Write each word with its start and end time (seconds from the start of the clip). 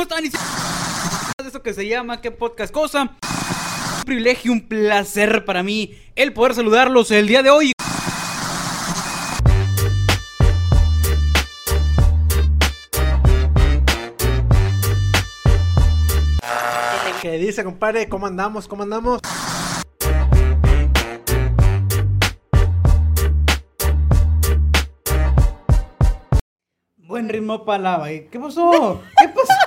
¿cómo 0.00 0.20
están? 0.22 1.46
Eso 1.46 1.62
que 1.62 1.74
se 1.74 1.86
llama, 1.86 2.20
¿qué 2.20 2.30
podcast 2.30 2.72
cosa? 2.72 3.02
Un 3.02 4.04
privilegio, 4.06 4.52
un 4.52 4.66
placer 4.66 5.44
para 5.44 5.62
mí 5.62 5.94
el 6.14 6.32
poder 6.32 6.54
saludarlos 6.54 7.10
el 7.10 7.26
día 7.26 7.42
de 7.42 7.50
hoy. 7.50 7.72
¿Qué 17.20 17.32
dice, 17.32 17.62
compadre? 17.62 18.08
¿Cómo 18.08 18.26
andamos? 18.26 18.66
¿Cómo 18.66 18.84
andamos? 18.84 19.20
Buen 26.96 27.28
ritmo 27.28 27.66
para 27.66 27.98
la. 27.98 28.08
¿Qué 28.08 28.40
pasó? 28.40 29.02
¿Qué 29.18 29.28
pasó? 29.28 29.59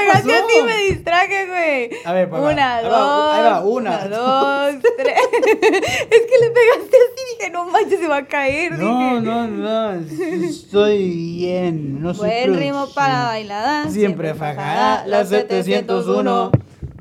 Pegaste 0.00 0.58
y 0.58 0.62
me 0.64 0.76
distraje, 0.88 1.46
güey. 1.46 1.90
A 2.04 2.12
ver, 2.12 2.28
pues. 2.30 2.42
Una, 2.42 2.82
dos. 2.82 3.34
ahí 3.34 3.42
va, 3.42 3.60
una, 3.64 4.08
dos, 4.08 4.74
tres. 4.98 5.14
es 5.42 6.20
que 6.20 6.38
le 6.40 6.50
pegaste 6.50 6.96
así 6.96 7.20
y 7.20 7.38
dije, 7.38 7.50
no 7.52 7.64
manches, 7.66 8.00
se 8.00 8.08
va 8.08 8.16
a 8.18 8.26
caer. 8.26 8.72
No, 8.78 8.98
dije. 8.98 9.20
no, 9.22 9.46
no. 9.48 9.92
Estoy 10.46 11.08
bien. 11.36 12.00
No 12.02 12.14
soy 12.14 12.28
Buen 12.28 12.56
ritmo 12.58 12.88
para 12.94 13.12
la 13.20 13.24
bailada. 13.26 13.88
Siempre 13.90 14.34
fajada. 14.34 15.06
La 15.06 15.24
701. 15.24 16.50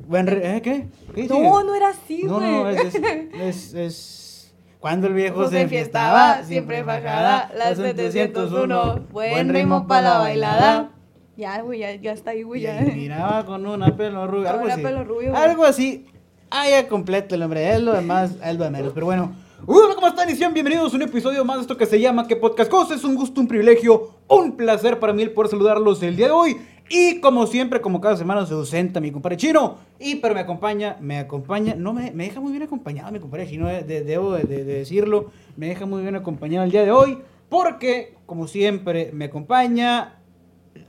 Buen 0.08 0.28
ri- 0.28 0.42
¿Eh? 0.44 0.62
¿Qué? 0.62 0.88
¿Qué 1.14 1.22
sigue? 1.28 1.40
No, 1.44 1.64
no 1.64 1.76
era 1.76 1.90
así, 1.90 2.24
güey. 2.26 2.52
no, 2.52 2.70
es, 2.70 2.96
es, 2.96 2.96
es, 3.40 3.74
es- 3.74 4.54
Cuando 4.80 5.08
el 5.08 5.14
viejo 5.14 5.48
se 5.50 5.62
enfiestaba, 5.62 6.44
siempre 6.44 6.84
fajada, 6.84 7.52
la 7.56 7.76
701. 7.76 9.08
Buen 9.12 9.50
ritmo 9.54 9.88
para 9.88 10.02
la 10.14 10.18
bailada. 10.20 10.92
Ya, 11.40 11.62
güey, 11.62 11.80
ya, 11.80 11.96
ya 11.96 12.12
está 12.12 12.32
ahí, 12.32 12.44
güey. 12.44 12.60
Ya. 12.62 12.82
miraba 12.82 13.46
con 13.46 13.66
una 13.66 13.96
pelo 13.96 14.28
rubio, 14.28 14.50
algo 14.50 14.68
así. 14.68 14.82
pelo 14.82 15.04
rubio. 15.06 15.34
Algo 15.34 15.64
así. 15.64 16.06
Ah, 16.52 16.68
ya 16.70 16.86
completo 16.90 17.34
el 17.36 17.44
hombre. 17.44 17.72
Es 17.74 17.82
lo 17.82 17.94
demás, 17.94 18.36
es 18.44 18.58
lo 18.58 18.66
de 18.66 18.70
menos. 18.72 18.92
Pero 18.94 19.06
bueno. 19.06 19.32
Hola, 19.66 19.96
¿cómo 19.96 20.08
están? 20.08 20.30
Y 20.30 20.36
sean 20.36 20.54
bienvenidos 20.54 20.92
a 20.92 20.96
un 20.98 21.02
episodio 21.04 21.46
más 21.46 21.56
de 21.58 21.62
esto 21.62 21.78
que 21.78 21.86
se 21.86 21.98
llama 22.00 22.28
¿Qué 22.28 22.36
Podcast 22.36 22.70
Cosa? 22.70 22.96
Es 22.96 23.04
un 23.06 23.16
gusto, 23.16 23.40
un 23.40 23.48
privilegio, 23.48 24.16
un 24.28 24.58
placer 24.58 25.00
para 25.00 25.14
mí 25.14 25.22
el 25.22 25.32
poder 25.32 25.52
saludarlos 25.52 26.04
el 26.04 26.18
día 26.18 26.26
de 26.28 26.32
hoy. 26.34 26.58
Y 26.90 27.22
como 27.22 27.46
siempre, 27.48 27.80
como 27.80 28.02
cada 28.02 28.18
semana 28.18 28.46
se 28.46 28.54
ausenta 28.54 29.00
mi 29.00 29.10
compadre 29.12 29.38
chino. 29.38 29.78
Y 29.98 30.16
pero 30.16 30.34
me 30.34 30.42
acompaña, 30.42 30.98
me 31.00 31.20
acompaña, 31.20 31.74
no 31.76 31.94
me, 31.94 32.12
me 32.12 32.26
deja 32.26 32.42
muy 32.42 32.52
bien 32.52 32.64
acompañado 32.64 33.12
mi 33.14 33.20
compadre 33.20 33.48
chino, 33.48 33.70
eh, 33.70 33.84
de- 33.84 34.02
debo 34.04 34.34
de, 34.34 34.44
de- 34.44 34.64
de 34.66 34.74
decirlo. 34.80 35.32
Me 35.56 35.68
deja 35.68 35.86
muy 35.86 36.02
bien 36.02 36.16
acompañado 36.16 36.66
el 36.66 36.72
día 36.72 36.84
de 36.84 36.92
hoy. 36.92 37.20
Porque, 37.50 38.16
como 38.26 38.48
siempre, 38.48 39.10
me 39.14 39.26
acompaña 39.26 40.19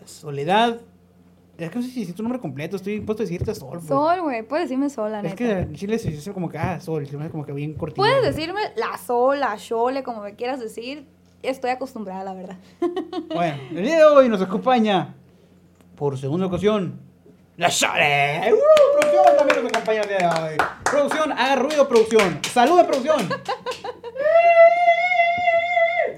soledad. 0.04 0.80
Es 1.58 1.68
que 1.70 1.76
no 1.76 1.82
sé 1.82 1.90
si 1.90 2.00
decir 2.00 2.14
tu 2.14 2.22
nombre 2.22 2.40
completo, 2.40 2.76
estoy 2.76 2.94
impuesto 2.94 3.22
a 3.22 3.26
decirte 3.26 3.54
Sol. 3.54 3.72
pues. 3.78 3.86
Sol, 3.86 4.22
güey, 4.22 4.42
puedes 4.42 4.64
decirme 4.68 4.88
Sol, 4.88 5.12
la 5.12 5.18
Es 5.18 5.24
neta. 5.24 5.36
que 5.36 5.50
en 5.50 5.74
Chile 5.74 5.98
se 5.98 6.10
dice 6.10 6.32
como 6.32 6.48
que, 6.48 6.56
ah, 6.56 6.80
Sol, 6.80 7.06
se 7.06 7.16
me 7.18 7.24
hace 7.24 7.30
como 7.32 7.44
que 7.44 7.52
bien 7.52 7.74
cortito. 7.74 7.96
Puedes 8.00 8.22
decirme 8.22 8.60
la 8.76 8.96
Sol, 8.96 9.38
la 9.40 9.56
Chole, 9.58 10.02
como 10.02 10.22
me 10.22 10.34
quieras 10.36 10.58
decir. 10.60 11.06
Estoy 11.42 11.70
acostumbrada, 11.70 12.24
la 12.24 12.34
verdad. 12.34 12.56
Bueno, 13.34 13.56
el 13.70 13.84
día 13.84 13.96
de 13.98 14.04
hoy 14.04 14.28
nos 14.28 14.40
acompaña, 14.42 15.14
por 15.96 16.18
segunda 16.18 16.46
ocasión, 16.46 16.98
la 17.58 17.68
Chole. 17.68 18.52
¡Uh! 18.54 18.98
Producción 18.98 19.36
también 19.36 19.62
nos 19.62 19.72
acompaña 19.72 20.00
el 20.00 20.08
día 20.08 20.18
de 20.18 20.26
hoy. 20.52 20.56
Producción, 20.84 21.32
haga 21.32 21.56
ruido, 21.56 21.86
producción. 21.88 22.38
¡Saluda, 22.50 22.86
producción! 22.86 23.28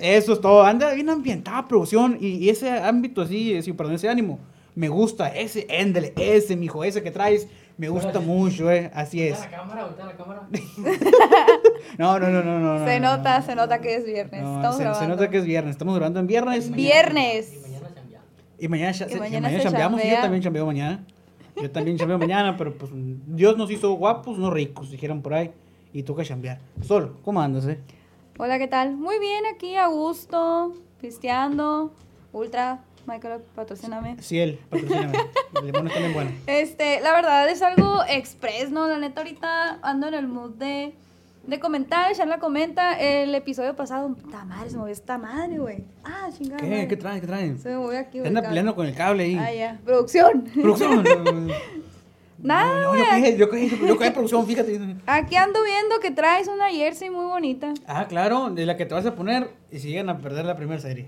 Eso 0.03 0.33
es 0.33 0.41
todo. 0.41 0.63
Anda 0.65 0.93
bien 0.95 1.09
ambientada 1.09 1.67
producción 1.69 2.19
y, 2.21 2.29
y 2.37 2.49
ese 2.51 2.71
ámbito 2.71 3.23
así, 3.23 3.55
ese, 3.55 3.73
perdón, 3.75 3.95
ese 3.95 4.09
ánimo. 4.09 4.39
Me 4.75 4.89
gusta, 4.89 5.29
ese, 5.29 5.67
éndele, 5.69 6.13
ese, 6.17 6.57
mijo, 6.57 6.83
ese 6.83 7.03
que 7.03 7.11
traes, 7.11 7.47
me 7.77 7.89
gusta 7.91 8.21
mucho, 8.21 8.71
eh. 8.71 8.91
Así 8.95 9.23
es. 9.23 9.39
la 9.41 9.51
cámara, 9.51 9.89
la 9.99 10.17
cámara. 10.17 10.49
No, 11.99 12.19
no, 12.19 12.29
no, 12.31 12.43
no, 12.43 12.59
no. 12.59 12.87
se 12.87 13.01
no, 13.01 13.17
nota, 13.17 13.41
no. 13.41 13.47
se 13.47 13.55
nota 13.55 13.81
que 13.81 13.97
es 13.97 14.05
viernes. 14.07 14.43
No, 14.43 14.57
Estamos 14.57 14.77
se, 14.77 14.83
se 14.83 14.89
grabando. 14.89 15.09
nota 15.15 15.31
que 15.31 15.39
es 15.39 15.45
viernes. 15.45 15.73
Estamos 15.73 15.95
grabando 15.95 16.21
en 16.21 16.27
viernes. 16.27 16.71
Viernes. 16.71 17.53
Y 17.55 17.59
mañana. 17.61 17.89
Y 18.59 18.69
mañana, 18.69 18.91
Y 18.91 18.95
se- 18.95 19.19
mañana 19.19 19.51
se 19.51 19.61
chambeamos 19.61 20.03
y 20.05 20.09
yo 20.09 20.17
también 20.21 20.43
chambeo 20.43 20.67
mañana. 20.67 21.05
Yo 21.61 21.71
también 21.71 21.99
chambeo 21.99 22.19
mañana, 22.19 22.57
pero 22.57 22.73
pues 22.75 22.91
Dios 22.95 23.57
nos 23.59 23.71
hizo 23.71 23.93
guapos, 23.93 24.39
no 24.39 24.51
ricos, 24.51 24.91
dijeron 24.91 25.21
por 25.21 25.35
ahí. 25.35 25.51
Y 25.93 26.03
toca 26.05 26.25
chambear. 26.25 26.59
Solo, 26.81 27.19
¿cómo 27.23 27.43
andas, 27.43 27.67
eh? 27.67 27.79
Hola, 28.39 28.59
¿qué 28.59 28.67
tal? 28.67 28.97
Muy 28.97 29.19
bien, 29.19 29.45
aquí 29.55 29.77
a 29.77 29.87
gusto, 29.89 30.75
pisteando, 31.01 31.93
ultra, 32.33 32.81
Michael, 33.07 33.43
patrocíname. 33.55 34.17
Ciel, 34.23 34.59
patrocíname. 34.71 35.19
El 35.61 35.67
limón 35.67 35.87
está 35.89 35.99
bien 36.01 36.15
bueno. 36.15 36.31
Este, 36.47 37.01
la 37.01 37.13
verdad 37.13 37.49
es 37.51 37.61
algo 37.61 38.01
express, 38.09 38.71
¿no? 38.71 38.89
La 38.89 38.99
neta 38.99 39.21
ahorita 39.21 39.79
ando 39.83 40.09
en 40.09 40.15
el 40.15 40.29
mood 40.29 40.53
de, 40.53 40.95
de 41.47 41.61
comentar, 41.61 42.11
la 42.27 42.39
comenta 42.39 42.99
el 42.99 43.35
episodio 43.35 43.77
pasado, 43.77 44.13
puta 44.15 44.45
madre, 44.47 44.71
se 44.71 44.79
movió 44.79 44.93
esta 44.93 45.19
madre, 45.19 45.59
güey. 45.59 45.85
Ah, 46.03 46.31
chingada. 46.37 46.59
¿Qué? 46.63 46.71
madre. 46.71 46.89
¿Qué 46.89 46.97
traen? 46.97 47.21
¿Qué 47.21 47.27
traen? 47.27 47.59
Se 47.59 47.69
me 47.69 47.77
movió 47.77 47.99
aquí, 47.99 48.19
güey. 48.19 48.29
Anda 48.29 48.41
el 48.41 48.47
peleando 48.47 48.75
con 48.75 48.87
el 48.87 48.95
cable 48.95 49.25
ahí. 49.25 49.37
Ah, 49.37 49.53
ya. 49.53 49.81
Producción. 49.85 50.45
Producción. 50.55 51.05
Nada, 52.43 52.81
No, 52.83 52.97
yo 53.37 53.49
caí, 53.49 53.71
yo 53.71 54.03
en 54.03 54.13
producción, 54.13 54.47
fíjate. 54.47 54.79
Aquí 55.07 55.37
ando 55.37 55.63
viendo 55.63 56.01
que 56.01 56.11
traes 56.11 56.49
una 56.49 56.69
jersey 56.71 57.09
muy 57.09 57.25
bonita. 57.25 57.73
Ah, 57.87 58.07
claro, 58.09 58.51
de 58.51 58.67
la 58.67 58.77
que 58.77 58.85
te 58.85 58.95
vas 58.95 59.07
a 59.07 59.15
poner 59.15 59.51
y 59.71 59.79
si 59.79 59.89
llegan 59.89 60.09
a 60.09 60.19
perder 60.19 60.45
la 60.45 60.57
primera 60.57 60.81
serie. 60.81 61.07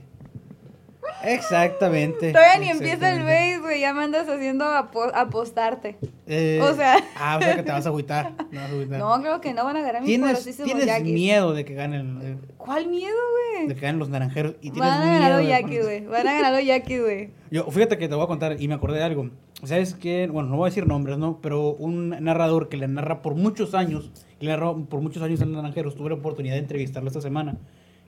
Exactamente. 1.22 2.32
Todavía 2.32 2.58
ni 2.58 2.68
empieza 2.70 3.10
el 3.12 3.22
base, 3.22 3.58
güey, 3.60 3.80
ya 3.80 3.92
me 3.94 4.02
andas 4.04 4.28
haciendo 4.28 4.64
apo- 4.66 5.10
apostarte. 5.14 5.96
Eh, 6.26 6.60
O 6.62 6.74
sea. 6.74 6.96
Ah, 7.16 7.36
o 7.38 7.42
sea 7.42 7.56
que 7.56 7.62
te 7.62 7.72
vas 7.72 7.86
a 7.86 7.88
agüitar. 7.88 8.32
No, 8.98 9.20
creo 9.20 9.40
que 9.40 9.52
no 9.54 9.64
van 9.64 9.76
a 9.76 9.82
ganar 9.82 10.02
mis 10.02 10.08
Tienes, 10.10 10.44
tienes 10.64 11.02
miedo 11.02 11.52
de 11.52 11.64
que 11.64 11.74
ganen, 11.74 12.20
eh, 12.22 12.36
¿Cuál 12.56 12.86
miedo, 12.88 13.16
de 13.52 13.64
güey? 13.64 13.74
que 13.74 13.80
ganen 13.80 13.98
los 13.98 14.08
naranjeros 14.08 14.54
y 14.60 14.70
tienes 14.70 14.80
Van 14.80 15.02
a 15.02 15.04
ganar 15.12 15.30
los 15.32 15.40
de 15.40 15.46
yaquis, 15.48 15.82
güey. 15.82 16.06
Van 16.06 16.28
a 16.28 16.32
ganar 16.34 16.52
los 16.52 16.64
yaquis, 16.64 17.00
güey. 17.00 17.30
Yo, 17.50 17.70
fíjate 17.70 17.98
que 17.98 18.08
te 18.08 18.14
voy 18.14 18.24
a 18.24 18.26
contar 18.26 18.60
y 18.60 18.68
me 18.68 18.74
acordé 18.74 18.98
de 18.98 19.04
algo. 19.04 19.30
¿Sabes 19.66 19.94
quién? 20.00 20.32
Bueno, 20.32 20.48
no 20.50 20.56
voy 20.56 20.66
a 20.66 20.70
decir 20.70 20.86
nombres, 20.86 21.18
¿no? 21.18 21.40
Pero 21.40 21.70
un 21.74 22.10
narrador 22.10 22.68
que 22.68 22.76
le 22.76 22.88
narra 22.88 23.22
por 23.22 23.34
muchos 23.34 23.74
años, 23.74 24.10
que 24.38 24.46
le 24.46 24.52
narró 24.52 24.84
por 24.86 25.00
muchos 25.00 25.22
años 25.22 25.40
en 25.40 25.52
Naranjeros, 25.52 25.94
tuve 25.94 26.10
la 26.10 26.16
oportunidad 26.16 26.54
de 26.54 26.60
entrevistarlo 26.60 27.08
esta 27.08 27.20
semana. 27.20 27.56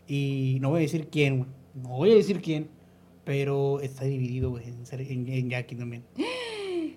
Y 0.06 0.58
no 0.60 0.70
voy 0.70 0.78
a 0.78 0.82
decir 0.82 1.08
quién. 1.10 1.46
No 1.74 1.90
voy 1.90 2.12
a 2.12 2.14
decir 2.14 2.40
quién, 2.40 2.68
pero 3.24 3.80
está 3.80 4.04
dividido, 4.04 4.50
güey, 4.50 4.64
en, 4.64 4.76
en, 5.00 5.28
en 5.32 5.50
Jackie 5.50 5.74
también. 5.76 6.04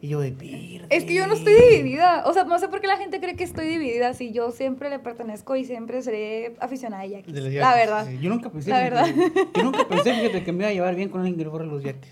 Y 0.02 0.08
yo 0.08 0.22
de 0.22 0.31
"Pirde". 0.31 0.86
Es 0.90 1.03
que 1.03 1.14
yo 1.14 1.28
no 1.28 1.34
estoy 1.34 1.53
dividida. 1.76 2.24
O 2.26 2.31
sea, 2.34 2.46
no 2.46 2.58
sé 2.58 2.70
por 2.70 2.80
qué 2.80 2.88
la 2.88 2.96
gente 2.96 3.20
cree 3.20 3.36
que 3.36 3.44
estoy 3.44 3.68
dividida. 3.68 4.14
Si 4.14 4.31
yo 4.31 4.52
siempre 4.52 4.90
le 4.90 5.00
pertenezco 5.00 5.58
y 5.58 5.66
siempre 5.66 6.02
seré 6.02 6.56
aficionada 6.62 7.03
a 7.03 7.08
yaquis. 7.08 7.34
La 7.34 7.76
verdad. 7.76 8.08
sí. 8.08 8.18
Yo 8.22 8.30
nunca 8.30 8.50
pensé, 8.50 8.70
La 8.70 8.80
verdad. 8.80 9.08
yo 9.56 9.64
nunca 9.64 9.86
pensé, 9.90 10.14
fíjate, 10.14 10.44
que 10.44 10.52
me 10.53 10.59
iba 10.59 10.68
a 10.70 10.74
llevar 10.74 10.96
bien 10.96 11.09
con 11.09 11.20
alguien 11.20 11.38
que 11.38 11.44
le 11.44 11.50
fuera 11.50 11.66
los 11.66 11.84
yaquis. 11.84 12.09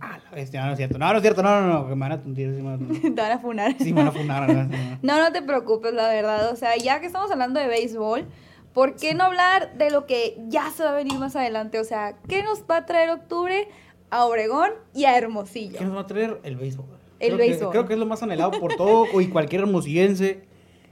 Ah, 0.00 0.18
la 0.24 0.30
bestia, 0.30 0.60
no, 0.60 0.66
no 0.68 0.72
es 0.72 0.78
cierto. 0.78 0.98
No, 0.98 1.10
no 1.10 1.16
es 1.16 1.22
cierto, 1.22 1.42
no, 1.42 1.60
no, 1.60 1.66
no, 1.66 1.88
que 1.88 1.94
me 1.94 2.00
van 2.00 2.12
a 2.12 2.22
tundir, 2.22 2.54
sí 2.54 2.62
me 2.62 2.70
van 2.70 2.74
a 2.74 2.78
tundir. 2.78 3.14
Te 3.14 3.20
van 3.20 3.32
a 3.32 3.38
funar. 3.38 3.74
Sí, 3.78 3.92
me 3.92 4.00
van 4.02 4.08
a 4.08 4.12
funar, 4.12 4.48
No, 5.02 5.18
no 5.18 5.32
te 5.32 5.42
preocupes, 5.42 5.92
la 5.92 6.08
verdad. 6.08 6.50
O 6.52 6.56
sea, 6.56 6.76
ya 6.76 7.00
que 7.00 7.06
estamos 7.06 7.30
hablando 7.30 7.60
de 7.60 7.66
béisbol, 7.68 8.26
¿por 8.72 8.96
qué 8.96 9.14
no 9.14 9.24
hablar 9.24 9.74
de 9.76 9.90
lo 9.90 10.06
que 10.06 10.38
ya 10.48 10.70
se 10.70 10.82
va 10.84 10.90
a 10.90 10.94
venir 10.94 11.18
más 11.18 11.36
adelante? 11.36 11.78
O 11.78 11.84
sea, 11.84 12.16
¿qué 12.28 12.42
nos 12.42 12.62
va 12.62 12.78
a 12.78 12.86
traer 12.86 13.10
octubre 13.10 13.68
a 14.10 14.24
Obregón 14.24 14.70
y 14.94 15.04
a 15.04 15.16
Hermosillo? 15.18 15.78
¿Qué 15.78 15.84
nos 15.84 15.96
va 15.96 16.00
a 16.02 16.06
traer? 16.06 16.40
El 16.44 16.56
béisbol. 16.56 16.86
El 17.18 17.28
Creo 17.34 17.36
que- 17.38 17.42
béisbol. 17.50 17.70
creo 17.70 17.86
que 17.86 17.92
es 17.92 17.98
lo 17.98 18.06
más 18.06 18.22
anhelado 18.22 18.52
por 18.52 18.74
todo 18.76 19.06
y 19.20 19.28
cualquier 19.28 19.62
hermosillense. 19.62 20.42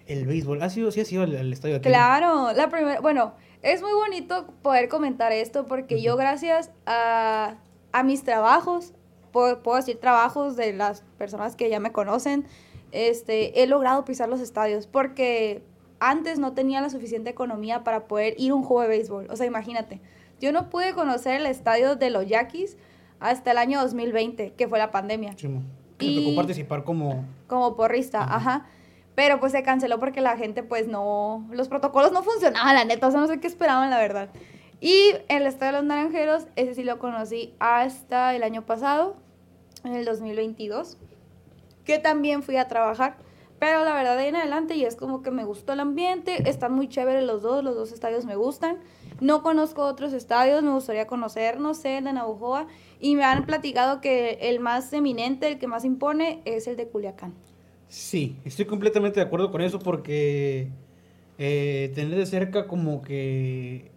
El 0.07 0.27
béisbol. 0.27 0.63
¿Ha 0.63 0.71
sido, 0.71 0.91
sí 0.91 1.01
ha 1.01 1.05
sido 1.05 1.25
el, 1.25 1.35
el 1.35 1.53
estadio 1.53 1.77
aquí? 1.77 1.89
Claro, 1.89 2.53
la 2.53 2.69
primera, 2.69 3.01
bueno, 3.01 3.35
es 3.63 3.81
muy 3.83 3.93
bonito 3.93 4.47
poder 4.63 4.89
comentar 4.89 5.33
esto 5.33 5.67
porque 5.67 6.01
yo 6.03 6.17
gracias 6.17 6.71
a, 6.87 7.57
a 7.93 8.03
mis 8.05 8.23
trabajos, 8.25 8.95
puedo, 9.39 9.63
puedo 9.63 9.77
decir 9.77 9.99
trabajos 10.01 10.57
de 10.57 10.73
las 10.73 11.03
personas 11.17 11.55
que 11.55 11.71
ya 11.71 11.79
me 11.79 11.93
conocen, 11.93 12.45
este, 12.91 13.63
he 13.63 13.67
logrado 13.69 14.05
pisar 14.05 14.29
los 14.29 14.41
estadios 14.41 14.89
porque 14.89 15.63
antes 16.01 16.41
no 16.41 16.55
tenía 16.55 16.81
la 16.81 16.91
suficiente 16.91 17.31
economía 17.31 17.85
para 17.85 18.09
poder 18.09 18.35
ir 18.39 18.51
a 18.51 18.55
un 18.57 18.65
juego 18.65 18.83
de 18.83 18.89
béisbol. 18.89 19.29
O 19.31 19.37
sea, 19.37 19.47
imagínate, 19.47 20.01
yo 20.41 20.51
no 20.53 20.71
pude 20.71 20.93
conocer 20.93 21.35
el 21.41 21.47
estadio 21.47 21.95
de 21.95 22.11
los 22.11 22.27
Yaquis 22.27 22.77
hasta 23.21 23.53
el 23.53 23.59
año 23.59 23.81
2020, 23.81 24.55
que 24.55 24.67
fue 24.69 24.79
la 24.81 24.91
pandemia 24.91 25.35
Sí, 25.37 25.49
Y- 26.01 26.17
te 26.17 26.23
tocó 26.25 26.37
participar 26.37 26.83
como... 26.83 27.25
como 27.47 27.77
porrista, 27.77 28.23
ajá. 28.25 28.67
Pero 29.15 29.39
pues 29.41 29.53
se 29.53 29.63
canceló 29.63 29.99
porque 30.01 30.21
la 30.21 30.37
gente 30.37 30.63
pues 30.65 30.89
no, 30.89 31.47
los 31.53 31.69
protocolos 31.69 32.11
no 32.13 32.23
funcionaban, 32.25 32.75
la 32.75 32.85
neta, 32.85 33.07
o 33.07 33.11
sea, 33.13 33.21
no 33.21 33.27
sé 33.29 33.39
qué 33.39 33.47
esperaban, 33.47 33.91
la 33.91 33.99
verdad. 33.99 34.31
Y 34.81 35.13
el 35.29 35.45
Estadio 35.47 35.73
de 35.73 35.79
los 35.79 35.87
Naranjeros, 35.89 36.47
ese 36.55 36.75
sí 36.75 36.85
lo 36.85 37.01
conocí 37.01 37.53
hasta 37.59 38.35
el 38.37 38.45
año 38.45 38.63
pasado, 38.65 39.17
en 39.89 39.97
el 39.97 40.05
2022, 40.05 40.97
que 41.85 41.99
también 41.99 42.43
fui 42.43 42.57
a 42.57 42.69
trabajar, 42.69 43.17
Pero 43.59 43.85
la 43.85 43.93
verdad 43.93 44.17
de 44.17 44.29
en 44.29 44.37
adelante 44.37 44.77
y 44.77 44.85
es 44.85 44.95
como 44.95 45.21
que 45.21 45.33
me 45.33 45.45
gustó 45.45 45.73
el 45.73 45.81
ambiente, 45.81 46.49
están 46.49 46.73
muy 46.73 46.89
chéveres 46.89 47.25
los 47.25 47.43
dos, 47.43 47.65
los 47.65 47.75
dos 47.75 47.91
estadios 47.91 48.25
me 48.25 48.37
gustan. 48.37 48.79
No 49.21 49.43
conozco 49.43 49.83
otros 49.83 50.13
estadios, 50.13 50.63
me 50.63 50.71
gustaría 50.71 51.09
conocer, 51.09 51.59
no 51.59 51.75
sé, 51.75 51.99
el 51.99 52.05
de 52.05 52.13
Navajoa. 52.13 52.69
Y 53.01 53.17
me 53.17 53.25
han 53.25 53.47
platicado 53.47 54.01
que 54.01 54.39
el 54.43 54.61
más 54.61 54.93
eminente, 54.93 55.49
el 55.49 55.59
que 55.59 55.67
más 55.67 55.85
impone, 55.85 56.41
es 56.45 56.69
el 56.69 56.77
de 56.77 56.87
Culiacán. 56.87 57.35
Sí, 57.89 58.37
estoy 58.45 58.67
completamente 58.67 59.19
de 59.19 59.27
acuerdo 59.27 59.51
con 59.51 59.61
eso 59.61 59.81
porque 59.81 60.69
eh, 61.39 61.91
tener 61.95 62.17
de 62.17 62.27
cerca 62.27 62.69
como 62.69 63.03
que... 63.03 63.91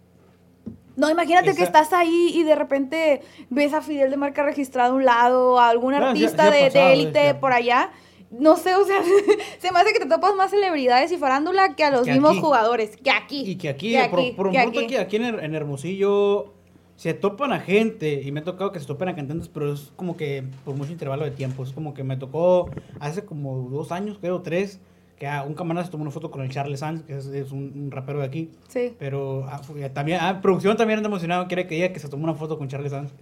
No, 0.96 1.10
imagínate 1.10 1.54
que 1.54 1.62
estás 1.62 1.92
ahí 1.92 2.32
y 2.34 2.42
de 2.42 2.54
repente 2.54 3.22
ves 3.50 3.72
a 3.72 3.80
Fidel 3.82 4.10
de 4.10 4.16
marca 4.16 4.42
registrada 4.44 4.90
a 4.90 4.92
un 4.92 5.04
lado, 5.04 5.58
a 5.58 5.68
algún 5.70 5.94
artista 5.94 6.44
ya 6.50 6.70
de- 6.70 6.92
élite 6.92 7.24
ya. 7.24 7.40
por 7.40 7.52
allá. 7.52 7.90
No 8.30 8.56
sé, 8.56 8.74
o 8.76 8.84
sea, 8.84 9.02
se 9.58 9.72
me 9.72 9.78
hace 9.80 9.92
que 9.92 9.98
te 10.00 10.06
topas 10.06 10.34
más 10.34 10.50
celebridades 10.50 11.12
y 11.12 11.18
farándula 11.18 11.74
que 11.76 11.84
a 11.84 11.90
los 11.90 12.04
Que 12.06 12.12
mismos 12.12 12.32
aquí. 12.32 12.40
jugadores. 12.40 12.96
Que 12.96 13.10
aquí. 13.10 13.42
Y 13.46 13.56
que 13.56 13.68
aquí, 13.68 13.92
que 13.92 14.08
por, 14.08 14.20
aquí, 14.20 14.32
por 14.32 14.46
un 14.46 14.52
que 14.52 14.58
aquí. 14.58 14.78
aquí, 14.84 14.96
aquí 14.96 15.16
en, 15.16 15.24
en 15.38 15.54
Hermosillo 15.54 16.52
se 16.96 17.14
topan 17.14 17.52
a 17.52 17.60
gente 17.60 18.22
y 18.24 18.30
me 18.32 18.40
ha 18.40 18.44
tocado 18.44 18.70
que 18.72 18.78
se 18.80 18.86
topen 18.86 19.08
a 19.08 19.16
cantantes, 19.16 19.48
pero 19.48 19.72
es 19.72 19.92
como 19.96 20.16
que 20.16 20.44
por 20.64 20.74
mucho 20.76 20.92
intervalo 20.92 21.24
de 21.24 21.30
tiempo. 21.32 21.62
Es 21.62 21.72
como 21.72 21.94
que 21.94 22.04
me 22.04 22.16
tocó 22.16 22.70
hace 23.00 23.24
como 23.24 23.68
dos 23.70 23.92
años, 23.92 24.18
creo, 24.20 24.40
tres, 24.42 24.78
que 25.22 25.28
a 25.28 25.44
un 25.44 25.54
camarada 25.54 25.84
se 25.86 25.92
tomó 25.92 26.02
una 26.02 26.10
foto 26.10 26.32
con 26.32 26.42
el 26.42 26.50
Charles 26.50 26.80
Sanz, 26.80 27.04
que 27.04 27.16
es, 27.16 27.26
es 27.26 27.52
un, 27.52 27.72
un 27.76 27.92
rapero 27.92 28.18
de 28.18 28.24
aquí. 28.24 28.50
Sí. 28.66 28.96
Pero 28.98 29.46
ah, 29.46 29.60
también, 29.94 30.18
ah, 30.20 30.40
producción 30.42 30.76
también 30.76 30.96
anda 30.96 31.08
emocionado, 31.08 31.46
quiere 31.46 31.68
que 31.68 31.76
diga 31.76 31.92
que 31.92 32.00
se 32.00 32.08
tomó 32.08 32.24
una 32.24 32.34
foto 32.34 32.58
con 32.58 32.66
Charles 32.66 32.90
Sanz. 32.90 33.12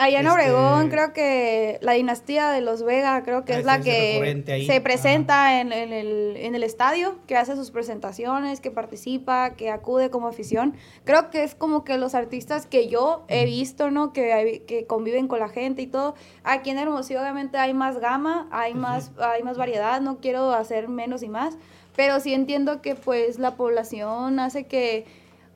Allá 0.00 0.20
en 0.20 0.26
Este- 0.28 0.40
Obregón, 0.40 0.90
creo 0.90 1.12
que 1.12 1.78
la 1.82 1.92
dinastía 1.94 2.50
de 2.50 2.60
los 2.60 2.84
Vega, 2.84 3.20
creo 3.24 3.44
que 3.44 3.54
Ah, 3.54 3.58
es 3.58 3.64
la 3.64 3.80
que 3.80 4.44
ahí. 4.48 4.64
se 4.64 4.80
presenta 4.80 5.60
en, 5.60 5.72
en 5.72 5.92
el, 5.92 6.36
en 6.36 6.54
el 6.54 6.62
estadio, 6.62 7.16
que 7.26 7.36
hace 7.36 7.56
sus 7.56 7.72
presentaciones, 7.72 8.60
que 8.60 8.70
participa, 8.70 9.50
que 9.56 9.70
acude 9.70 10.08
como 10.08 10.28
afición. 10.28 10.76
Creo 11.04 11.30
que 11.30 11.42
es 11.42 11.56
como 11.56 11.82
que 11.82 11.98
los 11.98 12.14
artistas 12.14 12.64
que 12.66 12.86
yo 12.88 13.24
he 13.26 13.44
visto, 13.44 13.90
¿no? 13.90 14.12
Que, 14.12 14.62
que 14.68 14.86
conviven 14.86 15.26
con 15.26 15.40
la 15.40 15.48
gente 15.48 15.82
y 15.82 15.88
todo. 15.88 16.14
Aquí 16.44 16.70
en 16.70 16.78
Hermosillo 16.78 17.20
obviamente 17.20 17.58
hay 17.58 17.74
más 17.74 17.98
gama, 17.98 18.46
hay 18.52 18.72
Ujú. 18.72 18.80
más, 18.80 19.10
hay 19.18 19.42
más 19.42 19.58
variedad, 19.58 20.00
no 20.00 20.18
quiero 20.20 20.52
hacer 20.52 20.88
menos 20.88 21.24
y 21.24 21.28
más, 21.28 21.56
pero 21.96 22.20
sí 22.20 22.34
entiendo 22.34 22.82
que 22.82 22.94
pues 22.94 23.40
la 23.40 23.56
población 23.56 24.38
hace 24.38 24.66
que 24.68 25.06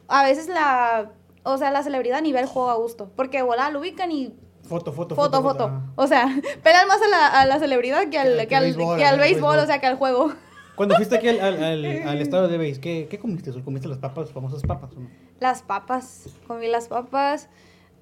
a 0.09 0.25
veces 0.25 0.49
la... 0.49 1.13
O 1.45 1.59
sea, 1.59 1.71
la 1.71 1.83
celebridad 1.83 2.19
a 2.19 2.23
nivel 2.23 2.47
juego 2.47 2.71
a 2.71 2.75
gusto. 2.75 3.11
Porque 3.17 3.43
volá, 3.43 3.71
lo 3.71 3.81
ubican 3.81 4.11
y 4.13 4.35
Foto, 4.65 4.93
foto, 4.93 5.17
foto, 5.17 5.43
foto. 5.43 5.65
ajá. 5.65 5.83
O 5.97 6.07
sea, 6.07 6.29
pelan 6.63 6.87
más 6.87 7.03
a 7.03 7.09
la, 7.09 7.27
a 7.41 7.47
la 7.47 7.59
celebridad 7.59 8.09
que 8.11 8.19
al, 8.19 8.47
Que- 8.47 8.55
al, 8.57 8.63
béisbol, 8.65 8.97
que 8.97 9.05
al 9.05 9.15
al 9.15 9.21
béisbol, 9.21 9.41
béisbol. 9.51 9.59
o 9.59 9.67
sea, 9.67 9.81
que 9.81 9.87
al 9.87 9.97
juego. 9.97 10.33
Cuando 10.77 10.95
fuiste 10.95 11.17
aquí 11.17 11.29
al, 11.29 11.41
al, 11.41 11.63
al, 11.65 11.85
al 12.09 12.23
estadio 12.23 12.49
de 12.49 12.57
Base, 12.59 12.81
¿qué, 12.81 13.07
¿qué 13.11 13.19
comiste? 13.19 13.53
¿Comiste 13.63 13.89
las 13.89 13.99
papas, 13.99 14.31
famosas 14.31 14.63
papas? 14.63 14.93
o 14.97 15.01
no? 15.01 15.09
Las 15.41 15.63
papas, 15.63 16.29
comí 16.47 16.69
las 16.69 16.87
papas, 16.89 17.49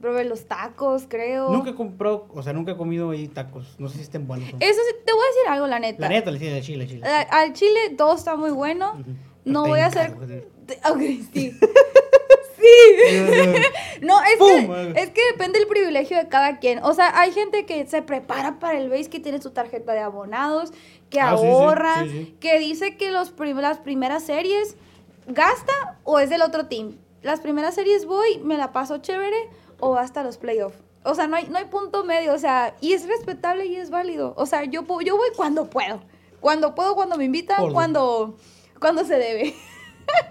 probé 0.00 0.24
los 0.24 0.44
tacos, 0.44 1.06
creo. 1.08 1.50
Nunca 1.50 1.70
he 1.70 1.74
comprado, 1.74 2.28
o 2.32 2.42
sea, 2.42 2.52
nunca 2.52 2.72
he 2.72 2.76
comido 2.76 3.10
ahí 3.10 3.26
tacos. 3.26 3.74
No 3.78 3.88
sé 3.88 3.96
si 3.96 4.02
estén 4.02 4.28
buenos. 4.28 4.50
Eso 4.60 4.80
sí, 4.88 4.94
te 5.04 5.12
voy 5.12 5.22
a 5.22 5.26
decir 5.34 5.48
algo, 5.48 5.66
la 5.66 5.78
neta. 5.80 6.00
La 6.02 6.08
neta, 6.10 6.30
le 6.30 6.38
decía 6.38 6.54
de 6.54 6.60
Chile, 6.62 6.86
Chile. 6.86 7.06
A- 7.08 7.40
Al 7.40 7.54
chile 7.54 7.94
todo 7.96 8.14
está 8.14 8.36
muy 8.36 8.50
bueno. 8.50 9.02
No 9.46 9.66
voy 9.66 9.80
a 9.80 9.86
hacer... 9.86 10.14
bien 10.14 10.44
Ok, 10.88 11.00
sí. 11.32 11.58
No, 14.02 14.18
es 14.22 14.36
¡Pum! 14.38 14.66
que, 14.94 15.00
es 15.02 15.10
que 15.10 15.20
depende 15.32 15.58
del 15.58 15.68
privilegio 15.68 16.16
de 16.16 16.28
cada 16.28 16.58
quien. 16.58 16.82
O 16.82 16.94
sea, 16.94 17.18
hay 17.20 17.32
gente 17.32 17.66
que 17.66 17.86
se 17.86 18.02
prepara 18.02 18.58
para 18.58 18.78
el 18.78 18.88
base, 18.88 19.10
que 19.10 19.20
tiene 19.20 19.40
su 19.42 19.50
tarjeta 19.50 19.92
de 19.92 20.00
abonados, 20.00 20.72
que 21.10 21.20
Ah, 21.20 21.36
sí, 21.38 21.46
ahorra, 21.46 22.04
sí, 22.04 22.10
sí. 22.10 22.36
que 22.40 22.58
dice 22.58 22.96
que 22.96 23.10
los 23.10 23.30
prim- 23.30 23.58
las 23.58 23.78
primeras 23.78 24.22
series 24.24 24.76
gasta 25.26 25.98
o 26.04 26.18
es 26.18 26.30
del 26.30 26.42
otro 26.42 26.66
team. 26.66 26.96
Las 27.22 27.40
primeras 27.40 27.74
series 27.74 28.06
voy, 28.06 28.38
me 28.38 28.56
la 28.56 28.72
paso 28.72 28.98
chévere 28.98 29.36
o 29.80 29.96
hasta 29.96 30.22
los 30.22 30.38
playoffs. 30.38 30.78
O 31.04 31.14
sea, 31.14 31.26
no 31.26 31.36
hay, 31.36 31.46
no 31.48 31.58
hay 31.58 31.64
punto 31.66 32.04
medio, 32.04 32.34
o 32.34 32.38
sea, 32.38 32.74
y 32.80 32.92
es 32.92 33.06
respetable 33.06 33.66
y 33.66 33.76
es 33.76 33.90
válido. 33.90 34.34
O 34.36 34.46
sea, 34.46 34.64
yo, 34.64 34.84
yo 35.04 35.16
voy 35.16 35.28
cuando 35.36 35.68
puedo. 35.68 36.02
Cuando 36.40 36.74
puedo, 36.74 36.94
cuando 36.94 37.16
me 37.16 37.24
invitan, 37.24 37.70
cuando, 37.72 38.36
cuando 38.80 39.04
se 39.04 39.16
debe. 39.18 39.54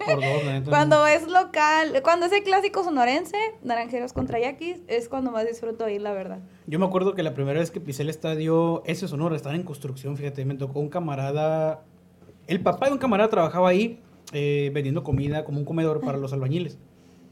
Por 0.06 0.16
dos, 0.16 0.44
la 0.46 0.54
neta. 0.54 0.70
Cuando 0.70 1.06
es 1.08 1.28
local, 1.28 2.02
cuando 2.04 2.26
es 2.26 2.32
el 2.32 2.44
clásico 2.44 2.84
sonorense, 2.84 3.38
Naranjeros 3.64 4.14
contra 4.14 4.40
Yaquis, 4.40 4.82
es 4.88 5.10
cuando 5.10 5.32
más 5.32 5.48
disfruto 5.48 5.88
ir, 5.90 6.02
la 6.02 6.14
verdad. 6.14 6.40
Yo 6.68 6.80
me 6.80 6.86
acuerdo 6.86 7.16
que 7.16 7.24
la 7.24 7.34
primera 7.34 7.60
vez 7.60 7.72
que 7.72 7.80
pisé 7.80 8.04
el 8.04 8.10
estadio, 8.10 8.84
ese 8.86 9.08
sonoro, 9.08 9.36
estaba 9.36 9.56
en 9.56 9.64
construcción, 9.64 10.18
fíjate, 10.18 10.46
me 10.46 10.56
tocó 10.56 10.80
un 10.80 10.90
camarada, 10.90 11.84
el 12.48 12.62
papá 12.62 12.88
de 12.88 12.94
un 12.94 12.98
camarada 12.98 13.30
trabajaba 13.30 13.70
ahí 13.70 14.02
eh, 14.32 14.70
vendiendo 14.74 15.04
comida 15.04 15.44
como 15.44 15.60
un 15.60 15.66
comedor 15.66 16.02
para 16.02 16.18
los 16.18 16.34
albañiles. 16.34 16.78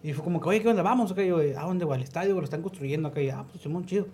Y 0.04 0.14
fue 0.14 0.24
como 0.24 0.40
que, 0.40 0.50
oye, 0.50 0.62
¿qué 0.62 0.70
onda? 0.70 0.84
Vamos 0.84 1.12
acá. 1.12 1.24
Y 1.24 1.28
yo, 1.28 1.40
¿a 1.40 1.64
dónde 1.64 1.86
va? 1.86 1.96
Al 1.96 2.02
estadio, 2.02 2.36
lo 2.36 2.44
están 2.44 2.62
construyendo 2.62 3.10
acá. 3.10 3.22
Y, 3.22 3.30
ah, 3.30 3.46
pues 3.50 3.62
Simón, 3.62 3.86
chido. 3.86 4.08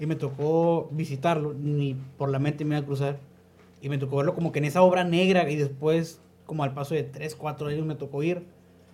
Y 0.00 0.06
me 0.06 0.16
tocó 0.16 0.88
visitarlo, 0.92 1.54
ni 1.54 1.94
por 2.16 2.30
la 2.30 2.38
mente 2.38 2.64
me 2.64 2.76
iba 2.76 2.82
a 2.82 2.86
cruzar. 2.86 3.18
Y 3.80 3.88
me 3.88 3.98
tocó 3.98 4.16
verlo 4.16 4.34
como 4.34 4.52
que 4.52 4.58
en 4.58 4.64
esa 4.64 4.82
obra 4.82 5.04
negra 5.04 5.48
y 5.50 5.56
después, 5.56 6.20
como 6.48 6.64
al 6.64 6.72
paso 6.74 6.94
de 6.94 7.04
3, 7.04 7.36
4 7.36 7.68
años 7.68 7.86
me 7.86 7.94
tocó 7.94 8.22
ir. 8.24 8.46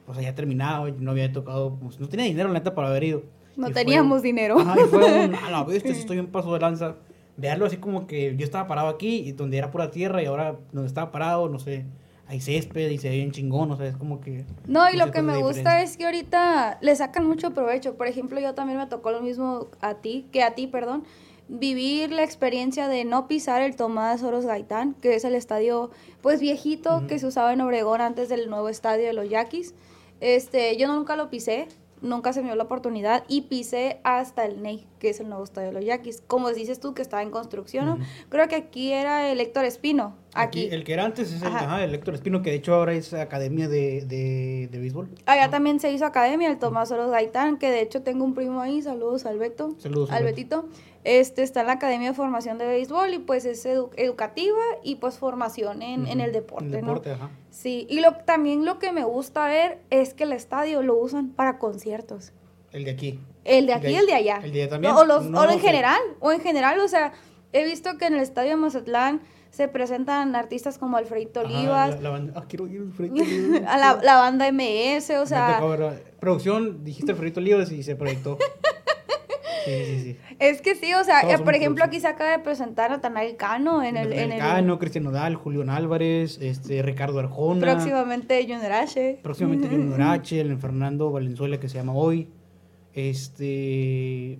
O 0.06 0.12
sea, 0.12 0.22
ya 0.22 0.34
terminado, 0.34 0.86
no 0.98 1.12
había 1.12 1.32
tocado, 1.32 1.76
pues, 1.80 1.98
no 1.98 2.08
tenía 2.08 2.26
dinero 2.26 2.48
la 2.48 2.54
neta 2.58 2.74
para 2.74 2.88
haber 2.88 3.04
ido. 3.04 3.22
No 3.56 3.68
Y 3.68 3.72
fue- 3.72 3.84
teníamos 3.84 4.20
dinero. 4.20 4.58
Ajá, 4.58 4.74
y 4.78 4.88
fue 4.88 5.24
un, 5.28 5.34
a 5.34 5.50
la 5.50 5.62
bestia, 5.64 5.94
sí 5.94 6.00
estoy 6.00 6.18
en 6.18 6.26
paso 6.26 6.52
de 6.52 6.60
lanza. 6.60 6.96
Verlo 7.36 7.64
así 7.66 7.78
como 7.78 8.06
que 8.06 8.36
yo 8.36 8.44
estaba 8.44 8.66
parado 8.66 8.88
aquí 8.88 9.16
y 9.26 9.32
donde 9.32 9.56
era 9.56 9.70
pura 9.70 9.90
tierra 9.90 10.22
y 10.22 10.26
ahora 10.26 10.56
donde 10.72 10.88
estaba 10.88 11.10
parado, 11.10 11.48
no 11.48 11.58
sé, 11.58 11.84
hay 12.26 12.40
césped 12.40 12.90
y 12.90 12.98
se 12.98 13.08
ve 13.08 13.16
bien 13.16 13.30
chingón, 13.32 13.70
o 13.70 13.76
sea, 13.76 13.86
es 13.86 13.96
como 13.96 14.20
que... 14.20 14.44
No, 14.66 14.88
y 14.90 14.96
no 14.96 15.06
lo 15.06 15.12
que 15.12 15.22
me 15.22 15.36
gusta 15.38 15.82
es 15.82 15.96
que 15.96 16.04
ahorita 16.04 16.78
le 16.80 16.94
sacan 16.96 17.26
mucho 17.26 17.52
provecho. 17.52 17.94
Por 17.96 18.06
ejemplo, 18.08 18.38
yo 18.40 18.54
también 18.54 18.78
me 18.78 18.86
tocó 18.86 19.10
lo 19.10 19.20
mismo 19.22 19.68
a 19.80 19.94
ti, 19.94 20.26
que 20.32 20.42
a 20.42 20.54
ti, 20.54 20.66
perdón, 20.66 21.04
vivir 21.48 22.10
la 22.10 22.22
experiencia 22.24 22.88
de 22.88 23.04
no 23.04 23.28
pisar 23.28 23.62
el 23.62 23.76
Tomás 23.76 24.22
Oros 24.22 24.46
Gaitán, 24.46 24.94
que 24.94 25.14
es 25.14 25.24
el 25.24 25.34
estadio 25.34 25.90
pues 26.22 26.40
viejito 26.40 26.96
Ujú. 26.98 27.06
que 27.06 27.18
se 27.18 27.26
usaba 27.26 27.52
en 27.52 27.60
Obregón 27.60 28.00
antes 28.00 28.28
del 28.28 28.48
nuevo 28.48 28.68
estadio 28.68 29.06
de 29.06 29.12
los 29.12 29.28
Yaquis. 29.28 29.74
Este, 30.20 30.76
yo 30.78 30.88
nunca 30.88 31.16
lo 31.16 31.28
pisé, 31.28 31.66
nunca 32.00 32.32
se 32.32 32.40
me 32.40 32.46
dio 32.48 32.56
la 32.56 32.64
oportunidad 32.64 33.24
y 33.28 33.42
pisé 33.42 34.00
hasta 34.04 34.44
el 34.46 34.62
Ney, 34.62 34.86
que 34.98 35.10
es 35.10 35.20
el 35.20 35.28
nuevo 35.28 35.44
estadio 35.44 35.68
de 35.68 35.74
los 35.74 35.84
Yaquis. 35.84 36.22
Como 36.26 36.50
dices 36.50 36.80
tú 36.80 36.94
que 36.94 37.02
estaba 37.02 37.22
en 37.22 37.30
construcción, 37.30 37.86
¿no? 37.86 37.94
Ujú. 37.94 38.02
Creo 38.30 38.48
que 38.48 38.54
aquí 38.56 38.92
era 38.92 39.30
el 39.30 39.38
Héctor 39.40 39.64
Espino, 39.66 40.16
aquí. 40.32 40.64
Aquí, 40.66 40.74
el 40.74 40.84
que 40.84 40.94
era 40.94 41.04
antes 41.04 41.30
es 41.32 41.42
el, 41.42 41.48
Ajá. 41.48 41.84
el 41.84 41.94
Héctor 41.94 42.14
Espino, 42.14 42.40
que 42.42 42.50
de 42.50 42.56
hecho 42.56 42.74
ahora 42.74 42.94
es 42.94 43.12
academia 43.12 43.68
de, 43.68 44.02
de, 44.06 44.68
de 44.70 44.78
béisbol. 44.78 45.10
Allá 45.26 45.50
también 45.50 45.78
se 45.78 45.92
hizo 45.92 46.06
academia, 46.06 46.48
el 46.50 46.58
Tomás 46.58 46.90
Oros 46.90 47.10
Gaitán, 47.10 47.58
que 47.58 47.70
de 47.70 47.82
hecho 47.82 48.02
tengo 48.02 48.24
un 48.24 48.32
primo 48.34 48.60
ahí, 48.62 48.80
saludos 48.80 49.26
al 49.26 49.38
Beto, 49.38 49.74
Saludos. 49.78 50.10
al 50.10 50.24
Beto. 50.24 50.66
Este 51.04 51.42
está 51.42 51.60
en 51.60 51.66
la 51.66 51.74
Academia 51.74 52.08
de 52.08 52.14
Formación 52.14 52.56
de 52.56 52.66
Béisbol 52.66 53.12
y 53.12 53.18
pues 53.18 53.44
es 53.44 53.64
edu- 53.66 53.90
educativa 53.96 54.58
y 54.82 54.96
pues 54.96 55.18
formación 55.18 55.82
en, 55.82 56.06
el 56.20 56.32
deporte, 56.32 56.64
En 56.64 56.74
el 56.74 56.80
deporte, 56.80 57.12
ajá. 57.12 57.30
Sí, 57.50 57.86
y 57.90 58.00
lo, 58.00 58.14
también 58.14 58.64
lo 58.64 58.78
que 58.78 58.90
me 58.90 59.04
gusta 59.04 59.46
ver 59.46 59.80
es 59.90 60.14
que 60.14 60.24
el 60.24 60.32
estadio 60.32 60.82
lo 60.82 60.96
usan 60.96 61.28
para 61.30 61.58
conciertos. 61.58 62.32
El 62.72 62.84
de 62.86 62.90
aquí. 62.92 63.20
El 63.44 63.66
de 63.66 63.74
aquí 63.74 63.88
y 63.88 63.94
el 63.96 64.06
de 64.06 64.14
allá. 64.14 64.40
El 64.42 64.52
de 64.52 64.62
allá 64.62 64.70
también. 64.70 64.94
No, 64.94 65.00
o 65.00 65.04
los, 65.04 65.26
No, 65.26 65.40
o 65.42 65.50
en 65.50 65.60
general, 65.60 66.00
o 66.20 66.32
en 66.32 66.40
general, 66.40 66.80
o 66.80 66.88
sea, 66.88 67.12
he 67.52 67.64
visto 67.66 67.98
que 67.98 68.06
en 68.06 68.14
el 68.14 68.20
estadio 68.20 68.50
de 68.50 68.56
Mazatlán 68.56 69.20
se 69.50 69.68
presentan 69.68 70.34
artistas 70.34 70.78
como 70.78 70.96
Alfredito 70.96 71.40
Ajá, 71.40 71.48
Olivas, 71.50 71.90
la- 71.96 72.00
la 72.00 72.10
banda- 72.10 72.32
ah, 72.34 72.44
quiero 72.48 72.64
Alfredito 72.64 73.14
Olivas. 73.22 73.62
a 73.70 73.76
la, 73.76 74.00
la 74.02 74.16
banda 74.16 74.50
MS, 74.50 75.10
o 75.20 75.26
sea... 75.26 75.60
producción, 76.18 76.82
dijiste 76.82 77.12
Alfredito 77.12 77.40
Olivas 77.40 77.70
y 77.70 77.82
se 77.82 77.94
proyectó. 77.94 78.38
Sí, 79.64 79.84
sí, 79.84 80.00
sí. 80.02 80.18
Es 80.38 80.60
que 80.60 80.74
sí, 80.74 80.92
o 80.94 81.04
sea, 81.04 81.22
Todos 81.22 81.40
eh, 81.40 81.44
por 81.44 81.54
ejemplo, 81.54 81.84
aquí 81.84 82.00
se 82.00 82.06
acaba 82.06 82.30
de 82.30 82.38
presentar 82.40 82.90
Natanael 82.90 83.36
Cano 83.36 83.82
en 83.82 83.96
el, 83.96 84.12
en 84.12 84.32
el 84.32 84.38
Cano, 84.38 84.78
Cristian 84.78 85.04
Nodal, 85.04 85.34
Julián 85.36 85.70
Álvarez, 85.70 86.38
este, 86.40 86.82
Ricardo 86.82 87.18
Arjona. 87.18 87.60
próximamente 87.60 88.42
Junior 88.42 88.72
H. 88.72 89.20
Próximamente 89.22 89.68
Junior 89.68 90.02
H, 90.02 90.40
el 90.40 90.56
Fernando 90.58 91.10
Valenzuela 91.10 91.58
que 91.58 91.68
se 91.68 91.76
llama 91.76 91.94
hoy. 91.94 92.28
Este. 92.92 94.38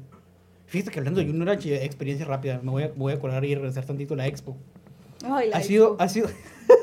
Fíjate 0.67 0.91
que 0.91 0.99
hablando 0.99 1.21
de 1.21 1.27
Junior 1.27 1.51
H, 1.51 1.85
experiencia 1.85 2.27
rápida, 2.27 2.61
me 2.63 2.71
voy 2.71 2.83
a, 2.85 2.93
voy 2.95 3.13
a 3.13 3.19
colar 3.21 3.45
y 3.45 3.55
regresar 3.55 3.85
tantito 3.85 4.15
a 4.15 4.17
la 4.17 4.27
expo. 4.27 4.57
Ay, 5.25 5.51
la 5.51 5.57
Ha 5.57 5.61
sido, 5.63 5.97
ha 5.99 6.09
sido, 6.09 6.29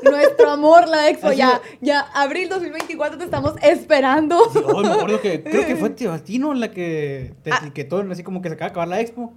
Nuestro 0.02 0.50
amor, 0.50 0.88
la 0.88 1.08
Expo, 1.08 1.32
ya, 1.32 1.60
ya, 1.80 2.00
abril 2.14 2.48
2024 2.48 3.18
te 3.18 3.24
estamos 3.24 3.54
esperando. 3.62 4.38
oh, 4.66 4.82
me 4.82 4.88
acuerdo 4.92 5.20
que 5.20 5.42
creo 5.42 5.66
que 5.66 5.76
fue 5.76 5.90
Tebatino 6.02 6.54
la 6.54 6.70
que 6.70 7.34
te 7.42 7.52
Ah. 7.52 7.58
etiquetó, 7.62 8.04
así 8.10 8.22
como 8.22 8.42
que 8.42 8.48
se 8.48 8.54
acaba 8.54 8.68
de 8.68 8.70
acabar 8.72 8.88
la 8.88 9.00
expo. 9.00 9.32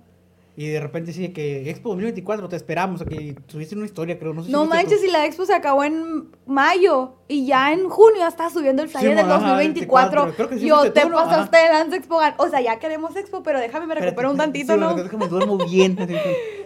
Y 0.57 0.69
de 0.69 0.79
repente 0.79 1.11
sí, 1.11 1.33
que 1.33 1.69
Expo 1.69 1.89
2024, 1.89 2.47
te 2.47 2.55
esperamos. 2.55 3.01
Aquí 3.01 3.35
subiste 3.47 3.75
una 3.75 3.83
historia, 3.87 4.17
creo. 4.17 4.33
No, 4.33 4.39
sé 4.41 4.45
si 4.47 4.51
No 4.53 4.63
tú. 4.63 4.69
manches, 4.69 5.03
y 5.03 5.11
la 5.11 5.25
Expo 5.25 5.45
se 5.45 5.53
acabó 5.53 5.83
en 5.83 6.29
mayo 6.45 7.15
y 7.27 7.45
ya 7.45 7.73
en 7.73 7.89
junio 7.89 8.19
ya 8.19 8.29
está 8.29 8.49
subiendo 8.49 8.81
el 8.81 8.87
flyer 8.87 9.09
Sí, 9.09 9.15
del 9.17 9.25
ajá, 9.29 9.49
2024. 9.49 10.21
24. 10.27 10.33
Creo 10.37 10.49
que 10.49 10.57
sí 10.59 10.65
Yo 10.65 10.93
te 10.93 11.01
tú, 11.01 11.09
¿no? 11.09 11.17
pasaste 11.17 11.57
de 11.57 11.67
Lanza 11.67 11.97
Expo. 11.97 12.19
O 12.37 12.47
sea, 12.49 12.61
ya 12.61 12.79
queremos 12.79 13.13
Expo, 13.17 13.43
pero 13.43 13.59
déjame 13.59 13.85
me 13.85 13.95
recupero 13.95 14.31
un 14.31 14.37
tantito, 14.37 14.75
sí, 14.75 14.79
¿no? 14.79 14.93
Déjame 14.95 15.27
duermo 15.27 15.57
bien. 15.57 15.97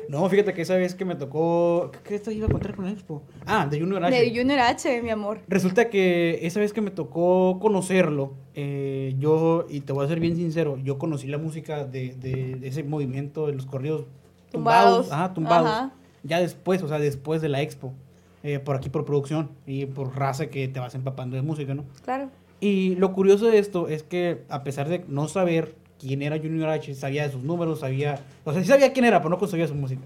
No, 0.10 0.28
fíjate 0.28 0.54
que 0.54 0.64
esa 0.64 0.76
vez 0.76 0.96
que 0.96 1.06
me 1.06 1.16
tocó. 1.16 1.92
¿Qué 2.04 2.16
esto 2.16 2.32
iba 2.32 2.48
a 2.48 2.50
contar 2.50 2.76
con 2.76 2.86
la 2.86 2.92
expo? 2.92 3.22
Ah, 3.46 3.68
de 3.70 3.80
Junior 3.80 4.04
H. 4.04 4.20
De 4.20 4.30
Junior 4.36 4.60
H, 4.60 5.02
mi 5.04 5.12
amor. 5.12 5.40
Resulta 5.48 5.90
que 5.90 6.40
esa 6.42 6.60
vez 6.60 6.74
que 6.74 6.82
me 6.82 6.90
tocó 6.90 7.60
conocerlo, 7.62 8.34
eh, 8.56 9.14
yo, 9.20 9.66
y 9.70 9.82
te 9.82 9.94
voy 9.94 10.04
a 10.06 10.08
ser 10.08 10.20
bien 10.20 10.36
sincero, 10.36 10.78
yo 10.84 10.98
conocí 10.98 11.28
la 11.28 11.38
música 11.38 11.86
de, 11.86 12.16
de- 12.16 12.56
de 12.56 12.68
ese 12.68 12.84
movimiento 12.84 13.46
de 13.46 13.54
los 13.54 13.68
corridos 13.68 14.06
tumbados. 14.52 15.06
Tumbados. 15.06 15.12
Ajá, 15.12 15.34
tumbados. 15.36 15.70
Ajá. 15.70 15.92
Ya 16.24 16.40
después, 16.42 16.82
o 16.82 16.88
sea, 16.88 16.98
después 17.00 17.42
de 17.42 17.50
la 17.50 17.62
expo. 17.62 17.94
eh, 18.42 18.58
por 18.58 18.78
aquí 18.78 18.90
por 18.90 19.06
producción 19.06 19.50
y 19.68 19.86
por 19.86 20.18
raza 20.18 20.48
que 20.48 20.68
te 20.70 20.80
vas 20.80 20.96
empapando 20.96 21.36
de 21.36 21.42
música, 21.44 21.74
¿no? 21.76 21.84
Claro. 22.04 22.30
Y 22.62 22.96
lo 22.96 23.12
curioso 23.14 23.46
de 23.48 23.60
esto 23.60 23.88
es 23.90 24.02
que 24.04 24.44
a 24.50 24.64
pesar 24.64 24.88
de 24.90 25.04
no 25.08 25.28
saber 25.28 25.76
quién 26.00 26.22
era 26.22 26.38
Junior 26.38 26.70
H, 26.70 26.96
sabía 26.96 27.24
de 27.28 27.32
sus 27.34 27.44
números, 27.44 27.80
sabía, 27.82 28.20
o 28.46 28.54
sea, 28.54 28.62
sí 28.62 28.68
sabía 28.68 28.94
quién 28.94 29.06
era, 29.06 29.20
pero 29.20 29.30
no 29.30 29.38
conocía 29.38 29.68
su 29.68 29.76
música. 29.76 30.02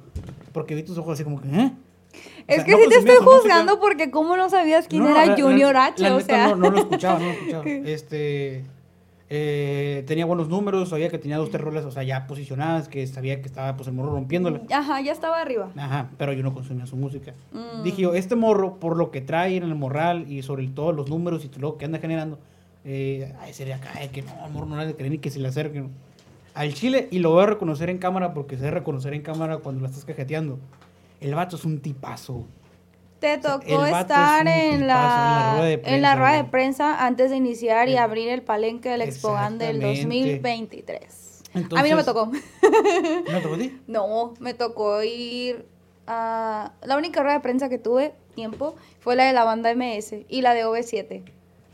Porque 0.52 0.76
vi 0.76 0.84
tus 0.84 0.98
ojos 0.98 1.14
así 1.14 1.24
como 1.24 1.40
que, 1.42 1.48
¿eh? 1.50 1.72
O 1.72 2.44
Es 2.48 2.56
sea, 2.58 2.66
que 2.66 2.72
no 2.74 2.78
sí 2.80 2.90
te 2.90 2.96
estoy 3.00 3.16
juzgando 3.18 3.72
música. 3.74 3.82
porque 3.82 4.12
cómo 4.12 4.38
no 4.38 4.50
sabías 4.50 4.88
quién 4.88 5.04
No, 5.04 5.10
era 5.10 5.26
la- 5.26 5.36
la- 5.36 5.42
Junior 5.44 5.74
la 5.74 5.86
H, 5.86 6.12
o 6.12 6.18
neta 6.18 6.26
sea. 6.26 6.48
No, 6.50 6.56
no 6.58 6.70
lo 6.72 6.78
escuchaba, 6.80 7.20
no 7.20 7.26
lo 7.26 7.32
escuchaba. 7.32 7.64
Este. 7.66 8.66
eh, 9.36 10.04
tenía 10.06 10.26
buenos 10.26 10.48
números, 10.48 10.90
sabía 10.90 11.10
que 11.10 11.18
tenía 11.18 11.38
dos, 11.38 11.50
tres 11.50 11.64
o 11.86 11.90
sea, 11.92 12.04
ya 12.04 12.28
posicionadas, 12.28 12.88
que 12.88 13.08
sabía 13.08 13.42
que 13.42 13.48
estaba 13.48 13.76
pues 13.76 13.88
el 13.88 13.96
morro 13.96 14.12
rompiéndola. 14.12 14.62
Ajá, 14.72 15.02
ya 15.02 15.12
estaba 15.12 15.42
arriba. 15.42 15.72
Ajá, 15.76 16.12
pero 16.20 16.34
yo 16.34 16.44
no 16.44 16.54
consumía 16.54 16.86
su 16.86 16.98
música. 16.98 17.34
Mm. 17.52 17.82
Dije 17.84 18.04
yo, 18.04 18.14
este 18.14 18.36
morro, 18.36 18.76
por 18.80 18.96
lo 18.96 19.10
que 19.10 19.22
trae 19.22 19.56
en 19.58 19.64
el 19.64 19.74
morral 19.76 20.32
y 20.32 20.44
sobre 20.44 20.68
todo 20.68 20.92
los 20.92 21.10
números 21.10 21.44
y 21.46 21.48
todo 21.48 21.62
lo 21.62 21.78
que 21.80 21.86
anda 21.86 21.98
generando, 21.98 22.38
eh, 22.86 23.34
ay, 23.40 23.54
sería 23.54 23.78
acá, 23.78 23.92
eh, 24.04 24.10
que 24.10 24.22
no, 24.22 24.34
morro 24.50 24.66
no 24.68 24.78
le 24.78 24.86
de 24.88 24.96
creer 24.96 25.12
ni 25.12 25.18
que 25.20 25.30
se 25.30 25.40
le 25.40 25.48
acerquen. 25.48 25.92
Al 26.54 26.74
chile, 26.74 27.08
y 27.12 27.20
lo 27.20 27.32
voy 27.32 27.44
a 27.44 27.48
reconocer 27.48 27.90
en 27.90 27.98
cámara 27.98 28.34
porque 28.34 28.56
se 28.58 28.64
debe 28.64 28.80
reconocer 28.80 29.14
en 29.14 29.22
cámara 29.24 29.58
cuando 29.58 29.82
la 29.82 29.88
estás 29.90 30.06
cajeteando. 30.06 30.60
El 31.20 31.34
vato 31.36 31.56
es 31.56 31.66
un 31.66 31.80
tipazo. 31.80 32.46
Te 33.20 33.40
sea, 33.40 33.42
tocó 33.42 33.86
el 33.86 33.92
vato 33.92 34.14
estar 34.14 34.46
es 34.48 34.74
en 34.74 34.86
la, 34.86 34.86
en 34.86 34.88
la 34.88 35.54
rueda 35.56 35.66
de 35.66 35.82
en 35.96 36.02
la 36.02 36.16
rueda 36.16 36.32
de 36.34 36.44
prensa, 36.44 36.52
prensa 36.90 37.06
antes 37.06 37.30
de 37.32 37.38
iniciar 37.38 37.88
y 37.88 37.94
Eh, 37.94 37.98
abrir 37.98 38.28
el 38.30 38.42
palenque 38.42 38.90
del 38.90 39.02
Expogan 39.02 39.58
del 39.58 39.78
exactamente. 39.78 40.04
2023. 40.42 41.44
a 41.56 41.58
mí 41.58 41.64
no 41.64 41.70
me 41.72 41.82
Entonces- 42.02 42.06
tocó. 42.06 42.26
¿No 42.26 43.38
te 43.38 43.42
tocó 43.42 43.56
a 43.56 43.58
ti? 43.58 43.80
No, 43.88 44.34
me 44.40 44.54
tocó 44.54 45.02
ir 45.04 45.66
a... 46.06 46.74
La 46.84 46.98
única 46.98 47.22
rueda 47.24 47.36
de 47.36 47.40
prensa 47.42 47.70
que 47.70 47.78
tuve 47.78 48.14
tiempo 48.36 48.76
fue 49.00 49.16
la 49.16 49.24
de 49.24 49.34
la 49.34 49.46
banda 49.46 49.74
MS 49.74 50.16
y 50.28 50.42
la 50.42 50.54
de 50.54 50.66
OV7. 50.66 51.24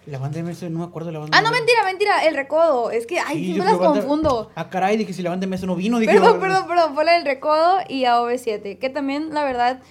La 0.06 0.18
banda 0.18 0.40
MS, 0.42 0.64
no 0.72 0.80
me 0.80 0.86
acuerdo 0.86 1.08
de 1.08 1.14
la 1.14 1.20
banda 1.20 1.38
Ah, 1.38 1.42
no, 1.42 1.52
mentira, 1.52 1.84
mentira, 1.84 2.26
el 2.26 2.36
recodo. 2.36 2.90
Es 2.90 3.06
que, 3.06 3.20
ay, 3.20 3.38
Sí, 3.46 3.54
yo 3.54 3.64
las 3.64 3.78
banda- 3.78 4.00
confundo. 4.02 4.50
Ah, 4.56 4.70
caray, 4.70 4.98
dije 4.98 5.14
si 5.14 5.22
la 5.22 5.30
banda 5.30 5.46
MS 5.46 5.66
no 5.68 5.76
vino, 5.76 6.00
dije. 6.00 6.14
Perdón, 6.14 6.40
perdón, 6.40 6.68
perdón, 6.68 6.96
fue 6.96 7.06
la 7.06 7.14
del 7.14 7.26
recodo 7.26 7.80
y 7.88 8.06
a 8.06 8.20
OV7. 8.20 8.80
Que 8.80 8.90
también, 8.90 9.34
la 9.34 9.44
verdad, 9.44 9.82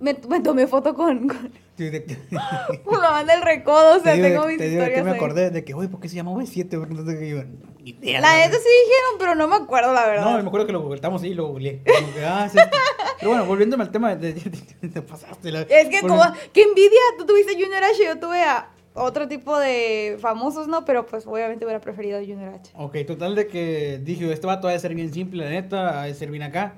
me, 0.00 0.16
me 0.28 0.40
tomé 0.40 0.66
foto 0.68 0.94
con, 0.94 1.26
con, 1.28 1.52
de- 1.76 2.18
la 2.30 3.10
banda 3.10 3.32
del 3.34 3.42
recodo. 3.42 3.96
O 3.96 4.00
sea, 4.00 4.12
digo 4.12 4.26
de- 4.26 4.32
tengo 4.32 4.46
mis 4.46 4.58
te 4.58 4.68
digo 4.68 4.82
de 4.82 4.86
que 4.86 4.92
historias. 4.92 5.04
me 5.04 5.10
ahí. 5.10 5.16
acordé 5.16 5.50
de 5.50 5.64
que, 5.64 5.74
oye, 5.74 5.88
¿por 5.88 5.98
qué 6.00 6.08
se 6.08 6.16
llama 6.16 6.30
V7? 6.32 6.78
Porque 6.78 6.94
no 6.94 7.04
tengo 7.04 7.20
yo 7.22 7.42
ni 7.82 7.90
idea. 7.90 8.20
La 8.20 8.36
neta 8.36 8.56
sí 8.56 8.68
dijeron, 8.84 9.18
pero 9.18 9.34
no 9.34 9.48
me 9.48 9.56
acuerdo, 9.56 9.92
la 9.92 10.06
verdad. 10.06 10.24
No, 10.24 10.40
me 10.40 10.46
acuerdo 10.46 10.66
que 10.66 10.72
lo 10.72 10.92
ahí 10.92 11.30
y 11.30 11.34
lo 11.34 11.48
googleé. 11.48 11.82
Ah, 12.24 12.46
es 12.46 12.54
esto. 12.54 12.78
Pero 13.18 13.30
bueno, 13.30 13.44
volviéndome 13.46 13.82
al 13.82 13.90
tema, 13.90 14.14
de, 14.14 14.34
de- 14.34 14.40
de- 14.80 14.88
te 14.88 15.02
pasaste. 15.02 15.50
La, 15.50 15.62
Es 15.62 15.88
que 15.88 16.00
como, 16.00 16.22
qué 16.52 16.62
envidia, 16.62 17.00
tú 17.18 17.26
tuviste 17.26 17.54
Junior 17.54 17.82
H, 17.82 18.04
yo 18.04 18.20
tuve 18.20 18.40
a 18.42 18.68
otro 18.94 19.28
tipo 19.28 19.58
de 19.58 20.16
famosos, 20.20 20.68
¿no? 20.68 20.84
Pero 20.84 21.04
pues 21.06 21.26
obviamente 21.26 21.64
hubiera 21.64 21.80
preferido 21.80 22.18
Junior 22.20 22.54
H. 22.54 22.72
Ok, 22.76 22.96
total 23.06 23.34
de 23.34 23.46
que 23.46 24.00
dije, 24.02 24.32
este 24.32 24.46
vato 24.46 24.68
ha 24.68 24.72
de 24.72 24.78
ser 24.78 24.94
bien 24.94 25.12
simple, 25.12 25.44
la 25.44 25.50
neta, 25.50 26.00
ha 26.02 26.04
de 26.06 26.14
ser 26.14 26.30
bien 26.30 26.42
acá. 26.44 26.76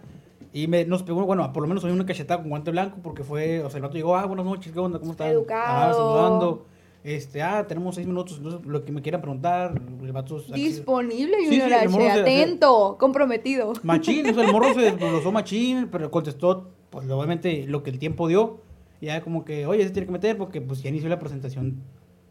Y 0.52 0.68
me, 0.68 0.84
nos 0.86 1.02
pegó, 1.02 1.24
bueno, 1.26 1.52
por 1.52 1.62
lo 1.62 1.68
menos 1.68 1.84
hoy 1.84 1.92
una 1.92 2.06
cachetada 2.06 2.40
con 2.40 2.48
guante 2.48 2.70
blanco 2.70 2.98
porque 3.02 3.22
fue, 3.22 3.62
o 3.62 3.68
sea, 3.68 3.76
el 3.78 3.82
vato 3.82 3.94
llegó, 3.96 4.16
ah, 4.16 4.24
buenas 4.24 4.46
noches, 4.46 4.72
¿qué 4.72 4.78
onda? 4.78 4.98
¿Cómo 4.98 5.12
estás? 5.12 5.28
Educado. 5.28 5.90
Ah, 5.90 5.92
saludando. 5.92 6.66
Este, 7.04 7.40
ah, 7.42 7.64
tenemos 7.68 7.94
seis 7.94 8.06
minutos, 8.06 8.38
entonces 8.38 8.66
lo 8.66 8.84
que 8.84 8.90
me 8.90 9.00
quieran 9.00 9.20
preguntar, 9.20 9.80
el 10.02 10.12
vato... 10.12 10.40
Disponible 10.52 11.36
Sí, 11.40 11.44
Junior 11.60 11.68
sí, 11.68 11.74
H, 11.74 11.88
se- 11.90 12.00
se- 12.00 12.20
atento, 12.20 12.96
comprometido. 12.98 13.74
Machín, 13.84 14.28
o 14.28 14.34
sea, 14.34 14.44
el 14.44 14.50
morro 14.52 14.74
se 14.74 14.80
desglosó 14.92 15.30
machín, 15.30 15.88
pero 15.92 16.10
contestó, 16.10 16.70
pues 16.90 17.08
obviamente 17.10 17.64
lo 17.68 17.82
que 17.84 17.90
el 17.90 17.98
tiempo 18.00 18.26
dio. 18.26 18.58
Y 19.00 19.06
ya 19.06 19.20
como 19.20 19.44
que, 19.44 19.66
oye, 19.66 19.84
se 19.84 19.90
tiene 19.90 20.06
que 20.06 20.12
meter 20.12 20.36
porque 20.38 20.60
pues 20.60 20.82
ya 20.82 20.88
inició 20.88 21.08
la 21.08 21.18
presentación 21.18 21.82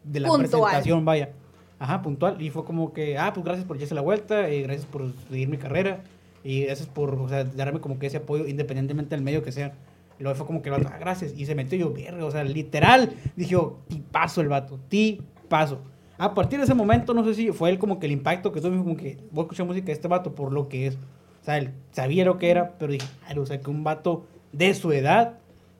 de 0.06 0.20
la 0.20 0.28
Puntual. 0.28 0.50
presentación, 0.62 1.04
vaya. 1.04 1.30
Ajá, 1.78 2.00
puntual. 2.00 2.40
Y 2.40 2.50
fue 2.50 2.64
como 2.64 2.92
que, 2.92 3.18
ah, 3.18 3.32
pues 3.34 3.44
gracias 3.44 3.66
por 3.66 3.76
echarse 3.76 3.94
la 3.94 4.00
vuelta, 4.00 4.48
y 4.50 4.62
gracias 4.62 4.86
por 4.86 5.12
seguir 5.28 5.48
mi 5.48 5.58
carrera, 5.58 6.02
y 6.42 6.62
gracias 6.62 6.88
por, 6.88 7.14
o 7.14 7.28
sea, 7.28 7.44
darme 7.44 7.80
como 7.80 7.98
que 7.98 8.06
ese 8.06 8.18
apoyo 8.18 8.46
independientemente 8.46 9.14
del 9.14 9.22
medio 9.24 9.42
que 9.42 9.52
sea. 9.52 9.74
Y 10.18 10.22
luego 10.22 10.36
fue 10.36 10.46
como 10.46 10.62
que 10.62 10.70
el 10.70 10.76
vato, 10.76 10.88
ah, 10.90 10.96
gracias. 10.98 11.34
Y 11.36 11.44
se 11.44 11.54
metió 11.54 11.76
y 11.76 11.80
yo, 11.82 11.92
verga, 11.92 12.24
o 12.24 12.30
sea, 12.30 12.44
literal. 12.44 13.12
Dije 13.36 13.50
yo, 13.50 13.80
tipazo 13.88 14.40
el 14.40 14.48
vato, 14.48 14.78
tipazo. 14.88 15.80
A 16.16 16.32
partir 16.32 16.58
de 16.58 16.64
ese 16.64 16.72
momento, 16.72 17.12
no 17.12 17.22
sé 17.24 17.34
si 17.34 17.52
fue 17.52 17.68
él 17.68 17.78
como 17.78 17.98
que 17.98 18.06
el 18.06 18.12
impacto 18.12 18.50
que 18.52 18.62
tuve, 18.62 18.78
como 18.78 18.96
que 18.96 19.18
voy 19.30 19.42
a 19.42 19.44
escuchar 19.44 19.66
música 19.66 19.86
de 19.86 19.92
este 19.92 20.08
vato 20.08 20.34
por 20.34 20.52
lo 20.52 20.68
que 20.68 20.86
es. 20.86 20.94
O 20.94 21.44
sea, 21.44 21.58
él 21.58 21.72
sabía 21.92 22.24
lo 22.24 22.38
que 22.38 22.48
era, 22.50 22.78
pero 22.78 22.92
dije, 22.92 23.06
"Ay, 23.28 23.38
o 23.38 23.44
sea, 23.44 23.60
que 23.60 23.68
un 23.68 23.84
vato 23.84 24.24
de 24.52 24.72
su 24.72 24.90
edad 24.92 25.34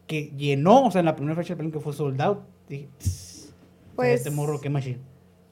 que 0.07 0.31
llenó, 0.37 0.85
o 0.85 0.91
sea, 0.91 0.99
en 0.99 1.07
la 1.07 1.17
primera 1.17 1.35
fecha 1.35 1.55
del 1.55 1.73
que 1.73 1.81
fue 1.81 1.95
soldado, 1.95 2.43
dije, 2.69 2.89
"Tss, 2.99 3.26
o 3.26 3.26
sea, 3.26 3.26
Pues, 3.97 4.21
este 4.21 4.31
morro, 4.31 4.61
qué 4.61 4.71
machine. 4.71 4.99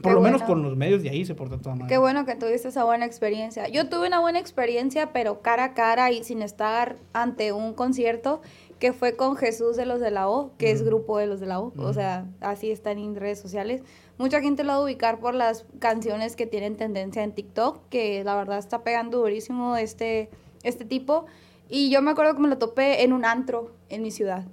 Por 0.03 0.11
qué 0.13 0.15
lo 0.17 0.21
menos 0.21 0.43
bueno. 0.43 0.55
con 0.55 0.63
los 0.63 0.77
medios 0.77 1.03
de 1.03 1.11
ahí 1.11 1.25
se 1.25 1.35
portó 1.35 1.59
toda 1.59 1.77
madre. 1.77 1.89
Qué 1.89 1.99
bueno 1.99 2.27
que 2.27 2.35
tuviste 2.35 2.69
esa 2.69 2.85
buena 2.85 3.07
experiencia. 3.07 3.69
Yo 3.69 3.89
tuve 3.89 4.09
una 4.09 4.21
buena 4.21 4.39
experiencia, 4.39 5.13
pero 5.13 5.41
cara 5.41 5.65
a 5.65 5.75
cara 5.75 6.11
y 6.11 6.25
sin 6.25 6.43
estar 6.43 6.97
ante 7.13 7.53
un 7.53 7.73
concierto, 7.75 8.43
que 8.79 8.93
fue 8.93 9.17
con 9.17 9.37
Jesús 9.37 9.77
de 9.77 9.87
los 9.87 10.01
de 10.01 10.11
la 10.11 10.29
O, 10.29 10.51
que 10.59 10.73
es 10.73 10.81
Ujú. 10.81 10.91
grupo 10.91 11.19
de 11.19 11.27
los 11.27 11.41
de 11.41 11.47
la 11.47 11.61
O. 11.61 11.73
O 11.77 11.83
Ujú. 11.85 11.95
sea, 11.95 12.27
así 12.41 12.71
están 12.71 12.99
en 12.99 13.15
redes 13.15 13.41
sociales. 13.41 13.83
Mucha 14.19 14.41
gente 14.41 14.63
lo 14.63 14.71
va 14.73 14.75
a 14.77 14.83
ubicar 14.83 15.21
por 15.21 15.35
las 15.35 15.65
canciones 15.79 16.37
que 16.37 16.47
tienen 16.47 16.77
tendencia 16.77 17.23
en 17.23 17.33
TikTok, 17.33 17.89
que 17.89 18.23
la 18.25 18.37
verdad 18.37 18.59
está 18.59 18.83
pegando 18.83 19.19
durísimo 19.19 19.77
este, 19.77 20.29
este 20.65 20.85
tipo. 20.85 21.27
Y 21.69 21.89
yo 21.91 22.03
me 22.03 22.11
acuerdo 22.11 22.35
que 22.35 22.41
me 22.43 22.49
lo 22.49 22.59
topé 22.59 23.05
en 23.05 23.13
un 23.13 23.25
antro 23.25 23.73
en 23.89 24.03
mi 24.03 24.11
ciudad. 24.11 24.45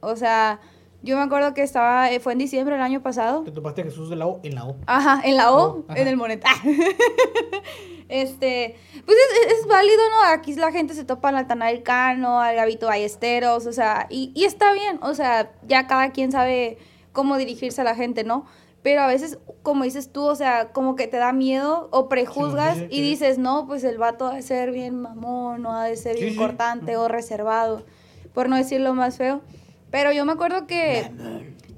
O 0.00 0.14
sea, 0.16 0.60
yo 1.02 1.16
me 1.16 1.22
acuerdo 1.22 1.54
que 1.54 1.62
estaba, 1.62 2.10
eh, 2.10 2.20
fue 2.20 2.32
en 2.34 2.38
diciembre 2.38 2.74
del 2.74 2.82
año 2.82 3.02
pasado. 3.02 3.42
Te 3.42 3.50
topaste 3.52 3.80
a 3.82 3.84
Jesús 3.84 4.10
de 4.10 4.16
la 4.16 4.26
O 4.26 4.40
en 4.42 4.54
la 4.54 4.64
O. 4.66 4.76
Ajá, 4.86 5.20
en 5.24 5.36
la 5.36 5.52
O, 5.52 5.84
Oh, 5.88 5.94
en 5.94 6.08
el 6.08 6.16
Monet. 6.16 6.44
este, 8.08 8.76
pues 9.06 9.16
es, 9.18 9.46
es- 9.52 9.58
es 9.60 9.66
válido, 9.66 10.00
¿no? 10.10 10.28
Aquí 10.32 10.54
la 10.54 10.72
gente 10.72 10.94
se 10.94 11.04
topa 11.04 11.28
al 11.28 11.34
Natanael 11.36 11.82
Cano, 11.82 12.40
al 12.40 12.56
Gabito 12.56 12.86
Ballesteros, 12.86 13.66
o 13.66 13.72
sea, 13.72 14.06
y, 14.10 14.32
y 14.34 14.44
está 14.44 14.72
bien, 14.72 14.98
o 15.02 15.14
sea, 15.14 15.52
ya 15.66 15.86
cada 15.86 16.10
quien 16.10 16.32
sabe 16.32 16.78
cómo 17.12 17.36
dirigirse 17.36 17.80
a 17.80 17.84
la 17.84 17.94
gente, 17.94 18.24
¿no? 18.24 18.44
Pero 18.82 19.02
a 19.02 19.06
veces, 19.06 19.38
como 19.62 19.84
dices 19.84 20.10
tú, 20.10 20.24
o 20.24 20.34
sea, 20.34 20.72
como 20.72 20.96
que 20.96 21.06
te 21.06 21.18
da 21.18 21.32
miedo 21.32 21.88
o 21.92 22.08
prejuzgas 22.08 22.78
Sí, 22.78 22.86
y 22.90 23.00
dices, 23.02 23.36
no, 23.36 23.66
pues 23.66 23.84
el 23.84 23.98
vato 23.98 24.26
ha 24.28 24.34
de 24.34 24.42
ser 24.42 24.70
bien 24.72 25.00
mamón, 25.00 25.66
o 25.66 25.72
ha 25.76 25.84
de 25.84 25.96
ser 25.96 26.14
Sí, 26.16 26.22
bien 26.22 26.32
sí. 26.34 26.38
cortante 26.38 26.96
o 26.96 27.06
reservado, 27.06 27.84
por 28.32 28.48
no 28.48 28.56
decirlo 28.56 28.94
más 28.94 29.18
feo. 29.18 29.42
Pero 29.90 30.12
yo 30.12 30.24
me 30.24 30.32
acuerdo 30.32 30.66
que... 30.66 31.10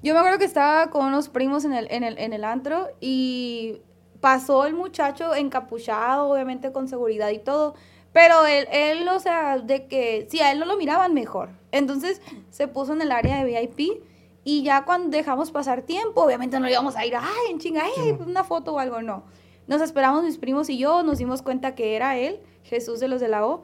Yo 0.02 0.14
me 0.14 0.18
acuerdo 0.18 0.38
que 0.38 0.44
estaba 0.44 0.90
con 0.90 1.06
unos 1.06 1.28
primos 1.28 1.64
en 1.64 1.72
el, 1.72 1.86
en 1.90 2.02
el, 2.02 2.18
en 2.18 2.32
el 2.32 2.42
antro 2.42 2.88
y 3.00 3.82
pasó 4.20 4.66
el 4.66 4.74
muchacho 4.74 5.32
encapuchado, 5.34 6.28
obviamente 6.28 6.72
con 6.72 6.88
seguridad 6.88 7.28
y 7.30 7.38
todo. 7.38 7.74
Pero 8.12 8.44
él, 8.46 8.66
él, 8.72 9.08
o 9.08 9.20
sea, 9.20 9.58
de 9.58 9.86
que 9.86 10.26
si 10.28 10.40
a 10.40 10.50
él 10.50 10.58
no 10.58 10.66
lo 10.66 10.76
miraban 10.76 11.14
mejor. 11.14 11.50
Entonces 11.70 12.20
se 12.50 12.66
puso 12.66 12.92
en 12.92 13.00
el 13.00 13.12
área 13.12 13.44
de 13.44 13.44
VIP 13.44 14.02
y 14.44 14.62
ya 14.64 14.84
cuando 14.84 15.16
dejamos 15.16 15.52
pasar 15.52 15.82
tiempo, 15.82 16.22
obviamente 16.24 16.58
no 16.58 16.66
le 16.66 16.72
íbamos 16.72 16.96
a 16.96 17.06
ir, 17.06 17.14
ay, 17.16 17.50
en 17.50 17.58
chinga, 17.58 17.82
ay, 17.84 18.16
una 18.26 18.42
foto 18.42 18.74
o 18.74 18.78
algo, 18.78 19.02
no. 19.02 19.22
Nos 19.68 19.80
esperamos 19.80 20.24
mis 20.24 20.36
primos 20.36 20.68
y 20.68 20.78
yo, 20.78 21.02
nos 21.04 21.18
dimos 21.18 21.42
cuenta 21.42 21.74
que 21.74 21.94
era 21.94 22.18
él, 22.18 22.40
Jesús 22.64 22.98
de 22.98 23.06
los 23.06 23.20
de 23.20 23.28
la 23.28 23.46
O. 23.46 23.62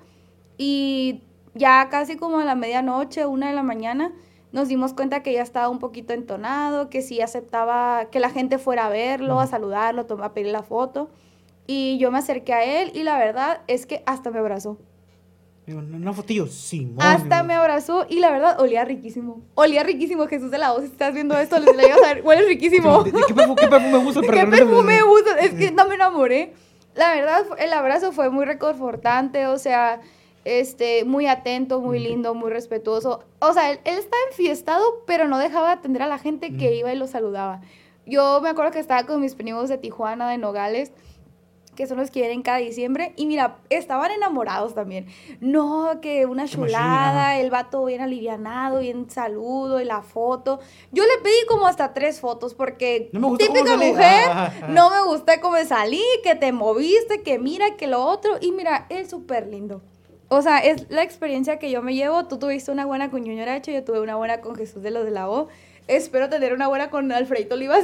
Y 0.56 1.22
ya 1.54 1.88
casi 1.90 2.16
como 2.16 2.38
a 2.38 2.44
la 2.44 2.54
medianoche, 2.54 3.26
una 3.26 3.48
de 3.48 3.54
la 3.54 3.64
mañana, 3.64 4.12
nos 4.52 4.68
dimos 4.68 4.94
cuenta 4.94 5.22
que 5.22 5.32
ya 5.32 5.42
estaba 5.42 5.68
un 5.68 5.78
poquito 5.78 6.12
entonado, 6.12 6.88
que 6.88 7.02
sí 7.02 7.20
aceptaba 7.20 8.06
que 8.10 8.20
la 8.20 8.30
gente 8.30 8.58
fuera 8.58 8.86
a 8.86 8.88
verlo, 8.88 9.40
a 9.40 9.46
saludarlo, 9.46 10.06
a 10.22 10.32
pedir 10.32 10.52
la 10.52 10.62
foto. 10.62 11.10
Y 11.66 11.98
yo 11.98 12.10
me 12.10 12.18
acerqué 12.18 12.54
a 12.54 12.64
él 12.64 12.92
y 12.94 13.02
la 13.02 13.18
verdad 13.18 13.60
es 13.66 13.84
que 13.84 14.02
hasta 14.06 14.30
me 14.30 14.38
abrazó. 14.38 14.78
Digo, 15.66 15.82
"No, 15.82 15.98
una 15.98 16.14
fotillo, 16.14 16.46
Simón. 16.46 16.96
Hasta 17.00 17.42
me 17.42 17.52
abrazó 17.52 18.06
y 18.08 18.20
la 18.20 18.30
verdad 18.30 18.58
olía 18.58 18.86
riquísimo. 18.86 19.42
Olía 19.54 19.82
riquísimo, 19.82 20.26
Jesús 20.26 20.50
de 20.50 20.56
la 20.56 20.72
voz. 20.72 20.80
Si 20.80 20.86
estás 20.86 21.12
viendo 21.12 21.36
esto, 21.38 21.58
les 21.58 21.76
digo, 21.76 22.02
a 22.02 22.14
ver, 22.14 22.24
huele 22.24 22.46
riquísimo. 22.46 23.02
¿De, 23.04 23.12
de 23.12 23.20
qué, 23.28 23.34
perfume, 23.34 23.56
qué 23.60 23.68
perfume? 23.68 24.12
¿Qué 24.30 24.46
perfume? 24.46 24.98
Es 25.42 25.52
que 25.52 25.70
no 25.72 25.86
me 25.86 25.96
enamoré. 25.96 26.54
La 26.94 27.14
verdad, 27.14 27.44
el 27.58 27.70
abrazo 27.74 28.12
fue 28.12 28.30
muy 28.30 28.46
reconfortante, 28.46 29.46
o 29.46 29.58
sea, 29.58 30.00
este, 30.45 31.04
muy 31.04 31.26
atento, 31.26 31.80
muy 31.80 31.99
lindo, 31.99 32.35
muy 32.35 32.50
respetuoso. 32.50 33.25
O 33.40 33.52
sea, 33.52 33.71
él, 33.71 33.80
él 33.85 33.99
estaba 33.99 34.23
enfiestado, 34.30 35.02
pero 35.07 35.28
no 35.28 35.38
dejaba 35.38 35.68
de 35.68 35.75
atender 35.75 36.02
a 36.02 36.07
la 36.07 36.18
gente 36.18 36.57
que 36.57 36.75
iba 36.75 36.92
y 36.92 36.97
lo 36.97 37.07
saludaba. 37.07 37.61
Yo 38.07 38.40
me 38.40 38.49
acuerdo 38.49 38.73
que 38.73 38.78
estaba 38.78 39.04
con 39.04 39.21
mis 39.21 39.35
primos 39.35 39.68
de 39.68 39.76
Tijuana, 39.76 40.30
de 40.30 40.38
Nogales, 40.38 40.92
que 41.78 41.87
son 41.87 41.99
los 41.99 42.11
que 42.11 42.21
vienen 42.21 42.42
cada 42.42 42.59
diciembre. 42.59 43.12
Y 43.14 43.26
mira, 43.26 43.59
estaban 43.71 44.11
enamorados 44.11 44.75
también. 44.75 45.07
No, 45.40 46.00
que 46.02 46.26
una 46.26 46.49
chulada, 46.49 47.38
el 47.38 47.50
vato 47.50 47.85
bien 47.85 48.00
alivianado, 48.00 48.80
bien 48.80 49.09
saludo, 49.09 49.80
y 49.80 49.85
la 49.85 50.02
foto. 50.02 50.59
Yo 50.90 51.04
le 51.04 51.23
pedí 51.23 51.47
como 51.47 51.68
hasta 51.68 51.95
tres 51.95 52.18
fotos 52.18 52.54
porque 52.54 53.11
No 53.12 53.37
típica 53.37 53.76
mujer, 53.76 54.28
no 54.71 54.90
me 54.90 55.04
gusta 55.04 55.40
cómo 55.40 55.57
salí, 55.66 56.02
que 56.25 56.35
te 56.35 56.50
moviste, 56.50 57.23
que 57.23 57.38
mira, 57.38 57.76
que 57.76 57.87
lo 57.87 58.04
otro. 58.04 58.38
Y 58.40 58.50
mira, 58.50 58.87
es 58.88 59.11
súper 59.11 59.47
lindo. 59.47 59.80
O 60.28 60.42
sea, 60.42 60.58
es 60.58 60.87
la 60.90 61.02
experiencia 61.02 61.58
que 61.58 61.70
yo 61.70 61.82
me 61.82 61.94
llevo. 61.94 62.26
Tú 62.26 62.38
tuviste 62.38 62.70
una 62.70 62.85
buena 62.87 63.11
con 63.11 63.20
Junior 63.23 63.49
H, 63.49 63.73
yo 63.73 63.82
tuve 63.85 64.00
una 64.00 64.16
buena 64.16 64.40
con 64.40 64.54
Jesús 64.56 64.82
de 64.82 64.90
los 64.90 65.04
de 65.04 65.11
la 65.11 65.28
O. 65.30 65.49
Espero 65.87 66.28
tener 66.28 66.52
una 66.52 66.68
buena 66.68 66.90
con 66.90 67.11
Alfredito 67.12 67.54
Olivas. 67.54 67.82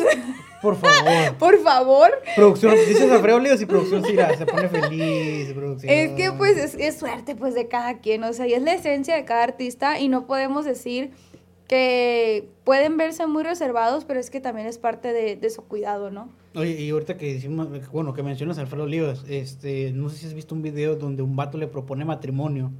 Por 0.60 0.76
favor. 0.76 1.34
Por 1.38 1.62
favor. 1.62 2.10
producción, 2.36 2.74
dices 2.74 3.10
Alfredo 3.10 3.36
Olivas 3.38 3.62
y 3.62 3.66
producción 3.66 4.04
sí, 4.04 4.12
la- 4.12 4.36
se 4.36 4.44
pone 4.44 4.68
feliz. 4.68 5.54
Producción. 5.54 5.90
Es 5.90 6.10
que 6.10 6.30
pues 6.32 6.58
es, 6.58 6.74
es 6.74 6.98
suerte 6.98 7.34
pues 7.34 7.54
de 7.54 7.66
cada 7.66 7.98
quien, 8.00 8.22
o 8.24 8.32
sea, 8.34 8.46
y 8.46 8.52
es 8.52 8.60
la 8.62 8.74
esencia 8.74 9.14
de 9.14 9.24
cada 9.24 9.42
artista 9.44 9.98
y 9.98 10.08
no 10.08 10.26
podemos 10.26 10.66
decir 10.66 11.12
que 11.68 12.48
pueden 12.64 12.96
verse 12.96 13.26
muy 13.26 13.42
reservados, 13.42 14.04
pero 14.04 14.20
es 14.20 14.30
que 14.30 14.40
también 14.40 14.66
es 14.66 14.78
parte 14.78 15.12
de, 15.12 15.36
de 15.36 15.50
su 15.50 15.62
cuidado, 15.64 16.10
¿no? 16.10 16.28
Oye, 16.54 16.80
y 16.80 16.90
ahorita 16.90 17.16
que 17.16 17.32
decimos, 17.34 17.68
bueno, 17.90 18.14
que 18.14 18.22
mencionas 18.22 18.58
a 18.58 18.60
Alfredo 18.62 18.84
Olivas, 18.84 19.24
este, 19.28 19.92
no 19.92 20.08
sé 20.08 20.18
si 20.18 20.26
has 20.26 20.34
visto 20.34 20.54
un 20.54 20.62
video 20.62 20.94
donde 20.96 21.22
un 21.22 21.34
vato 21.36 21.58
le 21.58 21.66
propone 21.66 22.04
matrimonio. 22.04 22.70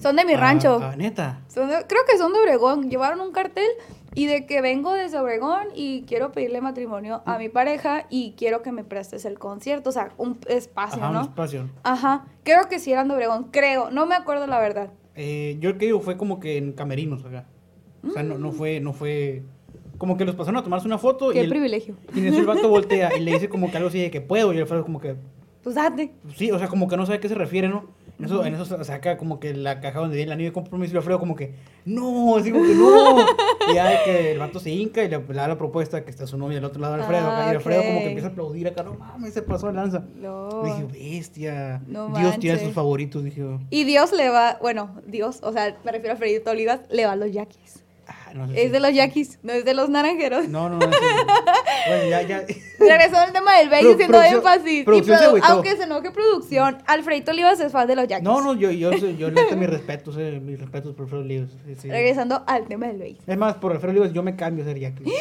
Son 0.00 0.14
de 0.16 0.24
mi 0.24 0.34
a- 0.34 0.38
rancho. 0.38 0.76
a 0.76 0.94
neta. 0.96 1.40
Son 1.48 1.68
de- 1.68 1.84
creo 1.88 2.02
que 2.08 2.16
son 2.18 2.32
de 2.32 2.38
Obregón. 2.40 2.90
Llevaron 2.90 3.20
un 3.20 3.32
cartel 3.32 3.66
y 4.14 4.26
de 4.26 4.46
que 4.46 4.60
vengo 4.60 4.92
desde 4.92 5.18
Obregón 5.18 5.68
y 5.74 6.02
quiero 6.02 6.30
pedirle 6.32 6.60
matrimonio 6.60 7.22
a 7.26 7.38
mi 7.38 7.48
pareja 7.48 8.06
y 8.10 8.34
quiero 8.36 8.62
que 8.62 8.70
me 8.72 8.84
prestes 8.84 9.24
el 9.24 9.38
concierto, 9.38 9.90
o 9.90 9.92
sea, 9.92 10.10
un 10.18 10.38
espacio, 10.48 10.98
Ajá, 10.98 11.08
un 11.08 11.14
¿no? 11.14 11.22
espacio. 11.22 11.68
Ajá. 11.82 12.26
Creo 12.44 12.68
que 12.68 12.78
sí 12.78 12.92
eran 12.92 13.08
de 13.08 13.14
Obregón, 13.14 13.48
creo. 13.50 13.90
No 13.90 14.06
me 14.06 14.14
acuerdo 14.14 14.46
la 14.46 14.60
verdad. 14.60 14.90
Eh, 15.16 15.56
yo 15.60 15.70
el 15.70 15.78
que 15.78 15.86
digo 15.86 16.00
fue 16.00 16.16
como 16.16 16.38
que 16.38 16.56
en 16.58 16.72
camerinos 16.72 17.24
acá. 17.24 17.46
O 18.06 18.12
sea, 18.12 18.22
no, 18.22 18.38
no 18.38 18.52
fue, 18.52 18.80
no 18.80 18.92
fue. 18.92 19.42
Como 19.98 20.16
que 20.16 20.24
los 20.24 20.34
pasaron 20.36 20.58
a 20.58 20.62
tomarse 20.62 20.86
una 20.86 20.98
foto 20.98 21.30
y 21.32 21.34
Qué 21.34 21.40
el, 21.40 21.48
privilegio. 21.48 21.96
y 22.14 22.20
en 22.20 22.26
eso 22.28 22.38
el 22.38 22.46
vato 22.46 22.68
voltea 22.68 23.16
y 23.16 23.20
le 23.20 23.32
dice 23.32 23.48
como 23.48 23.70
que 23.70 23.76
algo 23.78 23.88
así 23.88 24.00
de 24.00 24.10
que 24.10 24.20
puedo 24.20 24.52
y 24.52 24.58
Alfredo 24.58 24.84
como 24.84 25.00
que 25.00 25.16
Pues 25.64 25.74
date. 25.74 26.12
sí, 26.36 26.50
o 26.52 26.58
sea, 26.58 26.68
como 26.68 26.86
que 26.88 26.96
no 26.96 27.04
sabe 27.04 27.18
a 27.18 27.20
qué 27.20 27.28
se 27.28 27.34
refiere, 27.34 27.68
¿no? 27.68 27.86
En 28.20 28.24
eso, 28.24 28.44
en 28.44 28.54
eso 28.54 28.64
sa- 28.64 28.82
saca 28.82 29.16
como 29.16 29.38
que 29.38 29.54
la 29.54 29.80
caja 29.80 30.00
donde 30.00 30.16
viene 30.16 30.26
el 30.30 30.32
anillo 30.32 30.48
de 30.50 30.52
compromiso 30.52 30.92
y 30.94 30.96
Alfredo 30.96 31.20
como 31.20 31.36
que 31.36 31.54
no, 31.84 32.36
así 32.36 32.50
como 32.50 32.64
que 32.64 32.74
no. 32.74 33.16
Y 33.70 33.74
ya 33.74 33.88
de 33.90 33.96
que 34.04 34.32
el 34.32 34.38
vato 34.38 34.58
se 34.60 34.70
hinca 34.70 35.04
y 35.04 35.08
le, 35.08 35.18
le 35.18 35.34
da 35.34 35.46
la 35.46 35.56
propuesta 35.58 36.04
que 36.04 36.10
está 36.10 36.26
su 36.26 36.36
novia 36.36 36.58
al 36.58 36.64
otro 36.64 36.80
lado 36.80 36.94
de 36.96 37.02
Alfredo 37.02 37.26
y 37.28 37.54
Alfredo 37.54 37.82
como 37.82 37.94
ok. 37.98 38.02
que 38.02 38.08
empieza 38.08 38.28
a 38.28 38.30
aplaudir 38.32 38.66
acá, 38.68 38.82
no 38.82 38.94
mames, 38.94 39.34
se 39.34 39.42
pasó 39.42 39.68
de 39.68 39.72
lanza. 39.74 40.04
No. 40.16 40.62
Dije, 40.64 40.84
bestia. 40.92 41.82
No 41.86 42.08
Dios 42.16 42.38
tiene 42.38 42.58
sus 42.58 42.72
favoritos, 42.72 43.22
dije. 43.24 43.44
Y 43.70 43.84
Dios 43.84 44.12
le 44.12 44.30
va, 44.30 44.58
bueno, 44.60 44.90
Dios, 45.06 45.38
o 45.42 45.52
sea, 45.52 45.76
me 45.84 45.92
refiero 45.92 46.14
a 46.14 46.16
Fredito 46.16 46.50
Olivas, 46.50 46.80
le 46.90 47.04
va 47.06 47.12
a 47.12 47.16
los 47.16 47.32
yaquis. 47.32 47.84
Ah, 48.28 48.34
no 48.34 48.48
sé 48.48 48.54
Es 48.56 48.62
si- 48.64 48.68
de 48.70 48.80
los 48.80 48.92
yaquis, 48.94 49.38
no 49.42 49.52
es 49.52 49.64
de 49.64 49.74
los 49.74 49.88
naranjeros. 49.88 50.48
No, 50.48 50.68
no, 50.68 50.78
no. 50.78 50.86
sí. 50.90 50.98
bueno, 51.88 52.04
ya, 52.10 52.22
ya. 52.22 52.44
Regresó 52.78 53.16
al 53.18 53.32
tema 53.32 53.58
del 53.58 53.68
bello 53.68 53.92
haciendo 53.94 54.22
énfasis. 54.22 54.72
Y 54.80 54.82
producción 54.84 55.18
se 55.18 55.24
produ- 55.24 55.28
agüitó. 55.28 55.46
aunque 55.48 55.76
se 55.76 55.82
enoje 55.84 56.10
producción, 56.10 56.78
Alfredito 56.86 57.30
Olivas 57.32 57.58
es 57.60 57.72
fan 57.72 57.86
de 57.88 57.96
los 57.96 58.06
yaquis. 58.08 58.24
No, 58.24 58.40
no, 58.40 58.54
yo, 58.54 58.70
yo, 58.70 58.92
yo, 58.92 59.10
yo 59.10 59.30
le 59.30 59.42
doy 59.44 59.56
mis 59.56 59.70
respetos, 59.70 60.16
eh, 60.18 60.40
mis 60.42 60.58
respetos 60.60 60.94
por 60.94 61.04
Alfredo 61.04 61.22
Olivas. 61.24 61.50
sí, 61.66 61.74
sí. 61.76 61.88
Regresando 61.90 62.42
al 62.46 62.66
tema 62.66 62.86
del 62.86 62.98
bello. 62.98 63.18
Es 63.26 63.36
más, 63.38 63.54
por 63.56 63.72
Alfredo 63.72 63.90
Olivas 63.92 64.12
yo 64.12 64.22
me 64.22 64.36
cambio 64.36 64.64
a 64.64 64.68
ser 64.68 64.78
Jackie. 64.78 65.04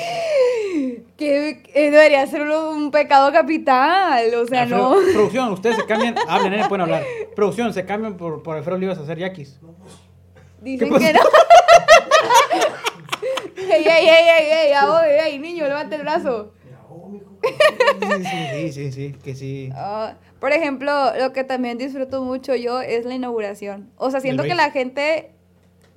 Que 1.18 1.64
eh, 1.74 1.90
debería 1.90 2.28
ser 2.28 2.44
un, 2.44 2.92
pecado 2.92 3.32
capital, 3.32 4.32
o 4.36 4.46
sea, 4.46 4.64
Alfredo- 4.64 4.96
no. 5.02 5.12
Producción, 5.14 5.52
ustedes 5.54 5.78
se 5.78 5.86
cambian, 5.86 6.16
hablen, 6.28 6.54
eh, 6.54 6.66
pueden 6.70 6.82
hablar. 6.84 7.04
Producción, 7.36 7.74
se 7.74 7.84
cambian 7.86 8.16
por, 8.18 8.44
por 8.44 8.56
Alfredo 8.58 8.76
Olivas 8.78 9.00
a 9.00 9.06
ser 9.08 9.18
Yaquis. 9.18 9.60
Dicen 10.62 10.94
que 10.94 11.14
no. 11.14 11.20
Ey, 13.58 13.84
ey, 13.86 13.86
ey, 13.86 14.30
ey, 14.30 14.72
ey, 14.74 15.20
ey, 15.34 15.40
niño, 15.40 15.66
levanta 15.68 15.96
el 15.96 16.02
brazo. 16.04 16.54
Sí, 18.00 18.24
sí, 18.26 18.48
sí, 18.52 18.72
sí, 18.72 18.92
sí, 18.92 19.14
que 19.24 19.36
sí. 19.36 19.70
Ah, 19.76 20.16
por 20.40 20.52
ejemplo, 20.52 20.92
lo 21.18 21.34
que 21.34 21.44
también 21.44 21.78
disfruto 21.78 22.24
mucho 22.24 22.56
yo 22.56 22.82
es 22.82 23.06
la 23.06 23.16
inauguración. 23.16 23.90
O 23.98 24.12
sea, 24.12 24.20
siento 24.22 24.44
que 24.44 24.56
la 24.56 24.72
gente 24.72 25.32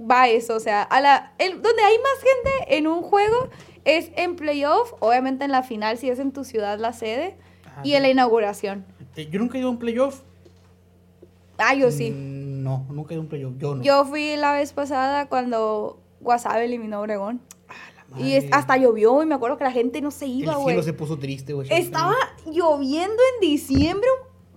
va 0.01 0.23
a 0.23 0.29
eso. 0.29 0.55
O 0.57 0.61
sea, 0.61 0.83
a 0.83 1.01
la, 1.01 1.33
el- 1.39 1.61
donde 1.63 1.83
hay 1.83 1.97
más 1.99 2.23
gente 2.23 2.77
en 2.79 2.87
un 2.87 3.03
juego 3.03 3.49
es 3.85 4.11
en 4.17 4.37
playoff, 4.37 4.95
obviamente 5.01 5.45
en 5.45 5.51
la 5.53 5.63
final, 5.63 5.99
si 5.99 6.09
es 6.11 6.19
en 6.19 6.33
tu 6.33 6.45
ciudad 6.45 6.79
la 6.79 6.93
sede, 6.93 7.37
Ajá, 7.67 7.81
y 7.85 7.95
en 7.95 8.03
la 8.03 8.09
inauguración. 8.09 8.85
Yo 9.31 9.39
nunca 9.39 9.57
he 9.59 9.61
ido 9.61 9.69
a 9.69 9.73
un 9.73 9.79
playoff. 9.79 10.23
Ah, 11.59 11.75
yo 11.75 11.91
sí. 11.91 12.11
Mm, 12.11 12.63
No, 12.63 12.87
nunca 12.91 13.11
he 13.11 13.15
ido 13.15 13.21
a 13.21 13.25
un 13.25 13.29
playoff. 13.29 13.55
Yo 13.59 13.75
no. 13.75 13.83
Yo 13.83 14.05
fui 14.07 14.37
la 14.37 14.53
vez 14.53 14.73
pasada 14.73 15.27
cuando 15.27 16.00
Guasave 16.21 16.65
eliminó 16.65 16.97
a 16.97 17.01
Obregón. 17.01 17.41
Y 18.19 18.33
es- 18.35 18.47
hasta 18.53 18.77
llovió 18.77 19.23
y 19.23 19.27
me 19.27 19.35
acuerdo 19.37 19.57
que 19.57 19.65
la 19.65 19.71
gente 19.71 20.01
no 20.01 20.11
se 20.11 20.25
El 20.25 20.31
iba, 20.33 20.53
cielo 20.55 20.61
güey. 20.63 20.83
se 20.83 20.93
puso 20.93 21.19
triste, 21.19 21.53
güey. 21.53 21.69
Estaba 21.73 22.15
lloviendo 22.47 23.23
en 23.35 23.41
diciembre. 23.49 24.09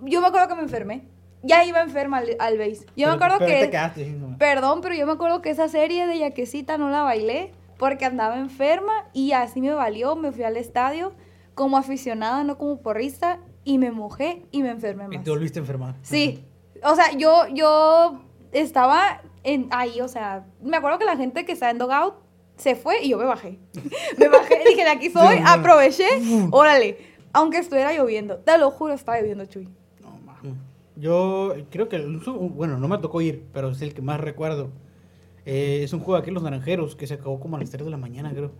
Yo 0.01 0.21
me 0.21 0.27
acuerdo 0.27 0.47
que 0.47 0.55
me 0.55 0.63
enfermé. 0.63 1.07
Ya 1.43 1.63
iba 1.65 1.81
enferma 1.81 2.19
al, 2.19 2.35
al 2.39 2.57
base. 2.57 2.85
Yo 2.95 3.07
me 3.09 3.13
acuerdo 3.15 3.35
pero 3.39 3.51
que... 3.51 3.59
te 3.65 3.69
quedaste, 3.69 4.05
sí. 4.05 4.17
Perdón, 4.39 4.79
pero 4.81 4.95
yo 4.95 5.05
me 5.05 5.11
acuerdo 5.11 5.41
que 5.41 5.49
esa 5.49 5.67
serie 5.67 6.07
de 6.07 6.17
Yaquecita 6.19 6.77
no 6.77 6.89
la 6.89 7.01
bailé 7.03 7.51
porque 7.77 8.05
andaba 8.05 8.37
enferma 8.39 8.93
y 9.13 9.33
así 9.33 9.59
me 9.61 9.73
valió. 9.73 10.15
Me 10.15 10.31
fui 10.31 10.43
al 10.43 10.57
estadio 10.57 11.13
como 11.53 11.77
aficionada, 11.77 12.43
no 12.43 12.57
como 12.57 12.81
porrista, 12.81 13.39
y 13.65 13.77
me 13.77 13.91
mojé 13.91 14.45
y 14.51 14.63
me 14.63 14.69
enfermé 14.69 15.03
Y 15.11 15.15
más. 15.17 15.23
te 15.23 15.29
volviste 15.29 15.59
a 15.59 15.61
enfermar. 15.61 15.95
Sí, 16.01 16.43
o 16.83 16.95
sea, 16.95 17.11
yo, 17.11 17.47
yo 17.53 18.21
estaba 18.53 19.21
en, 19.43 19.67
ahí, 19.71 19.99
o 20.01 20.07
sea, 20.07 20.45
me 20.61 20.77
acuerdo 20.77 20.99
que 20.99 21.05
la 21.05 21.17
gente 21.17 21.45
que 21.45 21.51
está 21.51 21.69
en 21.69 21.77
Dogout 21.77 22.15
se 22.57 22.75
fue 22.75 23.03
y 23.03 23.09
yo 23.09 23.17
me 23.17 23.25
bajé. 23.25 23.59
me 24.17 24.27
bajé, 24.29 24.61
dije, 24.67 24.83
de 24.83 24.89
aquí 24.89 25.09
soy, 25.09 25.39
aproveché, 25.45 26.07
órale, 26.51 26.97
aunque 27.33 27.57
estuviera 27.57 27.93
lloviendo, 27.93 28.37
te 28.37 28.57
lo 28.57 28.71
juro, 28.71 28.93
estaba 28.93 29.19
lloviendo, 29.19 29.45
Chuy. 29.45 29.67
No, 30.01 30.17
mames. 30.25 30.53
Yo 30.95 31.53
creo 31.71 31.89
que, 31.89 31.95
el- 31.97 32.19
bueno, 32.51 32.77
no 32.77 32.87
me 32.87 32.97
tocó 32.99 33.21
ir, 33.21 33.45
pero 33.53 33.71
es 33.71 33.81
el 33.81 33.93
que 33.93 34.01
más 34.01 34.19
recuerdo. 34.19 34.69
Eh, 35.45 35.81
es 35.83 35.91
un 35.91 35.99
juego 35.99 36.17
aquí 36.19 36.29
en 36.29 36.35
Los 36.35 36.43
Naranjeros 36.43 36.95
que 36.95 37.05
se 37.07 37.15
acabó 37.15 37.39
como 37.39 37.57
a 37.57 37.59
las 37.59 37.69
3 37.69 37.83
de 37.83 37.91
la 37.91 37.97
mañana, 37.97 38.31
creo. 38.31 38.51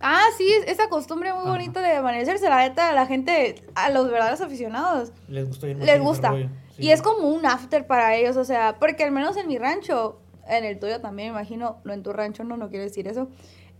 Ah, 0.00 0.24
sí, 0.36 0.48
es- 0.52 0.66
esa 0.66 0.88
costumbre 0.88 1.32
muy 1.32 1.42
Ajá. 1.42 1.50
bonita 1.50 1.80
de 1.80 1.92
amanecerse, 1.92 2.48
la 2.48 2.66
neta, 2.66 2.88
a 2.88 2.92
la 2.92 3.06
gente, 3.06 3.54
a 3.74 3.90
los 3.90 4.10
verdaderos 4.10 4.40
aficionados, 4.40 5.12
Les 5.28 5.46
gustó 5.46 5.68
ir 5.68 5.76
más 5.76 5.86
les 5.86 6.00
gusta. 6.00 6.30
rollo, 6.30 6.48
sí. 6.76 6.82
Y 6.86 6.90
es 6.90 7.00
como 7.02 7.28
un 7.28 7.46
after 7.46 7.86
para 7.86 8.14
ellos, 8.16 8.36
o 8.36 8.44
sea, 8.44 8.76
porque 8.80 9.04
al 9.04 9.12
menos 9.12 9.36
en 9.36 9.46
mi 9.46 9.56
rancho, 9.58 10.18
en 10.48 10.64
el 10.64 10.78
tuyo 10.78 11.00
también, 11.00 11.32
me 11.32 11.38
imagino, 11.40 11.78
no 11.84 11.92
en 11.92 12.02
tu 12.02 12.12
rancho, 12.12 12.44
no, 12.44 12.56
no 12.56 12.68
quiero 12.68 12.84
decir 12.84 13.06
eso. 13.08 13.28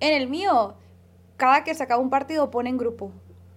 En 0.00 0.14
el 0.14 0.28
mío, 0.28 0.74
cada 1.36 1.64
que 1.64 1.74
se 1.74 1.82
acaba 1.82 2.00
un 2.02 2.10
partido 2.10 2.50
ponen 2.50 2.76
grupo, 2.78 3.10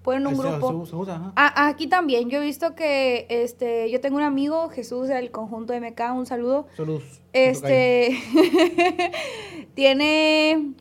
ponen 0.03 0.25
un 0.27 0.37
grupo. 0.37 0.85
se 0.85 0.95
usa, 0.95 1.15
ajá. 1.15 1.33
Ah, 1.35 1.67
aquí 1.67 1.87
también, 1.87 2.29
yo 2.29 2.39
he 2.41 2.45
visto 2.45 2.75
que, 2.75 3.25
este, 3.29 3.89
yo 3.91 3.99
tengo 4.01 4.17
un 4.17 4.23
amigo, 4.23 4.69
Jesús 4.69 5.07
del 5.07 5.31
conjunto 5.31 5.73
MK, 5.73 5.99
un 6.13 6.25
saludo. 6.25 6.67
Saludos. 6.75 7.03
Este 7.33 8.17
tiene 9.75 10.73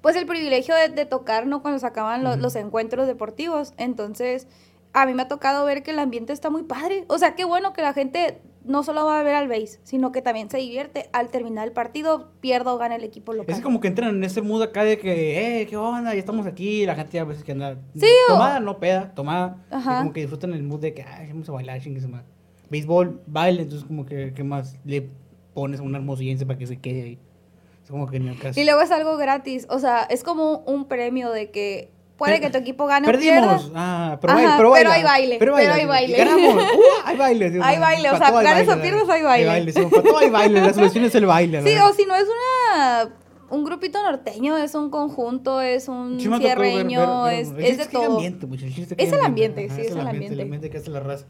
pues 0.00 0.16
el 0.16 0.26
privilegio 0.26 0.74
de, 0.74 0.88
de 0.88 1.06
tocar, 1.06 1.46
¿no? 1.46 1.60
Cuando 1.60 1.78
se 1.80 1.86
acaban 1.86 2.22
lo- 2.24 2.30
Ujú. 2.32 2.40
los 2.40 2.56
encuentros 2.56 3.06
deportivos. 3.06 3.74
Entonces, 3.78 4.46
a 4.92 5.06
mí 5.06 5.14
me 5.14 5.22
ha 5.22 5.28
tocado 5.28 5.64
ver 5.64 5.82
que 5.82 5.90
el 5.90 5.98
ambiente 5.98 6.32
está 6.32 6.50
muy 6.50 6.62
padre. 6.62 7.04
O 7.08 7.18
sea, 7.18 7.34
qué 7.34 7.44
bueno 7.44 7.72
que 7.72 7.82
la 7.82 7.92
gente 7.92 8.40
no 8.68 8.82
solo 8.84 9.04
va 9.04 9.18
a 9.18 9.22
ver 9.22 9.34
al 9.34 9.48
base, 9.48 9.80
sino 9.82 10.12
que 10.12 10.22
también 10.22 10.48
se 10.50 10.58
divierte 10.58 11.08
al 11.12 11.28
terminar 11.30 11.66
el 11.66 11.72
partido, 11.72 12.30
pierda 12.40 12.72
o 12.72 12.78
gana 12.78 12.94
el 12.96 13.02
equipo 13.04 13.32
local. 13.32 13.54
Es 13.54 13.60
como 13.62 13.80
que 13.80 13.88
entran 13.88 14.10
en 14.16 14.22
ese 14.24 14.42
mood 14.42 14.62
acá 14.62 14.84
de 14.84 14.98
que, 14.98 15.62
eh, 15.62 15.66
¿qué 15.66 15.76
onda? 15.76 16.12
Ya 16.14 16.20
estamos 16.20 16.46
aquí. 16.46 16.86
La 16.86 16.94
gente 16.94 17.18
a 17.18 17.24
veces 17.24 17.42
que 17.42 17.52
anda. 17.52 17.76
Sí, 17.96 18.06
o- 18.28 18.32
Tomada, 18.34 18.60
no 18.60 18.78
peda, 18.78 19.12
tomada. 19.14 19.64
Ajá. 19.70 19.94
Y 19.94 19.98
como 19.98 20.12
que 20.12 20.20
disfrutan 20.20 20.52
el 20.52 20.62
mood 20.62 20.80
de 20.80 20.94
que, 20.94 21.02
ay, 21.02 21.28
vamos 21.28 21.48
a 21.48 21.52
bailar, 21.52 21.80
chingue 21.80 22.00
su. 22.00 22.08
Béisbol, 22.70 23.22
baile, 23.26 23.62
entonces 23.62 23.86
como 23.86 24.04
que, 24.04 24.32
¿qué 24.34 24.44
más 24.44 24.76
le 24.84 25.08
pones 25.54 25.80
a 25.80 25.82
un 25.82 25.94
hermosillense 25.94 26.44
para 26.44 26.58
que 26.58 26.66
se 26.66 26.78
quede 26.78 27.02
ahí? 27.02 27.18
Es 27.82 27.90
como 27.90 28.06
que 28.06 28.18
en 28.18 28.28
el 28.28 28.38
caso. 28.38 28.60
Y 28.60 28.64
luego 28.64 28.82
es 28.82 28.90
algo 28.90 29.16
gratis, 29.16 29.66
o 29.70 29.78
sea, 29.78 30.02
es 30.02 30.22
como 30.22 30.58
un 30.66 30.84
premio 30.86 31.30
de 31.30 31.50
que 31.50 31.90
puede 32.18 32.32
Per- 32.34 32.40
que 32.42 32.50
tu 32.50 32.58
equipo 32.58 32.86
gane 32.86 33.06
Perdimos. 33.06 33.38
o 33.38 33.58
pierda. 33.68 33.72
Ah, 33.74 34.18
pero, 34.20 34.32
Ajá, 34.34 34.40
baile, 34.42 34.56
pero, 34.58 34.92
hay 34.92 35.02
baile, 35.02 35.36
pero 35.38 35.56
hay 35.56 35.86
baile. 35.86 36.16
Ganamos. 36.18 36.54
Uh, 36.74 36.80
hay 37.06 37.16
baile. 37.16 37.52
sí, 37.52 37.58
Hay 37.62 37.78
baile, 37.78 38.08
o 38.08 38.12
para 38.12 38.26
sea, 38.26 38.38
hay 38.38 38.44
ganes 38.44 38.68
o 38.68 38.82
pierdas, 38.82 39.08
hay 39.08 39.22
baile. 39.22 39.72
para 39.72 40.02
todo 40.02 40.18
hay 40.18 40.30
baile. 40.30 40.60
La 40.60 40.74
solución 40.74 41.04
es 41.04 41.14
el 41.14 41.24
baile. 41.26 41.62
Sí, 41.62 41.78
o 41.78 41.92
si 41.94 42.04
no 42.04 42.14
es 42.16 42.24
una 42.24 43.10
un 43.50 43.64
grupito 43.64 44.02
norteño, 44.02 44.58
es 44.58 44.74
un 44.74 44.90
conjunto, 44.90 45.62
es 45.62 45.88
un 45.88 46.18
ver- 46.18 46.38
cierreño, 46.38 47.24
ver- 47.24 47.46
ver- 47.46 47.64
es, 47.64 47.70
es 47.70 47.78
de 47.78 47.86
que 47.88 47.96
hay 47.96 48.04
todo. 48.04 48.16
ambiente, 48.16 48.46
el 48.46 48.54
es 48.82 48.88
que 48.88 49.02
Es 49.02 49.12
hay 49.12 49.18
el 49.18 49.24
ambiente, 49.24 49.62
sí, 49.62 49.70
Ajá, 49.72 49.80
es 49.80 49.90
el 49.92 50.00
ambiente. 50.00 50.34
El 50.34 50.40
ambiente 50.42 50.68
que 50.70 50.76
hace 50.76 50.90
la 50.90 51.00
raza. 51.00 51.24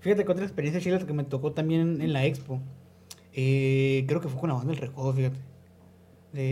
Fíjate 0.00 0.24
que 0.24 0.30
otra 0.30 0.44
experiencia 0.44 0.80
chila 0.80 0.98
que 1.04 1.12
me 1.12 1.24
tocó 1.24 1.50
también 1.52 1.80
en, 1.80 2.00
en 2.02 2.12
la 2.12 2.24
expo. 2.26 2.60
eh, 3.32 4.04
creo 4.06 4.20
que 4.20 4.28
fue 4.28 4.38
con 4.40 4.50
la 4.50 4.54
banda 4.54 4.70
del 4.72 4.80
Recodo, 4.82 5.12
fíjate. 5.12 5.38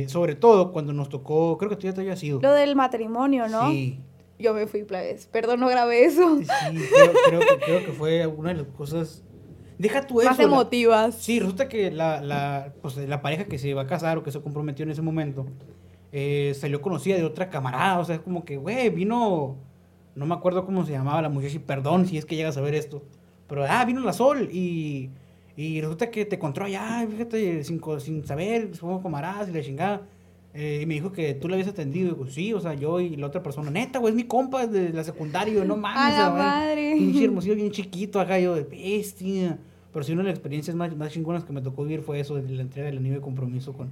Sobre 0.06 0.34
todo 0.34 0.70
cuando 0.72 0.92
nos 0.92 1.08
tocó, 1.08 1.58
creo 1.58 1.68
que 1.70 1.76
tú 1.76 1.82
ya 1.86 1.92
te 1.92 2.00
habías 2.02 2.22
ido. 2.22 2.40
Lo 2.40 2.52
del 2.52 2.76
matrimonio, 2.76 3.48
¿no? 3.48 3.70
Sí. 3.70 3.98
yo 4.38 4.54
me 4.54 4.66
fui, 4.66 4.84
plebes. 4.84 5.26
Perdón, 5.26 5.60
no 5.60 5.68
grabé 5.68 6.04
eso. 6.04 6.38
Sí, 6.40 6.46
creo, 6.92 7.12
creo 7.28 7.40
que, 7.40 7.64
creo 7.64 7.84
que 7.86 7.92
fue 7.92 8.26
una 8.26 8.50
de 8.50 8.56
las 8.62 8.66
cosas. 8.68 9.22
Deja 9.78 10.06
tú 10.06 10.20
eso. 10.20 10.30
Más 10.30 10.38
la- 10.38 10.44
emotivas. 10.44 11.14
Sí, 11.16 11.40
resulta 11.40 11.68
que 11.68 11.90
la, 11.90 12.20
la, 12.20 12.72
pues, 12.82 12.96
la 12.96 13.20
pareja 13.22 13.44
que 13.46 13.58
se 13.58 13.68
iba 13.68 13.82
a 13.82 13.86
casar 13.86 14.18
o 14.18 14.22
que 14.22 14.30
se 14.30 14.40
comprometió 14.40 14.84
en 14.84 14.90
ese 14.92 15.02
momento 15.02 15.46
eh, 16.12 16.52
salió 16.56 16.80
conocida 16.80 17.16
de 17.16 17.24
otra 17.24 17.50
camarada. 17.50 17.98
O 17.98 18.04
sea, 18.04 18.16
es 18.16 18.20
como 18.20 18.44
que, 18.44 18.56
güey, 18.56 18.90
vino. 18.90 19.56
No 20.14 20.26
me 20.26 20.34
acuerdo 20.34 20.64
cómo 20.66 20.84
se 20.84 20.92
llamaba 20.92 21.22
la 21.22 21.28
muchacha 21.30 21.56
y 21.56 21.58
perdón 21.60 22.06
si 22.06 22.18
es 22.18 22.26
que 22.26 22.36
llegas 22.36 22.56
a 22.56 22.60
ver 22.60 22.74
esto. 22.74 23.02
Pero, 23.48 23.64
ah, 23.68 23.84
vino 23.84 24.00
la 24.00 24.12
Sol 24.12 24.48
y. 24.52 25.10
Y 25.56 25.80
resulta 25.80 26.10
que 26.10 26.24
te 26.24 26.36
encontró 26.36 26.64
allá, 26.64 27.06
fíjate, 27.10 27.62
sin, 27.64 27.80
sin 28.00 28.24
saber, 28.24 28.74
somos 28.74 29.02
camaradas 29.02 29.48
y 29.48 29.52
la 29.52 29.62
chingada. 29.62 30.02
Eh, 30.54 30.80
y 30.82 30.86
me 30.86 30.94
dijo 30.94 31.12
que 31.12 31.34
tú 31.34 31.48
le 31.48 31.54
habías 31.54 31.68
atendido. 31.68 32.08
Y 32.08 32.10
digo, 32.10 32.26
sí, 32.26 32.52
o 32.52 32.60
sea, 32.60 32.74
yo 32.74 33.00
y 33.00 33.16
la 33.16 33.26
otra 33.26 33.42
persona, 33.42 33.70
neta, 33.70 33.98
güey, 33.98 34.12
es 34.12 34.16
mi 34.16 34.24
compa 34.24 34.66
de 34.66 34.90
la 34.90 35.04
secundaria. 35.04 35.64
no 35.64 35.76
mames, 35.78 36.14
A 36.14 36.18
la 36.18 36.30
madre. 36.30 36.94
Pinche 36.96 37.24
hermosillo, 37.26 37.54
bien 37.54 37.70
chiquito 37.70 38.20
acá, 38.20 38.38
yo 38.38 38.54
de 38.54 38.62
bestia. 38.62 39.58
Pero 39.92 40.04
sí, 40.04 40.12
una 40.12 40.22
de 40.22 40.28
las 40.28 40.38
experiencias 40.38 40.74
más, 40.74 40.96
más 40.96 41.12
chingonas 41.12 41.44
que 41.44 41.52
me 41.52 41.60
tocó 41.60 41.82
vivir 41.82 42.00
fue 42.00 42.20
eso, 42.20 42.36
de 42.36 42.48
la 42.54 42.62
entrega 42.62 42.86
del 42.86 42.98
anillo 42.98 43.16
de 43.16 43.20
compromiso 43.20 43.74
con, 43.74 43.90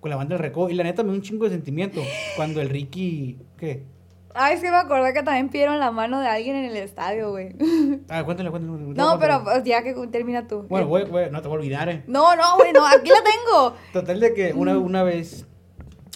con 0.00 0.10
la 0.10 0.16
banda 0.16 0.34
del 0.34 0.42
Recodo. 0.42 0.70
Y 0.70 0.74
la 0.74 0.84
neta 0.84 1.02
me 1.02 1.10
dio 1.10 1.18
un 1.18 1.22
chingo 1.22 1.44
de 1.44 1.50
sentimiento 1.50 2.00
cuando 2.36 2.60
el 2.60 2.70
Ricky. 2.70 3.36
¿Qué? 3.58 3.82
Ay, 4.36 4.58
sí 4.58 4.66
me 4.70 4.76
acordé 4.76 5.12
que 5.12 5.22
también 5.22 5.48
pidieron 5.48 5.78
la 5.78 5.90
mano 5.90 6.20
de 6.20 6.28
alguien 6.28 6.56
en 6.56 6.64
el 6.66 6.76
estadio, 6.76 7.30
güey. 7.30 7.54
Ah, 8.08 8.22
cuéntale, 8.24 8.50
cuéntale. 8.50 8.78
No, 8.94 9.18
pero 9.18 9.42
pues, 9.42 9.64
ya 9.64 9.82
que 9.82 9.94
termina 10.10 10.46
tú. 10.46 10.62
Bueno, 10.68 10.86
güey, 10.86 11.04
güey, 11.04 11.30
no 11.30 11.42
te 11.42 11.48
voy 11.48 11.56
a 11.56 11.60
olvidar, 11.60 11.88
eh. 11.88 12.04
No, 12.06 12.36
no, 12.36 12.56
güey, 12.56 12.72
no, 12.72 12.86
aquí 12.86 13.08
la 13.10 13.22
tengo. 13.22 13.74
Total 13.92 14.20
de 14.20 14.34
que 14.34 14.52
una, 14.52 14.78
una 14.78 15.02
vez, 15.02 15.46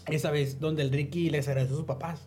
esa 0.06 0.30
vez, 0.30 0.60
donde 0.60 0.82
el 0.82 0.90
Ricky 0.90 1.30
les 1.30 1.48
agradeció 1.48 1.74
a 1.74 1.78
sus 1.78 1.86
papás. 1.86 2.26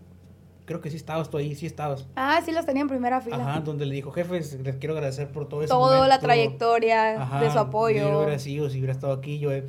Creo 0.65 0.79
que 0.79 0.89
sí 0.89 0.95
estabas 0.95 1.29
tú 1.29 1.38
ahí, 1.38 1.56
sí 1.56 1.65
estabas. 1.65 2.08
Ah, 2.15 2.39
sí 2.45 2.51
las 2.53 2.65
tenía 2.65 2.82
en 2.84 2.88
primera 2.88 3.19
fila. 3.19 3.36
Ajá, 3.38 3.60
donde 3.60 3.86
le 3.86 3.95
dijo, 3.95 4.12
jefes, 4.12 4.53
les 4.63 4.77
quiero 4.77 4.93
agradecer 4.95 5.29
por 5.29 5.49
todo 5.49 5.62
ese 5.62 5.67
Toda 5.69 5.95
la 5.95 6.01
momento". 6.03 6.25
trayectoria 6.25 7.21
Ajá, 7.21 7.41
de 7.41 7.49
su 7.49 7.56
Yo 7.56 7.60
apoyo. 7.60 8.19
hubiera 8.19 8.39
sido, 8.39 8.69
si 8.69 8.77
hubiera 8.77 8.93
estado 8.93 9.12
aquí, 9.13 9.39
yo... 9.39 9.51
eh, 9.51 9.65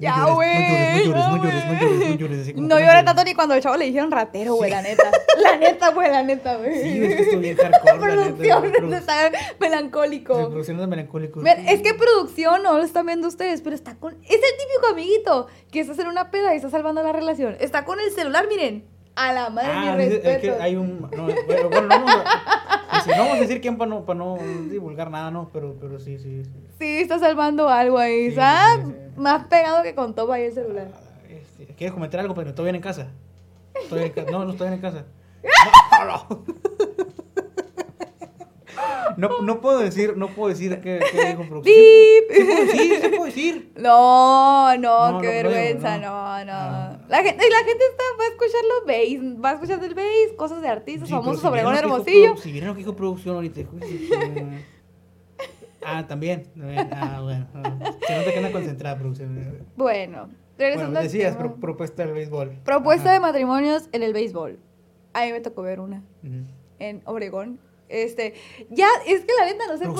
Ya, 0.00 0.16
no 0.16 0.28
llores, 0.34 0.34
güey. 0.34 1.08
No 1.08 1.14
llores, 1.14 1.26
no 1.26 1.36
ya, 1.36 1.42
llores, 1.42 1.64
no 1.66 1.74
llores, 1.74 2.08
no 2.08 2.14
llores. 2.16 2.40
así 2.40 2.54
como 2.54 2.66
No 2.68 2.74
lloré 2.76 2.86
llores. 2.86 3.04
tanto 3.04 3.24
ni 3.24 3.34
cuando 3.34 3.54
el 3.54 3.60
chavo 3.62 3.76
le 3.76 3.84
dijeron 3.84 4.10
ratero, 4.10 4.54
güey, 4.54 4.70
la 4.70 4.82
neta. 4.82 5.10
La 5.40 5.56
neta, 5.56 5.90
güey, 5.90 6.10
la 6.10 6.22
neta, 6.22 6.56
güey. 6.56 6.82
Sí, 6.82 7.02
es 7.04 7.16
que 7.16 7.22
estuvo 7.22 7.40
bien 7.40 7.56
hardcore, 7.56 8.16
la 8.16 8.24
neta, 8.26 8.36
Producción 8.36 8.60
güey, 8.88 8.94
está 8.98 9.30
melancólico. 9.58 10.34
producción 10.50 10.78
de 10.78 10.86
melancólicos. 10.86 11.42
Ver, 11.42 11.58
es 11.66 11.80
que 11.82 11.94
producción 11.94 12.62
no 12.62 12.76
lo 12.78 12.84
están 12.84 13.06
viendo 13.06 13.28
ustedes, 13.28 13.60
pero 13.62 13.74
está 13.74 13.96
con. 13.96 14.14
Es 14.22 14.30
el 14.30 14.40
típico 14.40 14.86
amiguito 14.90 15.46
que 15.70 15.80
está 15.80 16.00
en 16.02 16.08
una 16.08 16.30
peda 16.30 16.52
y 16.54 16.56
está 16.56 16.70
salvando 16.70 17.02
la 17.02 17.12
relación. 17.12 17.56
Está 17.60 17.84
con 17.84 18.00
el 18.00 18.10
celular, 18.10 18.46
miren. 18.48 18.84
A 19.16 19.32
la 19.32 19.50
madre, 19.50 19.70
Ah, 19.72 19.94
mi 19.96 20.02
es 20.04 20.38
que 20.40 20.50
hay 20.60 20.76
un... 20.76 21.00
No, 21.14 21.24
bueno, 21.46 21.68
bueno, 21.68 21.82
no, 21.82 21.88
vamos 21.88 22.14
a, 22.24 22.96
dice, 22.96 23.10
no 23.16 23.22
vamos 23.22 23.36
a 23.36 23.40
decir 23.40 23.60
quién 23.60 23.76
para 23.76 23.90
no, 23.90 24.04
para 24.06 24.18
no 24.18 24.38
divulgar 24.70 25.10
nada, 25.10 25.30
¿no? 25.30 25.50
Pero, 25.52 25.76
pero 25.80 25.98
sí, 25.98 26.18
sí, 26.18 26.44
sí. 26.44 26.50
Sí, 26.78 26.98
está 27.02 27.18
salvando 27.18 27.68
algo 27.68 27.98
ahí. 27.98 28.30
Sí, 28.30 28.36
sí. 28.36 28.92
más 29.16 29.44
pegado 29.46 29.82
que 29.82 29.94
con 29.94 30.14
todo 30.14 30.32
ahí 30.32 30.44
el 30.44 30.54
celular. 30.54 30.88
Este, 31.28 31.66
¿Quieres 31.74 31.92
comentar 31.92 32.20
algo? 32.20 32.34
Pero 32.34 32.50
estoy 32.50 32.64
bien 32.64 32.76
en 32.76 32.82
casa. 32.82 33.08
Estoy 33.74 34.04
en 34.04 34.10
ca- 34.12 34.24
No, 34.30 34.44
no 34.44 34.52
estoy 34.52 34.68
bien 34.68 34.74
en 34.74 34.80
casa. 34.80 35.04
No, 36.00 36.06
no. 36.06 36.44
No, 39.16 39.42
no 39.42 39.60
puedo 39.60 39.78
decir, 39.80 40.16
no 40.16 40.28
puedo 40.28 40.48
decir 40.50 40.80
qué, 40.80 41.00
qué 41.12 41.26
dijo 41.26 41.44
producción. 41.48 41.74
Sí 41.76 42.22
puedo 42.28 42.64
decir, 42.66 42.94
sí 43.02 43.08
puedo 43.08 43.24
decir. 43.24 43.72
No, 43.76 44.76
no, 44.78 45.12
No, 45.12 45.20
qué 45.20 45.42
no 45.42 45.48
vergüenza, 45.50 45.98
no. 45.98 46.06
no, 46.38 46.44
no. 46.44 46.52
Ah. 46.52 46.98
La 47.08 47.18
gente, 47.22 47.44
y 47.46 47.50
la 47.50 47.58
gente 47.58 47.84
está, 47.90 48.04
va 48.18 48.24
a 48.24 48.28
escuchar 48.28 48.60
los 48.68 48.86
bass, 48.86 49.44
va 49.44 49.50
a 49.50 49.52
escuchar 49.54 49.80
del 49.80 49.94
bass, 49.94 50.32
cosas 50.36 50.62
de 50.62 50.68
artistas, 50.68 51.08
Sí, 51.08 51.14
famosos, 51.14 51.40
si 51.40 51.46
Obregón 51.46 51.72
que 51.72 51.78
Hermosillo. 51.80 52.36
Si 52.36 52.52
vieron 52.52 52.68
lo 52.68 52.74
que 52.74 52.78
dijo 52.80 52.96
producción 52.96 53.34
ahorita. 53.36 53.60
Ah, 55.82 56.06
también. 56.06 56.46
Ah, 56.92 57.20
bueno. 57.22 57.46
ah. 57.54 57.78
Se 58.06 58.16
nota 58.18 58.30
que 58.32 58.36
anda 58.36 58.52
concentrada 58.52 58.98
producción. 58.98 59.64
Bueno, 59.76 60.28
regresando 60.58 60.90
Bueno, 60.92 61.02
decías, 61.02 61.36
pro- 61.36 61.54
propuesta 61.56 62.04
del 62.04 62.12
béisbol. 62.14 62.58
Propuesta 62.64 63.04
Ajá. 63.04 63.12
de 63.14 63.20
matrimonios 63.20 63.88
en 63.92 64.02
el 64.02 64.12
béisbol. 64.12 64.58
A 65.14 65.24
mí 65.24 65.32
me 65.32 65.40
tocó 65.40 65.62
ver 65.62 65.80
una 65.80 66.02
en 66.78 67.00
Obregón. 67.06 67.58
Este, 67.90 68.34
ya, 68.70 68.88
es 69.06 69.22
que 69.24 69.32
la 69.38 69.46
neta 69.46 69.66
no 69.66 69.76
sé 69.76 69.84
por 69.86 69.96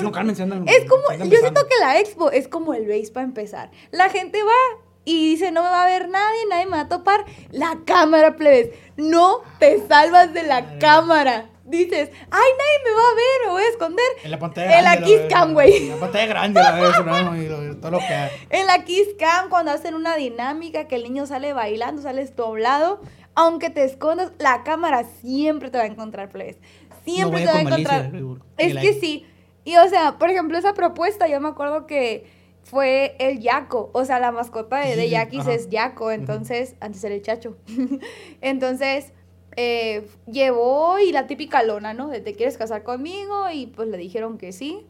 andan- 0.52 0.68
Es 0.68 0.84
como, 0.88 1.08
andan 1.10 1.28
yo 1.30 1.38
siento 1.38 1.66
que 1.66 1.76
la 1.80 1.98
expo 1.98 2.30
es 2.30 2.48
como 2.48 2.72
el 2.74 2.86
béis 2.86 3.10
para 3.10 3.24
empezar. 3.24 3.70
La 3.90 4.08
gente 4.08 4.42
va 4.42 4.80
y 5.04 5.30
dice, 5.30 5.50
no 5.50 5.62
me 5.62 5.68
va 5.70 5.84
a 5.84 5.88
ver 5.88 6.08
nadie, 6.08 6.46
nadie 6.48 6.66
me 6.66 6.72
va 6.72 6.80
a 6.82 6.88
topar. 6.88 7.24
La 7.50 7.78
cámara, 7.84 8.36
plebes. 8.36 8.70
No 8.96 9.40
te 9.58 9.86
salvas 9.88 10.32
de 10.32 10.42
la 10.44 10.60
Madre. 10.62 10.78
cámara. 10.78 11.46
Dices, 11.64 12.10
ay, 12.30 12.50
nadie 12.58 12.78
me 12.84 12.90
va 12.90 13.02
a 13.02 13.14
ver, 13.14 13.46
me 13.46 13.50
voy 13.52 13.62
a 13.62 13.68
esconder. 13.68 14.06
En 14.24 14.30
la 14.32 14.38
pantalla 14.40 14.78
En 14.78 14.84
la. 14.84 15.02
Kiss 15.02 15.20
Cam, 15.28 15.52
güey. 15.54 15.76
En 15.76 15.88
la 15.90 15.96
pantalla 15.96 16.26
grande, 16.26 16.60
la 16.60 16.72
ves, 16.72 17.04
¿no? 17.06 17.36
Y 17.36 17.48
lo- 17.48 17.76
todo 17.76 17.90
lo 17.92 17.98
que 17.98 18.04
hay. 18.06 18.30
En 18.50 18.66
la 18.66 18.84
Kiss 18.84 19.08
Cam, 19.18 19.48
cuando 19.48 19.70
hacen 19.70 19.94
una 19.94 20.16
dinámica, 20.16 20.88
que 20.88 20.96
el 20.96 21.04
niño 21.04 21.26
sale 21.26 21.52
bailando, 21.52 22.02
sales 22.02 22.34
doblado, 22.34 23.00
aunque 23.36 23.70
te 23.70 23.84
escondas, 23.84 24.32
la 24.38 24.64
cámara 24.64 25.04
siempre 25.20 25.70
te 25.70 25.78
va 25.78 25.84
a 25.84 25.86
encontrar, 25.86 26.28
plebes. 26.30 26.58
Siempre 27.04 27.44
No 27.44 27.46
te 27.46 27.52
va 27.52 27.58
a 27.58 27.62
encontrar. 27.62 28.12
Es 28.56 28.76
que 28.76 28.92
sí. 28.94 29.26
Y 29.64 29.76
o 29.76 29.88
sea, 29.88 30.18
por 30.18 30.30
ejemplo, 30.30 30.58
esa 30.58 30.74
propuesta, 30.74 31.28
yo 31.28 31.40
me 31.40 31.48
acuerdo 31.48 31.86
que 31.86 32.26
fue 32.62 33.16
el 33.18 33.40
Yaco. 33.40 33.90
O 33.92 34.04
sea, 34.04 34.18
la 34.18 34.32
mascota 34.32 34.78
de, 34.78 34.96
de 34.96 35.08
Yaquis 35.08 35.40
ajá. 35.40 35.52
es 35.54 35.68
Yaco. 35.68 36.10
Entonces, 36.10 36.76
antes 36.80 37.02
era 37.04 37.14
el 37.14 37.22
Chacho. 37.22 37.56
entonces, 38.40 39.12
eh, 39.56 40.08
llevó 40.26 40.98
y 40.98 41.12
la 41.12 41.26
típica 41.26 41.62
lona, 41.62 41.94
¿no? 41.94 42.08
De 42.08 42.20
te 42.20 42.34
quieres 42.34 42.56
casar 42.56 42.82
conmigo 42.82 43.50
y 43.52 43.66
pues 43.66 43.88
le 43.88 43.98
dijeron 43.98 44.38
que 44.38 44.52
sí. 44.52 44.86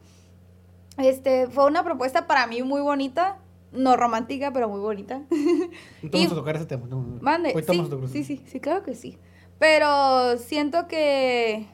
Este, 0.97 1.47
fue 1.47 1.65
una 1.65 1.83
propuesta 1.83 2.27
para 2.27 2.47
mí 2.47 2.61
muy 2.63 2.81
bonita. 2.81 3.37
No 3.71 3.95
romántica, 3.95 4.51
pero 4.51 4.67
muy 4.67 4.81
bonita. 4.81 5.21
Vamos 6.03 6.31
a 6.31 6.35
tocar 6.35 6.57
ese 6.57 6.65
tema. 6.65 6.87
no, 6.87 7.01
no. 7.01 7.21
Mande, 7.21 7.53
sí, 8.11 8.23
sí, 8.25 8.43
sí, 8.45 8.59
claro 8.59 8.83
que 8.83 8.95
sí. 8.95 9.17
Pero 9.59 10.37
siento 10.37 10.87
que 10.87 11.67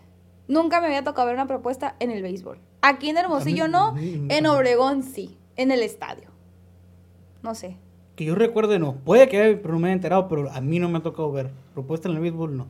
nunca 0.47 0.81
me 0.81 0.87
había 0.87 1.03
tocado 1.03 1.27
ver 1.27 1.35
una 1.35 1.47
propuesta 1.47 1.95
en 1.99 2.11
el 2.11 2.21
béisbol. 2.21 2.59
Aquí 2.81 3.09
en 3.09 3.17
Hermosillo 3.17 3.67
no, 3.67 3.95
en 3.97 4.45
Obregón 4.45 5.03
sí, 5.03 5.37
en 5.55 5.71
el 5.71 5.81
estadio. 5.81 6.29
No 7.43 7.55
sé. 7.55 7.77
Que 8.15 8.25
yo 8.25 8.35
recuerde, 8.35 8.79
no. 8.79 8.95
Puede 8.95 9.29
que 9.29 9.41
haya, 9.41 9.61
pero 9.61 9.75
no 9.75 9.79
me 9.79 9.89
he 9.89 9.93
enterado, 9.93 10.27
pero 10.27 10.49
a 10.51 10.61
mí 10.61 10.79
no 10.79 10.89
me 10.89 10.97
ha 10.97 11.01
tocado 11.01 11.31
ver. 11.31 11.51
Propuesta 11.73 12.09
en 12.09 12.15
el 12.15 12.21
béisbol, 12.21 12.57
no. 12.57 12.67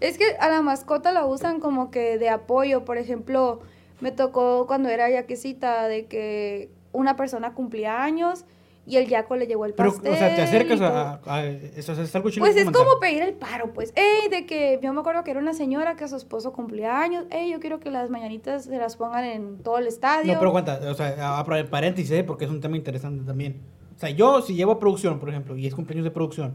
Es 0.00 0.18
que 0.18 0.36
a 0.40 0.48
la 0.48 0.62
mascota 0.62 1.12
la 1.12 1.24
usan 1.24 1.60
como 1.60 1.90
que 1.90 2.18
de 2.18 2.28
apoyo. 2.28 2.84
Por 2.84 2.98
ejemplo, 2.98 3.60
me 4.00 4.10
tocó 4.10 4.66
cuando 4.66 4.88
era 4.88 5.08
yaquecita 5.08 5.86
de 5.86 6.06
que 6.06 6.70
una 6.90 7.16
persona 7.16 7.54
cumplía 7.54 8.02
años 8.02 8.44
y 8.84 8.96
el 8.96 9.06
yaco 9.06 9.36
le 9.36 9.46
llevó 9.46 9.64
el 9.64 9.74
Pero, 9.74 9.92
pastel. 9.92 10.12
o 10.12 10.16
sea, 10.16 10.34
te 10.34 10.42
acercas 10.42 10.80
a, 10.80 11.20
a, 11.24 11.34
a- 11.36 11.46
eso, 11.46 11.92
es 11.92 12.14
algo 12.16 12.30
Pues 12.38 12.56
es 12.56 12.70
como 12.70 12.98
pedir 13.00 13.22
el 13.22 13.34
paro, 13.34 13.72
pues. 13.72 13.92
Ey, 13.94 14.28
de 14.28 14.44
que 14.44 14.80
yo 14.82 14.92
me 14.92 15.00
acuerdo 15.00 15.22
que 15.22 15.30
era 15.30 15.38
una 15.40 15.54
señora 15.54 15.94
que 15.94 16.04
a 16.04 16.08
su 16.08 16.16
esposo 16.16 16.52
cumplía 16.52 17.00
años. 17.00 17.24
Ey, 17.30 17.52
yo 17.52 17.60
quiero 17.60 17.78
que 17.78 17.90
las 17.90 18.10
mañanitas 18.10 18.64
se 18.64 18.76
las 18.76 18.96
pongan 18.96 19.24
en 19.24 19.58
todo 19.62 19.78
el 19.78 19.86
estadio. 19.86 20.32
No, 20.32 20.38
pero 20.38 20.50
cuenta, 20.52 20.80
o 20.90 20.94
sea, 20.94 21.14
a- 21.18 21.38
a- 21.40 21.64
paréntesis, 21.70 22.10
¿eh? 22.10 22.24
porque 22.24 22.44
es 22.44 22.50
un 22.50 22.60
tema 22.60 22.76
interesante 22.76 23.24
también. 23.24 23.60
O 23.96 23.98
sea, 24.00 24.10
yo 24.10 24.42
si 24.42 24.54
llevo 24.54 24.72
a 24.72 24.78
producción, 24.80 25.20
por 25.20 25.28
ejemplo, 25.28 25.56
y 25.56 25.66
es 25.66 25.74
cumpleaños 25.76 26.04
de 26.04 26.10
producción, 26.10 26.54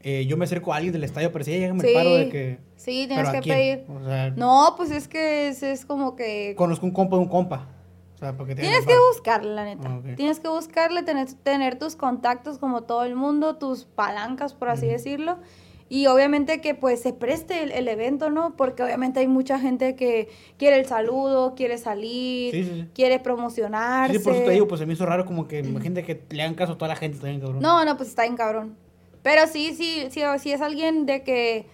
eh, 0.00 0.26
yo 0.26 0.36
me 0.36 0.46
acerco 0.46 0.72
a 0.72 0.76
alguien 0.78 0.92
del 0.92 1.04
estadio, 1.04 1.30
pero 1.30 1.44
si 1.44 1.52
llega 1.52 1.72
el 1.72 1.80
Sí. 1.80 1.92
paro 1.94 2.12
de 2.16 2.28
que... 2.28 2.58
Sí, 2.74 3.06
¿pero 3.08 3.22
tienes 3.30 3.40
que 3.40 3.52
pedir. 3.52 3.84
O 3.88 4.04
sea, 4.04 4.30
No, 4.30 4.74
pues 4.76 4.90
es 4.90 5.06
que 5.06 5.46
es, 5.46 5.62
es 5.62 5.84
como 5.86 6.16
que... 6.16 6.54
conozco 6.56 6.84
un 6.86 6.90
compa 6.92 7.14
de 7.14 7.22
un 7.22 7.28
compa. 7.28 7.68
Sea, 8.22 8.36
porque 8.36 8.54
Tienes 8.54 8.86
que 8.86 8.94
buscarle, 9.12 9.52
la 9.52 9.64
neta. 9.64 10.00
Tienes 10.16 10.38
que 10.38 10.46
buscarle, 10.48 11.02
tener, 11.02 11.26
tener 11.42 11.76
tus 11.76 11.96
contactos 11.96 12.58
como 12.58 12.82
todo 12.84 13.02
el 13.02 13.16
mundo, 13.16 13.56
tus 13.56 13.84
palancas, 13.84 14.54
por 14.54 14.68
así 14.68 14.86
decirlo. 14.86 15.38
Y 15.88 16.06
obviamente 16.06 16.60
que 16.60 16.74
pues 16.76 17.02
se 17.02 17.12
preste 17.12 17.64
el, 17.64 17.72
el 17.72 17.88
evento, 17.88 18.30
¿no? 18.30 18.56
Porque 18.56 18.82
obviamente 18.84 19.18
hay 19.20 19.26
mucha 19.26 19.58
gente 19.58 19.96
que 19.96 20.28
quiere 20.56 20.78
el 20.78 20.86
saludo, 20.86 21.54
quiere 21.56 21.78
salir, 21.78 22.52
Sí, 22.52 22.62
sí, 22.64 22.70
sí. 22.72 22.88
quiere 22.94 23.16
Sí, 23.16 23.20
promocionarse. 23.24 24.20
por 24.20 24.34
eso 24.34 24.44
te 24.44 24.50
digo, 24.52 24.68
pues 24.68 24.78
se 24.78 24.86
me 24.86 24.92
hizo 24.92 25.04
raro 25.04 25.26
como 25.26 25.48
que 25.48 25.58
imagínate 25.64 26.04
que 26.04 26.22
le 26.30 26.42
hagan 26.42 26.54
caso 26.54 26.74
a 26.74 26.78
toda 26.78 26.88
la 26.90 26.96
gente 26.96 27.18
también, 27.18 27.40
cabrón. 27.40 27.60
No, 27.60 27.84
no, 27.84 27.96
pues 27.96 28.08
está 28.08 28.22
bien 28.22 28.36
cabrón. 28.36 28.76
Pero 29.24 29.46
sí, 29.48 29.74
sí, 29.74 30.06
sí, 30.10 30.22
sí 30.38 30.52
es 30.52 30.60
alguien 30.62 31.06
de 31.06 31.24
que 31.24 31.66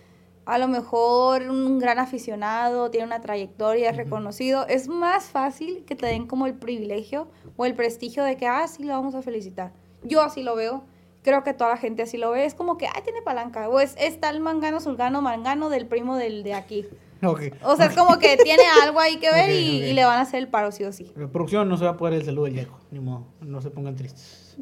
a 0.49 0.57
lo 0.57 0.67
mejor 0.67 1.43
un 1.51 1.79
gran 1.79 1.99
aficionado, 1.99 2.91
tiene 2.91 3.07
una 3.07 3.21
trayectoria, 3.21 3.91
es 3.91 3.97
reconocido, 3.99 4.67
es 4.67 4.89
más 4.89 5.27
fácil 5.27 5.85
que 5.85 5.95
te 5.95 6.07
den 6.07 6.27
como 6.27 6.47
el 6.47 6.55
privilegio 6.55 7.29
o 7.57 7.67
el 7.67 7.75
prestigio 7.75 8.25
de 8.25 8.39
que, 8.39 8.47
ah, 8.47 8.67
sí, 8.67 8.83
lo 8.83 8.95
vamos 8.95 9.15
a 9.15 9.21
felicitar. 9.21 9.73
Yo 10.05 10.23
así 10.23 10.43
lo 10.43 10.57
veo. 10.57 10.85
Creo 11.23 11.45
que 11.45 11.53
toda 11.53 11.69
la 11.71 11.77
gente 11.77 12.03
así 12.03 12.17
lo 12.17 12.31
ve. 12.31 12.47
Es 12.47 12.55
como 12.55 12.79
que, 12.79 12.87
ay, 12.87 13.03
tiene 13.05 13.21
palanca. 13.21 13.69
O 13.69 13.79
es, 13.79 13.95
es 13.99 14.21
tal 14.21 14.41
mangano, 14.41 14.81
sulgano, 14.81 15.21
mangano 15.21 15.69
del 15.69 15.87
primo 15.87 16.17
del 16.17 16.43
de 16.43 16.55
aquí. 16.55 16.87
O 17.65 17.77
sea, 17.77 17.87
es 17.87 17.97
como 17.97 18.17
que 18.19 18.37
tiene 18.37 18.63
algo 18.83 19.01
ahí 19.01 19.19
que 19.19 19.31
ver 19.33 19.51
y, 19.51 19.93
le 19.93 20.05
van 20.05 20.19
a 20.19 20.21
hacer 20.23 20.39
el 20.39 20.49
paro 20.49 20.73
sí 20.73 20.85
o 20.85 20.93
sí. 20.93 21.13
La 21.17 21.27
producción 21.27 21.69
no 21.69 21.77
se 21.77 21.85
va 21.85 21.91
a 21.91 21.97
poder 21.97 22.15
el 22.15 22.25
saludo 22.25 22.45
del 22.45 22.55
viejo, 22.55 22.79
ni 22.93 23.01
modo, 23.01 23.27
no 23.41 23.61
se 23.61 23.71
pongan 23.71 23.97
tristes. 23.97 24.57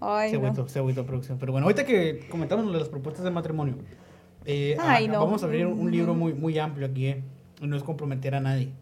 Ay, 0.00 0.30
se 0.30 0.38
no. 0.38 0.48
agüitó, 0.48 0.68
se 0.68 0.80
agüitó 0.80 1.06
producción. 1.06 1.38
Pero 1.38 1.52
bueno, 1.52 1.66
ahorita 1.66 1.86
que 1.86 2.26
comentamos 2.28 2.66
las 2.66 2.88
propuestas 2.88 3.24
de 3.24 3.30
matrimonio, 3.30 3.76
Eh, 4.44 4.76
Ay, 4.80 5.06
ah, 5.06 5.12
no. 5.12 5.20
Vamos 5.24 5.42
a 5.42 5.46
abrir 5.46 5.66
un 5.66 5.90
libro 5.90 6.14
muy, 6.14 6.34
muy 6.34 6.58
amplio 6.58 6.86
aquí, 6.86 7.06
¿eh? 7.06 7.22
No 7.60 7.76
es 7.76 7.82
comprometer 7.82 8.34
a 8.34 8.40
nadie. 8.40 8.72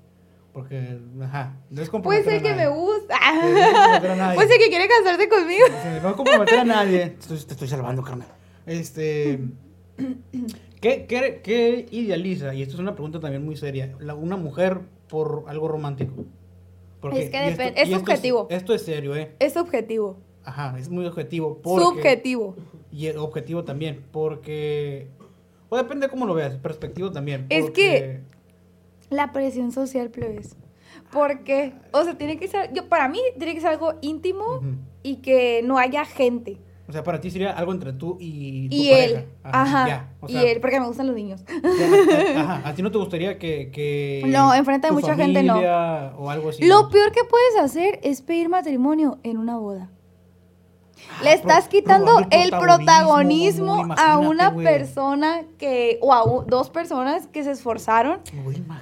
Porque, 0.53 0.99
ajá, 1.23 1.57
no 1.71 1.81
es 1.81 1.89
Pues 1.89 1.91
comprometer 1.91 2.35
el 2.35 2.43
que 2.43 2.55
me 2.55 2.69
gusta. 2.69 3.17
No. 4.17 4.35
Pues 4.35 4.51
el 4.51 4.59
que 4.59 4.69
quiere 4.69 4.87
casarse 4.89 5.29
conmigo. 5.29 5.65
No 6.03 6.11
es 6.11 6.15
comprometer 6.17 6.59
a 6.59 6.65
nadie. 6.65 7.17
Te 7.29 7.35
estoy, 7.35 7.69
salvando, 7.69 8.03
carnal. 8.03 8.29
Este. 8.67 9.41
¿qué, 10.81 11.07
qué, 11.07 11.41
qué 11.43 11.87
idealiza? 11.91 12.53
Y 12.55 12.63
esto 12.63 12.75
es 12.75 12.81
una 12.81 12.95
pregunta 12.95 13.21
también 13.21 13.45
muy 13.45 13.57
seria. 13.57 13.95
la- 14.01 14.15
una 14.15 14.37
mujer 14.37 14.81
por 15.09 15.45
algo 15.47 15.69
romántico. 15.69 16.25
Es 17.13 17.31
que 17.31 17.49
esto- 17.49 17.63
es 17.63 17.89
y 17.89 18.55
esto 18.55 18.75
es 18.75 18.83
serio, 18.83 19.17
¿eh? 19.17 19.35
Es 19.39 19.57
objetivo. 19.57 20.19
Ajá, 20.45 20.77
es 20.79 20.89
muy 20.89 21.07
objetivo. 21.07 21.61
Porque, 21.63 21.85
Subjetivo. 21.85 22.57
Y 22.93 23.09
objetivo 23.11 23.65
también, 23.65 24.05
porque... 24.13 25.09
O 25.73 25.77
depende 25.79 26.07
de 26.07 26.11
cómo 26.11 26.27
lo 26.27 26.35
veas, 26.35 26.55
perspectivo 26.57 27.11
también. 27.11 27.47
Es 27.49 27.71
que- 27.71 28.21
La 29.09 29.33
presión 29.33 29.73
social, 29.73 30.11
plebes. 30.11 30.55
Porque, 31.11 31.73
o 31.93 32.05
sea, 32.05 32.19
tiene 32.19 32.37
que 32.39 32.47
ser, 32.47 32.71
yo 32.75 32.91
para 32.91 33.09
mí 33.09 33.19
tiene 33.39 33.55
que 33.55 33.61
ser 33.63 33.71
algo 33.71 33.95
íntimo 34.03 34.61
y 35.03 35.17
que 35.23 35.63
no 35.65 35.79
haya 35.79 36.05
gente. 36.05 36.59
O 36.89 36.93
sea, 36.93 37.03
para 37.03 37.21
ti 37.21 37.31
sería 37.31 37.53
algo 37.53 37.73
entre 37.73 37.95
tú 37.95 38.19
y 38.21 38.69
tu 38.69 38.77
Y 38.77 38.91
pareja. 38.91 39.21
él. 39.21 39.27
Ajá. 39.45 39.89
ya, 39.89 40.11
o 40.21 40.29
y 40.29 40.37
él, 40.37 40.61
porque 40.61 40.79
me 40.79 40.87
gustan 40.87 41.07
los 41.07 41.17
niños. 41.17 41.43
ya, 41.49 42.41
ajá. 42.43 42.69
¿A 42.69 42.75
ti 42.75 42.83
no 42.83 42.91
te 42.91 42.99
gustaría 42.99 43.39
que... 43.39 43.71
que 43.71 44.23
No, 44.27 44.53
enfrente 44.55 44.89
de 44.89 44.93
mucha 44.93 45.15
gente 45.17 45.43
no. 45.43 45.57
O 46.19 46.29
algo 46.29 46.51
así. 46.51 46.67
Lo 46.67 46.91
peor 46.91 47.13
que 47.13 47.25
puedes 47.25 47.57
hacer 47.59 47.99
es 48.03 48.21
pedir 48.21 48.51
matrimonio 48.51 49.19
en 49.23 49.39
una 49.39 49.57
boda. 49.57 49.91
Le 51.23 51.31
Ah, 51.31 51.35
estás 51.35 51.69
quitando 51.69 52.19
el 52.31 52.51
protagonismo 52.51 53.87
a 53.97 54.19
una 54.19 54.55
persona 54.55 55.43
que, 55.59 55.99
o 56.01 56.13
a 56.13 56.25
u- 56.25 56.45
dos 56.47 56.71
personas 56.71 57.27
que 57.29 57.45
se 57.45 57.53
esforzaron 57.53 58.21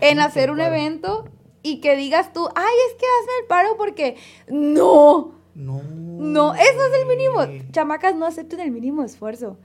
en 0.00 0.20
hacer 0.20 0.50
un 0.50 0.60
evento 0.60 1.24
y 1.62 1.80
que 1.80 1.96
digas 1.96 2.32
tú, 2.32 2.48
ay, 2.54 2.74
es 2.88 2.94
que 2.94 3.04
hazme 3.06 3.32
el 3.42 3.46
paro 3.46 3.76
porque 3.76 4.16
no, 4.48 5.32
No. 5.54 5.82
no, 5.84 6.54
eso 6.54 6.62
es 6.86 7.00
el 7.02 7.06
mínimo. 7.08 7.70
Chamacas, 7.72 8.14
no 8.14 8.24
acepten 8.26 8.60
el 8.60 8.70
mínimo 8.70 9.02
esfuerzo. 9.02 9.58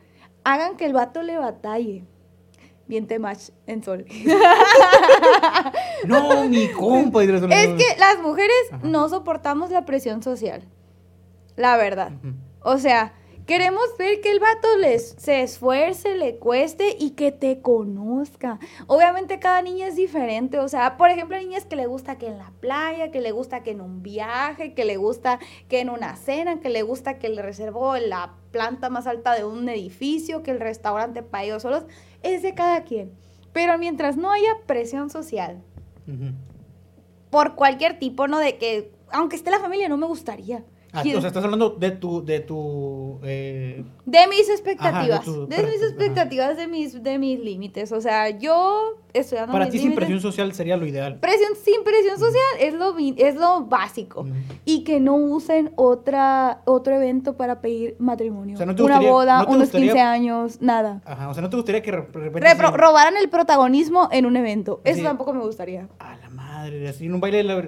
Hagan 0.43 0.75
que 0.75 0.85
el 0.85 0.93
vato 0.93 1.21
le 1.23 1.37
batalle. 1.37 2.03
Bien 2.87 3.07
temach 3.07 3.49
en 3.67 3.83
sol. 3.83 4.05
No, 6.05 6.47
mi 6.49 6.67
compa. 6.69 7.23
es 7.23 7.29
que 7.31 7.99
las 7.99 8.19
mujeres 8.21 8.55
Ajá. 8.71 8.81
no 8.83 9.09
soportamos 9.09 9.71
la 9.71 9.85
presión 9.85 10.21
social. 10.21 10.63
La 11.55 11.77
verdad. 11.77 12.11
O 12.67 12.79
sea, 12.79 13.13
queremos 13.45 13.83
ver 13.99 14.21
que 14.21 14.31
el 14.31 14.39
vato 14.39 14.75
les, 14.79 15.09
se 15.19 15.43
esfuerce, 15.43 16.15
le 16.15 16.37
cueste 16.39 16.95
y 16.99 17.11
que 17.11 17.31
te 17.31 17.61
conozca. 17.61 18.57
Obviamente 18.87 19.37
cada 19.37 19.61
niña 19.61 19.85
es 19.85 19.95
diferente. 19.95 20.57
O 20.57 20.67
sea, 20.67 20.97
por 20.97 21.11
ejemplo, 21.11 21.37
hay 21.37 21.45
niñas 21.45 21.65
que 21.65 21.75
le 21.75 21.85
gusta 21.85 22.17
que 22.17 22.25
en 22.25 22.39
la 22.39 22.51
playa, 22.61 23.11
que 23.11 23.21
le 23.21 23.31
gusta 23.31 23.61
que 23.61 23.69
en 23.69 23.81
un 23.81 24.01
viaje, 24.01 24.73
que 24.73 24.83
le 24.83 24.97
gusta 24.97 25.37
que 25.69 25.79
en 25.79 25.91
una 25.91 26.15
cena, 26.15 26.59
que 26.59 26.69
le 26.69 26.81
gusta 26.81 27.19
que 27.19 27.29
le 27.29 27.43
reservó 27.43 27.97
la 27.97 28.33
planta 28.49 28.89
más 28.89 29.05
alta 29.05 29.35
de 29.35 29.45
un 29.45 29.69
edificio, 29.69 30.41
que 30.41 30.49
el 30.49 30.59
restaurante 30.59 31.21
para 31.21 31.43
ellos 31.43 31.61
solos. 31.61 31.83
Es 32.23 32.41
de 32.41 32.55
cada 32.55 32.83
quien. 32.83 33.13
Pero 33.53 33.77
mientras 33.77 34.17
no 34.17 34.31
haya 34.31 34.57
presión 34.65 35.11
social, 35.11 35.61
por 37.29 37.53
cualquier 37.53 37.99
tipo, 37.99 38.27
¿no? 38.27 38.39
De 38.39 38.57
que, 38.57 38.91
aunque 39.11 39.35
esté 39.35 39.51
la 39.51 39.59
familia, 39.59 39.87
no 39.87 39.97
me 39.97 40.07
gustaría. 40.07 40.65
Ah, 40.95 41.01
o 41.17 41.19
sea, 41.21 41.27
estás 41.27 41.43
hablando 41.43 41.69
de 41.71 41.91
tu, 41.91 42.23
de 42.23 42.39
tu, 42.39 43.19
eh, 43.23 43.83
De 44.05 44.27
mis 44.29 44.49
expectativas, 44.49 45.19
Ajá, 45.19 45.19
de 45.19 45.25
tu- 45.25 45.47
de, 45.47 45.55
para- 45.55 45.67
mis 45.67 45.77
ajá. 45.77 45.85
expectativas, 45.87 46.57
de 46.57 46.67
mis, 46.67 47.03
de 47.03 47.19
mis 47.19 47.39
límites. 47.39 47.91
O 47.91 47.99
sea, 48.01 48.29
yo 48.29 48.99
estudiando 49.13 49.53
para 49.53 49.65
mis 49.65 49.73
ti 49.73 49.79
sin 49.79 49.95
presión 49.95 50.19
social 50.21 50.53
sería 50.53 50.77
lo 50.77 50.85
ideal. 50.85 51.19
Presión 51.19 51.51
sin 51.63 51.83
presión 51.83 52.17
social 52.19 52.41
es 52.59 52.73
lo, 52.73 52.95
es 52.97 53.35
lo 53.35 53.65
básico. 53.65 54.25
Y 54.65 54.83
que 54.83 54.99
no 54.99 55.15
usen 55.15 55.71
otra, 55.75 56.61
otro 56.65 56.95
evento 56.95 57.35
para 57.37 57.61
pedir 57.61 57.95
matrimonio. 57.99 58.55
O 58.55 58.57
sea, 58.57 58.65
¿no 58.65 58.75
te 58.75 58.83
Una 58.83 58.95
gustaría- 58.95 59.11
boda, 59.11 59.37
no 59.39 59.45
te 59.45 59.49
unos 59.51 59.61
gustaría- 59.63 59.87
15 59.93 60.01
años, 60.01 60.61
nada. 60.61 61.01
Ajá, 61.05 61.29
o 61.29 61.33
sea, 61.33 61.41
¿no 61.41 61.49
te 61.49 61.55
gustaría 61.57 61.81
que. 61.81 61.91
Repro- 61.91 62.73
robaran 62.75 63.15
el 63.17 63.29
protagonismo 63.29 64.09
en 64.11 64.25
un 64.25 64.37
evento. 64.37 64.81
Eso 64.83 64.97
Sí. 64.99 65.03
tampoco 65.03 65.33
me 65.33 65.41
gustaría. 65.41 65.87
A 65.99 66.15
la 66.17 66.29
madre, 66.29 66.87
así 66.87 67.05
en 67.05 67.13
un 67.15 67.19
baile 67.21 67.37
de 67.37 67.43
la... 67.43 67.65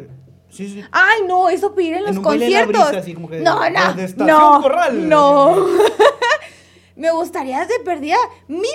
Sí, 0.50 0.68
sí. 0.70 0.84
Ay, 0.92 1.22
no, 1.28 1.50
eso 1.50 1.76
pedir 1.76 1.96
en 1.96 2.06
los 2.06 2.18
un 2.18 2.24
baile 2.24 2.46
de 2.46 2.52
la 2.52 2.58
conciertos. 2.64 2.88
brisa, 2.92 3.02
así 3.04 3.14
como 3.14 3.30
que 3.30 3.40
no, 3.40 3.60
de- 3.62 3.72
no, 3.72 3.94
de 3.94 4.14
no, 4.18 4.62
Corral. 4.62 5.10
no. 5.10 5.66
Me 6.96 7.12
gustaría 7.12 7.64
de 7.66 7.80
perdida 7.86 8.18
mínimo 8.48 8.66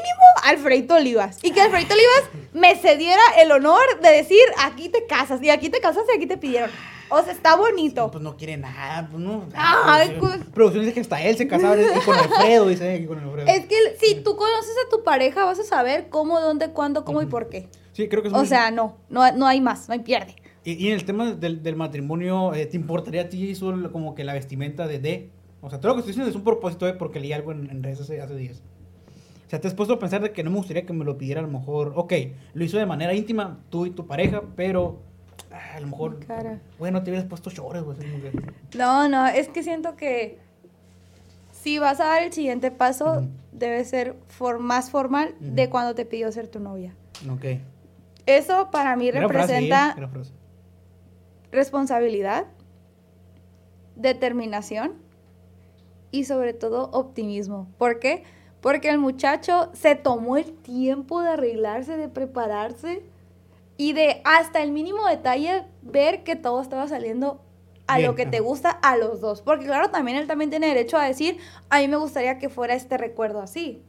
Alfredito 0.44 0.94
Olivas. 0.94 1.38
Y 1.42 1.50
que 1.50 1.60
Alfredito 1.60 1.94
Olivas 1.94 2.30
me 2.52 2.76
cediera 2.76 3.20
el 3.40 3.50
honor 3.50 3.82
de 4.00 4.10
decir, 4.10 4.38
aquí 4.60 4.88
te 4.88 5.06
casas, 5.06 5.42
y 5.42 5.50
aquí 5.50 5.70
te 5.70 5.80
casas 5.80 6.04
y 6.12 6.16
aquí 6.16 6.26
te 6.26 6.36
pidieron. 6.36 6.70
O 7.08 7.20
sea, 7.24 7.32
está 7.32 7.56
bonito. 7.56 8.10
Pues 8.12 8.22
no 8.22 8.36
quiere 8.36 8.56
nada, 8.56 9.08
pues 9.10 9.20
no. 9.22 9.46
Ay, 9.54 10.16
pues- 10.20 10.38
producción 10.54 10.84
dice 10.84 10.94
que 10.94 11.00
hasta 11.00 11.20
él 11.20 11.36
se 11.36 11.48
casaba 11.48 11.76
y 11.76 11.84
con 12.04 12.16
Alfredo, 12.16 12.68
dice, 12.68 12.96
y 12.96 13.06
con 13.06 13.18
Alfredo. 13.18 13.48
Es 13.48 13.66
que 13.66 13.96
si 14.00 14.14
tú 14.22 14.36
conoces 14.36 14.72
a 14.86 14.88
tu 14.88 15.02
pareja, 15.02 15.44
vas 15.44 15.58
a 15.58 15.64
saber 15.64 16.08
cómo, 16.08 16.40
dónde, 16.40 16.70
cuándo, 16.70 17.04
cómo 17.04 17.22
y 17.22 17.26
por 17.26 17.48
qué. 17.48 17.68
Sí, 17.92 18.08
creo 18.08 18.22
que 18.22 18.28
es 18.28 18.34
O 18.34 18.38
muy- 18.38 18.46
sea, 18.46 18.70
no, 18.70 18.98
no, 19.10 19.30
no 19.32 19.46
hay 19.48 19.60
más, 19.60 19.88
no 19.88 19.94
hay 19.94 20.00
pierde. 20.00 20.36
Y, 20.64 20.72
y 20.74 20.88
en 20.88 20.94
el 20.94 21.04
tema 21.04 21.32
del, 21.34 21.62
del 21.62 21.76
matrimonio, 21.76 22.54
eh, 22.54 22.66
¿te 22.66 22.76
importaría 22.76 23.22
a 23.22 23.28
ti 23.28 23.50
eso 23.50 23.74
como 23.90 24.14
que 24.14 24.24
la 24.24 24.32
vestimenta 24.32 24.86
de 24.86 24.98
D? 25.00 25.30
O 25.60 25.70
sea, 25.70 25.80
todo 25.80 25.88
lo 25.90 25.94
que 25.94 26.00
estoy 26.00 26.12
diciendo 26.12 26.30
es 26.30 26.36
un 26.36 26.44
propósito 26.44 26.86
de 26.86 26.94
porque 26.94 27.20
leí 27.20 27.32
algo 27.32 27.52
en, 27.52 27.70
en 27.70 27.82
redes 27.82 28.00
hace, 28.00 28.20
hace 28.20 28.34
días. 28.36 28.62
O 29.46 29.50
sea, 29.50 29.60
te 29.60 29.68
has 29.68 29.74
puesto 29.74 29.94
a 29.94 29.98
pensar 29.98 30.22
de 30.22 30.32
que 30.32 30.42
no 30.42 30.50
me 30.50 30.56
gustaría 30.56 30.86
que 30.86 30.92
me 30.92 31.04
lo 31.04 31.18
pidiera 31.18 31.40
a 31.40 31.44
lo 31.44 31.50
mejor. 31.50 31.92
Ok, 31.96 32.12
lo 32.54 32.64
hizo 32.64 32.78
de 32.78 32.86
manera 32.86 33.12
íntima 33.12 33.58
tú 33.70 33.86
y 33.86 33.90
tu 33.90 34.06
pareja, 34.06 34.42
pero 34.56 35.00
ah, 35.52 35.76
a 35.76 35.80
lo 35.80 35.88
mejor. 35.88 36.20
Cara. 36.26 36.60
Bueno, 36.78 37.02
te 37.02 37.10
hubieras 37.10 37.28
puesto 37.28 37.50
shorts, 37.50 37.82
güey. 37.82 37.96
No, 38.76 39.08
no, 39.08 39.26
es 39.26 39.48
que 39.48 39.62
siento 39.62 39.94
que 39.96 40.38
si 41.52 41.78
vas 41.78 42.00
a 42.00 42.04
dar 42.04 42.22
el 42.22 42.32
siguiente 42.32 42.70
paso, 42.70 43.12
Ujú. 43.18 43.28
debe 43.52 43.84
ser 43.84 44.16
for- 44.28 44.58
más 44.58 44.90
formal 44.90 45.34
de 45.40 45.64
Ujú. 45.64 45.70
cuando 45.70 45.94
te 45.94 46.06
pidió 46.06 46.32
ser 46.32 46.48
tu 46.48 46.58
novia. 46.60 46.94
Ok. 47.30 47.44
Eso 48.26 48.70
para 48.70 48.96
mí 48.96 49.10
frase, 49.10 49.26
representa 49.28 49.90
¿eh? 49.90 50.00
Responsabilidad, 51.52 52.46
determinación 53.94 54.94
y 56.10 56.24
sobre 56.24 56.54
todo 56.54 56.90
optimismo. 56.92 57.68
¿Por 57.78 57.98
qué? 57.98 58.24
Porque 58.60 58.88
el 58.88 58.98
muchacho 58.98 59.70
se 59.72 59.94
tomó 59.94 60.36
el 60.36 60.52
tiempo 60.52 61.22
de 61.22 61.30
arreglarse, 61.30 61.96
de 61.96 62.08
prepararse 62.08 63.02
y 63.76 63.92
de 63.92 64.20
hasta 64.24 64.62
el 64.62 64.72
mínimo 64.72 65.06
detalle 65.06 65.64
ver 65.82 66.24
que 66.24 66.36
todo 66.36 66.60
estaba 66.62 66.88
saliendo 66.88 67.40
a 67.86 67.96
Bien, 67.98 68.08
lo 68.08 68.16
que 68.16 68.26
te 68.26 68.40
gusta 68.40 68.70
a 68.70 68.96
los 68.96 69.20
dos. 69.20 69.42
Porque 69.42 69.66
claro, 69.66 69.90
también 69.90 70.16
él 70.16 70.26
también 70.26 70.50
tiene 70.50 70.68
derecho 70.68 70.96
a 70.96 71.04
decir, 71.04 71.38
a 71.68 71.78
mí 71.80 71.88
me 71.88 71.96
gustaría 71.96 72.38
que 72.38 72.48
fuera 72.48 72.74
este 72.74 72.96
recuerdo 72.96 73.40
así. 73.40 73.82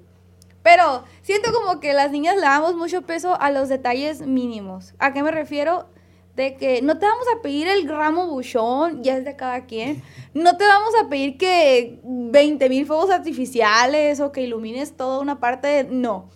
Pero 0.63 1.03
siento 1.21 1.51
como 1.53 1.79
que 1.79 1.93
las 1.93 2.11
niñas 2.11 2.35
le 2.35 2.41
damos 2.41 2.75
mucho 2.75 3.03
peso 3.03 3.39
a 3.39 3.51
los 3.51 3.69
detalles 3.69 4.21
mínimos. 4.21 4.95
¿A 4.97 5.13
qué 5.13 5.21
me 5.21 5.31
refiero? 5.31 5.87
De 6.35 6.55
que 6.55 6.81
no 6.81 6.97
te 6.97 7.05
vamos 7.05 7.25
a 7.37 7.41
pedir 7.43 7.67
el 7.67 7.87
ramo 7.87 8.27
buchón, 8.27 9.03
ya 9.03 9.17
es 9.17 9.25
de 9.25 9.35
cada 9.35 9.65
quien. 9.65 10.01
No 10.33 10.57
te 10.57 10.65
vamos 10.65 10.93
a 11.03 11.07
pedir 11.07 11.37
que 11.37 11.99
20 12.03 12.69
mil 12.69 12.87
fuegos 12.87 13.11
artificiales 13.11 14.19
o 14.19 14.31
que 14.31 14.41
ilumines 14.41 14.97
toda 14.97 15.19
una 15.19 15.39
parte. 15.39 15.67
de- 15.67 15.83
no. 15.83 16.29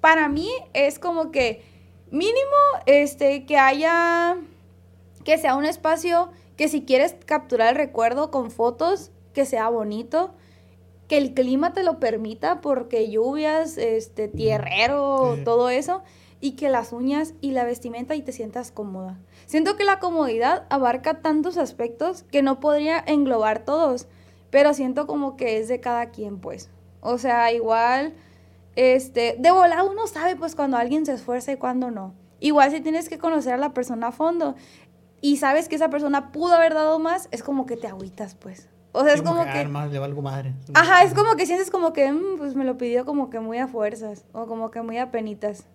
Para 0.00 0.28
mí 0.28 0.48
es 0.74 0.98
como 1.00 1.30
que 1.32 1.64
mínimo 2.10 2.56
este, 2.86 3.44
que 3.44 3.56
haya, 3.56 4.36
que 5.24 5.38
sea 5.38 5.56
un 5.56 5.64
espacio 5.64 6.30
que 6.56 6.68
si 6.68 6.82
quieres 6.82 7.16
capturar 7.26 7.70
el 7.70 7.76
recuerdo 7.76 8.30
con 8.30 8.50
fotos, 8.52 9.10
que 9.32 9.44
sea 9.46 9.68
bonito 9.70 10.34
que 11.08 11.18
el 11.18 11.34
clima 11.34 11.72
te 11.72 11.82
lo 11.82 11.98
permita 11.98 12.60
porque 12.60 13.10
lluvias, 13.10 13.76
este, 13.76 14.28
tierrero, 14.28 15.36
todo 15.44 15.68
eso, 15.68 16.02
y 16.40 16.52
que 16.52 16.68
las 16.70 16.92
uñas 16.92 17.34
y 17.40 17.50
la 17.52 17.64
vestimenta 17.64 18.14
y 18.14 18.22
te 18.22 18.32
sientas 18.32 18.70
cómoda. 18.70 19.18
Siento 19.52 19.76
que 19.76 19.84
la 19.84 19.98
comodidad 19.98 20.64
abarca 20.70 21.20
tantos 21.20 21.58
aspectos 21.58 22.22
que 22.22 22.40
no 22.40 22.58
podría 22.58 22.98
englobar 23.06 23.66
todos, 23.66 24.08
pero 24.48 24.72
siento 24.72 25.06
como 25.06 25.36
que 25.36 25.58
es 25.58 25.68
de 25.68 25.78
cada 25.78 26.06
quien, 26.06 26.38
pues. 26.38 26.70
O 27.02 27.18
sea, 27.18 27.52
igual, 27.52 28.14
este, 28.76 29.36
de 29.38 29.50
volada 29.50 29.84
uno 29.84 30.06
sabe, 30.06 30.36
pues, 30.36 30.56
cuando 30.56 30.78
alguien 30.78 31.04
se 31.04 31.12
esfuerza 31.12 31.52
y 31.52 31.58
cuando 31.58 31.90
no. 31.90 32.14
Igual 32.40 32.70
si 32.70 32.80
tienes 32.80 33.10
que 33.10 33.18
conocer 33.18 33.52
a 33.52 33.58
la 33.58 33.74
persona 33.74 34.06
a 34.06 34.12
fondo 34.12 34.54
y 35.20 35.36
sabes 35.36 35.68
que 35.68 35.74
esa 35.74 35.90
persona 35.90 36.32
pudo 36.32 36.54
haber 36.54 36.72
dado 36.72 36.98
más, 36.98 37.28
es 37.30 37.42
como 37.42 37.66
que 37.66 37.76
te 37.76 37.88
agüitas, 37.88 38.34
pues. 38.34 38.70
O 38.92 39.04
sea, 39.04 39.12
es 39.12 39.20
como 39.20 39.42
ah, 39.42 39.52
que... 39.52 39.64
nomás 39.64 39.92
le 39.92 39.98
valgo 39.98 40.22
madre. 40.22 40.54
Ajá, 40.72 41.02
es 41.02 41.12
como 41.12 41.36
que 41.36 41.44
sientes 41.44 41.70
como 41.70 41.92
que, 41.92 42.10
"Mm, 42.10 42.38
pues 42.38 42.54
me 42.54 42.64
lo 42.64 42.78
pidió 42.78 43.04
como 43.04 43.28
que 43.28 43.38
muy 43.38 43.58
a 43.58 43.68
fuerzas 43.68 44.24
o 44.32 44.46
como 44.46 44.70
que 44.70 44.80
muy 44.80 44.96
a 44.96 45.10
penitas. 45.10 45.66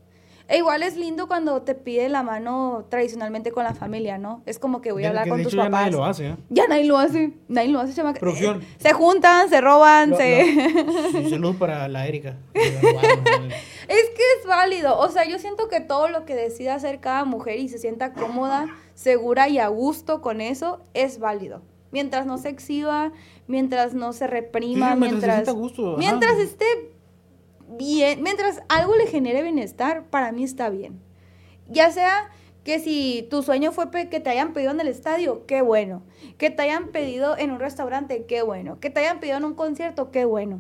E 0.49 0.57
igual 0.59 0.81
es 0.81 0.95
lindo 0.95 1.27
cuando 1.27 1.61
te 1.61 1.75
pide 1.75 2.07
la 2.07 2.23
mano 2.23 2.85
tradicionalmente 2.89 3.51
con 3.51 3.65
la 3.65 3.73
familia, 3.73 4.17
¿no? 4.17 4.41
Es 4.45 4.59
como 4.59 4.81
que 4.81 4.93
voy 4.93 5.03
a 5.03 5.09
hablar 5.09 5.25
que 5.25 5.29
con 5.29 5.37
de 5.39 5.43
tus 5.43 5.53
hecho 5.53 5.61
ya 5.61 5.69
papás. 5.69 5.81
nadie 5.81 5.91
lo 5.97 6.05
hace, 6.05 6.27
¿eh? 6.29 6.35
Ya 6.49 6.67
nadie 6.67 6.85
lo 6.85 6.97
hace, 6.97 7.33
nadie 7.49 7.67
lo 7.69 7.79
hace, 7.81 7.93
chamaca. 7.93 8.19
Producción. 8.19 8.61
Eh, 8.61 8.65
Se 8.79 8.93
juntan, 8.93 9.49
se 9.49 9.59
roban, 9.59 10.11
Lo- 10.11 10.17
se... 10.17 10.43
sí, 11.11 11.29
Salud 11.29 11.55
para 11.57 11.87
la 11.89 12.07
Erika. 12.07 12.37
Es 12.53 14.09
que 14.09 14.23
es 14.39 14.45
válido, 14.47 14.97
o 14.99 15.09
sea, 15.09 15.25
yo 15.27 15.39
siento 15.39 15.67
que 15.69 15.79
todo 15.79 16.07
lo 16.09 16.25
que 16.25 16.35
decida 16.35 16.75
hacer 16.75 16.99
cada 16.99 17.23
mujer 17.25 17.59
y 17.59 17.69
se 17.69 17.77
sienta 17.77 18.13
cómoda, 18.13 18.67
segura 18.93 19.47
y 19.49 19.59
a 19.59 19.67
gusto 19.69 20.21
con 20.21 20.41
eso, 20.41 20.79
es 20.93 21.19
válido. 21.19 21.61
Mientras 21.91 22.25
no 22.25 22.37
se 22.37 22.49
exhiba, 22.49 23.11
mientras 23.47 23.93
no 23.93 24.11
se 24.11 24.27
reprima, 24.27 24.93
Sí, 24.93 24.99
mientras 24.99 24.99
se 24.99 25.05
mientras... 25.27 25.35
sienta 25.35 25.51
a 25.51 25.53
gusto, 25.53 25.95
mientras 25.97 26.37
esté 26.39 26.65
bien, 27.67 28.21
mientras 28.23 28.61
algo 28.69 28.95
le 28.95 29.07
genere 29.07 29.43
bienestar, 29.43 30.05
para 30.09 30.31
mí 30.31 30.43
está 30.43 30.69
bien. 30.69 30.99
Ya 31.69 31.91
sea 31.91 32.29
que 32.63 32.79
si 32.79 33.27
tu 33.29 33.43
sueño 33.43 33.71
fue 33.71 33.89
que 34.09 34.19
te 34.19 34.29
hayan 34.29 34.53
pedido 34.53 34.71
en 34.71 34.79
el 34.79 34.87
estadio, 34.87 35.45
qué 35.45 35.61
bueno. 35.61 36.03
Que 36.37 36.49
te 36.49 36.63
hayan 36.63 36.89
pedido 36.89 37.37
en 37.37 37.51
un 37.51 37.59
restaurante, 37.59 38.25
qué 38.25 38.41
bueno. 38.41 38.79
Que 38.79 38.89
te 38.89 38.99
hayan 39.01 39.19
pedido 39.19 39.37
en 39.37 39.45
un 39.45 39.53
concierto, 39.53 40.11
qué 40.11 40.25
bueno. 40.25 40.59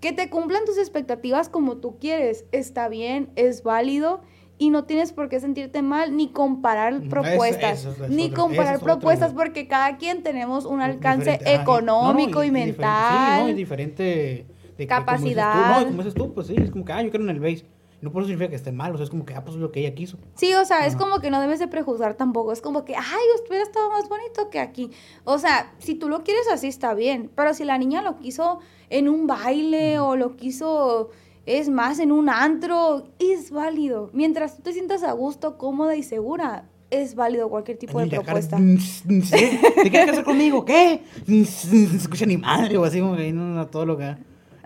Que 0.00 0.12
te 0.12 0.30
cumplan 0.30 0.64
tus 0.64 0.78
expectativas 0.78 1.48
como 1.48 1.76
tú 1.78 1.98
quieres, 1.98 2.44
está 2.52 2.88
bien, 2.88 3.30
es 3.36 3.62
válido 3.64 4.20
y 4.56 4.70
no 4.70 4.84
tienes 4.84 5.12
por 5.12 5.28
qué 5.28 5.38
sentirte 5.38 5.82
mal 5.82 6.16
ni 6.16 6.28
comparar 6.32 7.02
propuestas, 7.08 7.80
eso- 7.80 7.92
eso 7.92 8.04
es 8.04 8.10
ni 8.10 8.30
comparar 8.30 8.76
es 8.76 8.80
propuestas 8.80 9.32
porque 9.32 9.68
cada 9.68 9.96
quien 9.96 10.22
tenemos 10.24 10.64
un 10.66 10.80
alcance 10.82 11.32
Diferente, 11.32 11.50
ajá, 11.50 11.58
y- 11.58 11.62
económico 11.62 12.30
no, 12.30 12.38
no, 12.38 12.44
y, 12.44 12.50
mental. 12.50 13.36
Sí, 13.38 13.42
no, 13.44 13.48
y 13.48 13.54
diferente. 13.54 14.46
De 14.78 14.84
que, 14.84 14.86
Capacidad. 14.86 15.52
Como 15.52 15.62
dices 15.62 15.74
tú, 15.74 15.84
no, 15.84 15.90
como 15.90 16.02
dices 16.02 16.14
tú, 16.14 16.34
pues 16.34 16.46
sí, 16.46 16.54
es 16.56 16.70
como 16.70 16.84
que, 16.84 16.92
ah, 16.92 17.02
yo 17.02 17.10
quiero 17.10 17.24
en 17.24 17.30
el 17.30 17.40
base. 17.40 17.66
No 18.00 18.12
por 18.12 18.22
eso 18.22 18.28
significa 18.28 18.50
que 18.50 18.56
esté 18.56 18.70
mal, 18.70 18.94
o 18.94 18.96
sea, 18.96 19.04
es 19.04 19.10
como 19.10 19.26
que, 19.26 19.34
ah, 19.34 19.42
pues 19.42 19.56
es 19.56 19.60
lo 19.60 19.72
que 19.72 19.80
ella 19.80 19.92
quiso. 19.92 20.18
Sí, 20.36 20.54
o 20.54 20.64
sea, 20.64 20.86
es 20.86 20.94
como 20.94 21.18
que 21.18 21.30
no 21.30 21.40
debes 21.40 21.58
de 21.58 21.66
prejuzgar 21.66 22.14
tampoco. 22.14 22.52
Es 22.52 22.60
como 22.60 22.84
que, 22.84 22.94
ay, 22.94 23.24
hubiera 23.48 23.64
estado 23.64 23.90
más 23.90 24.08
bonito 24.08 24.50
que 24.50 24.60
aquí. 24.60 24.90
O 25.24 25.38
sea, 25.38 25.72
si 25.78 25.96
tú 25.96 26.08
lo 26.08 26.22
quieres 26.22 26.48
así 26.48 26.68
está 26.68 26.94
bien. 26.94 27.28
Pero 27.34 27.54
si 27.54 27.64
la 27.64 27.76
niña 27.76 28.00
lo 28.00 28.16
quiso 28.16 28.60
en 28.88 29.08
un 29.08 29.26
baile 29.26 29.98
o 29.98 30.14
lo 30.14 30.36
quiso, 30.36 31.10
es 31.44 31.68
más, 31.68 31.98
en 31.98 32.12
un 32.12 32.28
antro, 32.28 33.08
es 33.18 33.50
válido. 33.50 34.10
Mientras 34.12 34.56
tú 34.56 34.62
te 34.62 34.72
sientas 34.72 35.02
a 35.02 35.10
gusto, 35.10 35.58
cómoda 35.58 35.96
y 35.96 36.04
segura, 36.04 36.68
es 36.90 37.16
válido 37.16 37.48
cualquier 37.48 37.78
tipo 37.78 37.98
de 37.98 38.04
Ay, 38.04 38.10
propuesta. 38.10 38.58
¿Te 38.58 39.90
quieres 39.90 40.10
casar 40.10 40.24
conmigo? 40.24 40.64
¿Qué? 40.64 41.02
No 41.26 41.44
se 41.44 41.96
escucha 41.96 42.26
ni 42.26 42.36
madre 42.36 42.76
o 42.76 42.84
así, 42.84 43.00
como 43.00 43.16
que 43.16 43.32
no, 43.32 43.42
no, 43.42 43.66
todo 43.66 43.84
lo 43.84 43.98
que. 43.98 44.14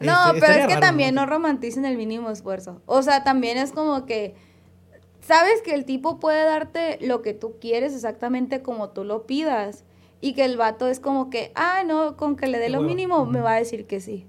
No, 0.07 0.29
Este, 0.29 0.41
pero 0.41 0.53
es 0.53 0.67
que 0.67 0.75
raro, 0.75 0.81
también 0.81 1.15
no 1.15 1.27
romanticen 1.27 1.85
el 1.85 1.97
mínimo 1.97 2.31
esfuerzo. 2.31 2.81
O 2.87 3.03
sea, 3.03 3.25
también 3.25 3.59
es 3.59 3.73
como 3.73 4.07
que 4.07 4.35
sabes 5.21 5.63
que 5.63 5.75
el 5.75 5.85
tipo 5.85 6.19
puede 6.21 6.45
darte 6.45 6.99
lo 7.01 7.23
que 7.23 7.35
tú 7.35 7.57
quieres 7.61 7.95
exactamente 7.95 8.63
como 8.63 8.91
tú 8.91 9.05
lo 9.05 9.27
pidas. 9.27 9.85
Y 10.21 10.35
que 10.35 10.45
el 10.45 10.57
vato 10.57 10.87
es 10.87 11.01
como 11.01 11.31
que, 11.31 11.51
ah, 11.57 11.83
no, 11.85 12.17
con 12.17 12.37
que 12.37 12.47
le 12.47 12.61
dé 12.61 12.69
lo 12.69 12.81
mínimo 12.81 13.27
me 13.27 13.41
va 13.41 13.55
a 13.55 13.59
decir 13.59 13.87
que 13.87 14.01
sí. 14.01 14.25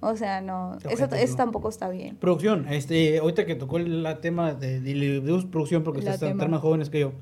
O 0.00 0.14
sea, 0.14 0.42
no, 0.42 0.76
eso, 0.90 1.08
tampoco 1.36 1.70
está 1.70 1.88
bien. 1.88 2.16
Producción, 2.16 2.68
este, 2.68 3.18
ahorita 3.18 3.46
que 3.46 3.54
tocó 3.54 3.78
el 3.78 4.02
la 4.02 4.20
tema 4.20 4.52
de, 4.52 4.80
de, 4.80 5.46
producción 5.50 5.82
porque 5.82 6.00
ustedes 6.00 6.22
están 6.22 6.50
más 6.50 6.60
jóvenes 6.60 6.90
que 6.90 7.00
yo. 7.00 7.12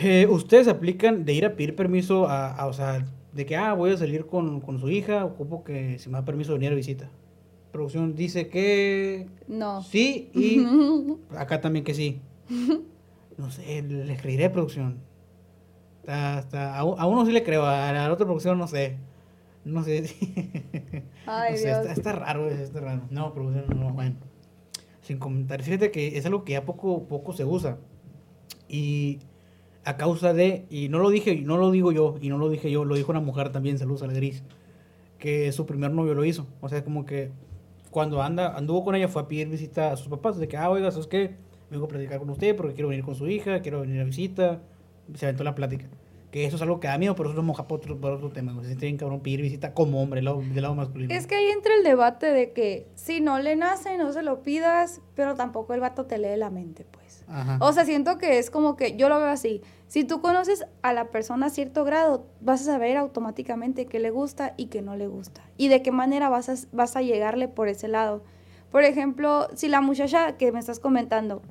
Eh, 0.00 0.26
¿Ustedes 0.26 0.68
aplican 0.68 1.24
de 1.24 1.34
ir 1.34 1.44
a 1.44 1.54
pedir 1.54 1.76
permiso 1.76 2.28
a, 2.28 2.50
a, 2.50 2.66
o 2.66 2.72
sea, 2.72 3.04
de 3.36 3.46
que, 3.46 3.56
ah, 3.56 3.74
voy 3.74 3.92
a 3.92 3.96
salir 3.96 4.26
con, 4.26 4.60
con 4.60 4.78
su 4.78 4.90
hija, 4.90 5.24
ocupo 5.24 5.62
que 5.62 5.98
si 5.98 6.08
me 6.08 6.18
da 6.18 6.24
permiso 6.24 6.52
de 6.52 6.58
venir 6.58 6.72
a 6.72 6.76
visita? 6.76 7.10
Producción 7.72 8.14
dice 8.14 8.48
que 8.48 9.26
No. 9.46 9.82
sí 9.82 10.30
y 10.34 10.64
acá 11.36 11.60
también 11.60 11.84
que 11.84 11.94
sí. 11.94 12.20
No 13.36 13.50
sé, 13.50 13.82
les 13.82 14.20
creeré 14.20 14.48
producción. 14.50 14.98
Está, 16.02 16.78
a, 16.78 16.84
uno 17.06 17.26
sí 17.26 17.32
le 17.32 17.42
creo, 17.42 17.66
a 17.66 17.92
la 17.92 18.10
otra 18.12 18.24
producción 18.24 18.58
no 18.58 18.66
sé. 18.66 18.96
No 19.64 19.82
sé. 19.82 20.04
Ay, 21.26 21.52
no 21.52 21.58
sé, 21.58 21.64
Dios. 21.66 21.78
está, 21.80 21.92
está 21.92 22.12
raro, 22.12 22.48
está 22.48 22.80
raro. 22.80 23.02
No, 23.10 23.34
producción 23.34 23.66
no, 23.78 23.92
bueno. 23.92 24.16
Sin 25.02 25.18
comentar. 25.18 25.62
Fíjate 25.62 25.90
que 25.90 26.16
es 26.16 26.24
algo 26.24 26.44
que 26.44 26.52
ya 26.52 26.64
poco, 26.64 27.02
poco 27.08 27.32
se 27.32 27.44
usa. 27.44 27.78
Y 28.68 29.18
a 29.86 29.96
causa 29.96 30.34
de, 30.34 30.66
y 30.68 30.88
no 30.88 30.98
lo 30.98 31.10
dije, 31.10 31.36
no 31.36 31.56
lo 31.56 31.70
digo 31.70 31.92
yo, 31.92 32.16
y 32.20 32.28
no 32.28 32.38
lo 32.38 32.50
dije 32.50 32.70
yo, 32.70 32.84
lo 32.84 32.96
dijo 32.96 33.12
una 33.12 33.20
mujer 33.20 33.50
también, 33.50 33.78
saludos 33.78 34.02
al 34.02 34.12
gris, 34.12 34.42
que 35.18 35.52
su 35.52 35.64
primer 35.64 35.92
novio 35.92 36.12
lo 36.12 36.24
hizo. 36.24 36.46
O 36.60 36.68
sea, 36.68 36.82
como 36.82 37.06
que 37.06 37.30
cuando 37.92 38.20
anda, 38.20 38.56
anduvo 38.56 38.84
con 38.84 38.96
ella 38.96 39.06
fue 39.06 39.22
a 39.22 39.28
pedir 39.28 39.48
visita 39.48 39.92
a 39.92 39.96
sus 39.96 40.08
papás, 40.08 40.38
de 40.38 40.48
que, 40.48 40.56
ah, 40.56 40.68
oiga, 40.68 40.90
¿sabes 40.90 41.06
qué? 41.06 41.36
Vengo 41.70 41.86
a 41.86 41.88
platicar 41.88 42.18
con 42.18 42.28
usted 42.30 42.56
porque 42.56 42.74
quiero 42.74 42.88
venir 42.88 43.04
con 43.04 43.14
su 43.14 43.28
hija, 43.28 43.62
quiero 43.62 43.80
venir 43.80 44.00
a 44.00 44.04
visita. 44.04 44.60
Se 45.14 45.26
aventó 45.26 45.44
la 45.44 45.54
plática. 45.54 45.86
Que 46.32 46.44
eso 46.44 46.56
es 46.56 46.62
algo 46.62 46.80
que 46.80 46.88
da 46.88 46.98
miedo, 46.98 47.14
pero 47.14 47.28
eso 47.28 47.36
lo 47.36 47.44
moja 47.44 47.68
por 47.68 47.78
otro, 47.78 47.96
por 47.96 48.12
otro 48.12 48.30
tema. 48.30 48.52
Se 48.60 48.66
siente 48.66 48.86
bien 48.86 48.98
cabrón 48.98 49.20
pedir 49.20 49.40
visita 49.40 49.72
como 49.72 50.02
hombre, 50.02 50.18
del 50.18 50.26
lado, 50.26 50.42
del 50.42 50.62
lado 50.62 50.74
masculino. 50.74 51.14
Es 51.14 51.28
que 51.28 51.36
ahí 51.36 51.46
entra 51.46 51.74
el 51.76 51.84
debate 51.84 52.26
de 52.26 52.52
que 52.52 52.88
si 52.96 53.20
no 53.20 53.38
le 53.38 53.54
nace, 53.54 53.96
no 53.98 54.12
se 54.12 54.22
lo 54.22 54.42
pidas, 54.42 55.00
pero 55.14 55.36
tampoco 55.36 55.74
el 55.74 55.80
vato 55.80 56.06
te 56.06 56.18
lee 56.18 56.36
la 56.36 56.50
mente, 56.50 56.84
pues. 56.90 57.05
Ajá. 57.28 57.58
O 57.60 57.72
sea, 57.72 57.84
siento 57.84 58.18
que 58.18 58.38
es 58.38 58.50
como 58.50 58.76
que 58.76 58.96
yo 58.96 59.08
lo 59.08 59.18
veo 59.18 59.28
así. 59.28 59.62
Si 59.88 60.04
tú 60.04 60.20
conoces 60.20 60.66
a 60.82 60.92
la 60.92 61.10
persona 61.10 61.46
a 61.46 61.50
cierto 61.50 61.84
grado, 61.84 62.26
vas 62.40 62.62
a 62.62 62.64
saber 62.64 62.96
automáticamente 62.96 63.86
qué 63.86 64.00
le 64.00 64.10
gusta 64.10 64.54
y 64.56 64.66
qué 64.66 64.82
no 64.82 64.96
le 64.96 65.06
gusta. 65.06 65.42
Y 65.56 65.68
de 65.68 65.82
qué 65.82 65.92
manera 65.92 66.28
vas 66.28 66.48
a, 66.48 66.54
vas 66.72 66.96
a 66.96 67.02
llegarle 67.02 67.48
por 67.48 67.68
ese 67.68 67.88
lado. 67.88 68.22
Por 68.70 68.82
ejemplo, 68.82 69.48
si 69.54 69.68
la 69.68 69.80
muchacha 69.80 70.36
que 70.36 70.50
me 70.52 70.58
estás 70.58 70.80
comentando 70.80 71.42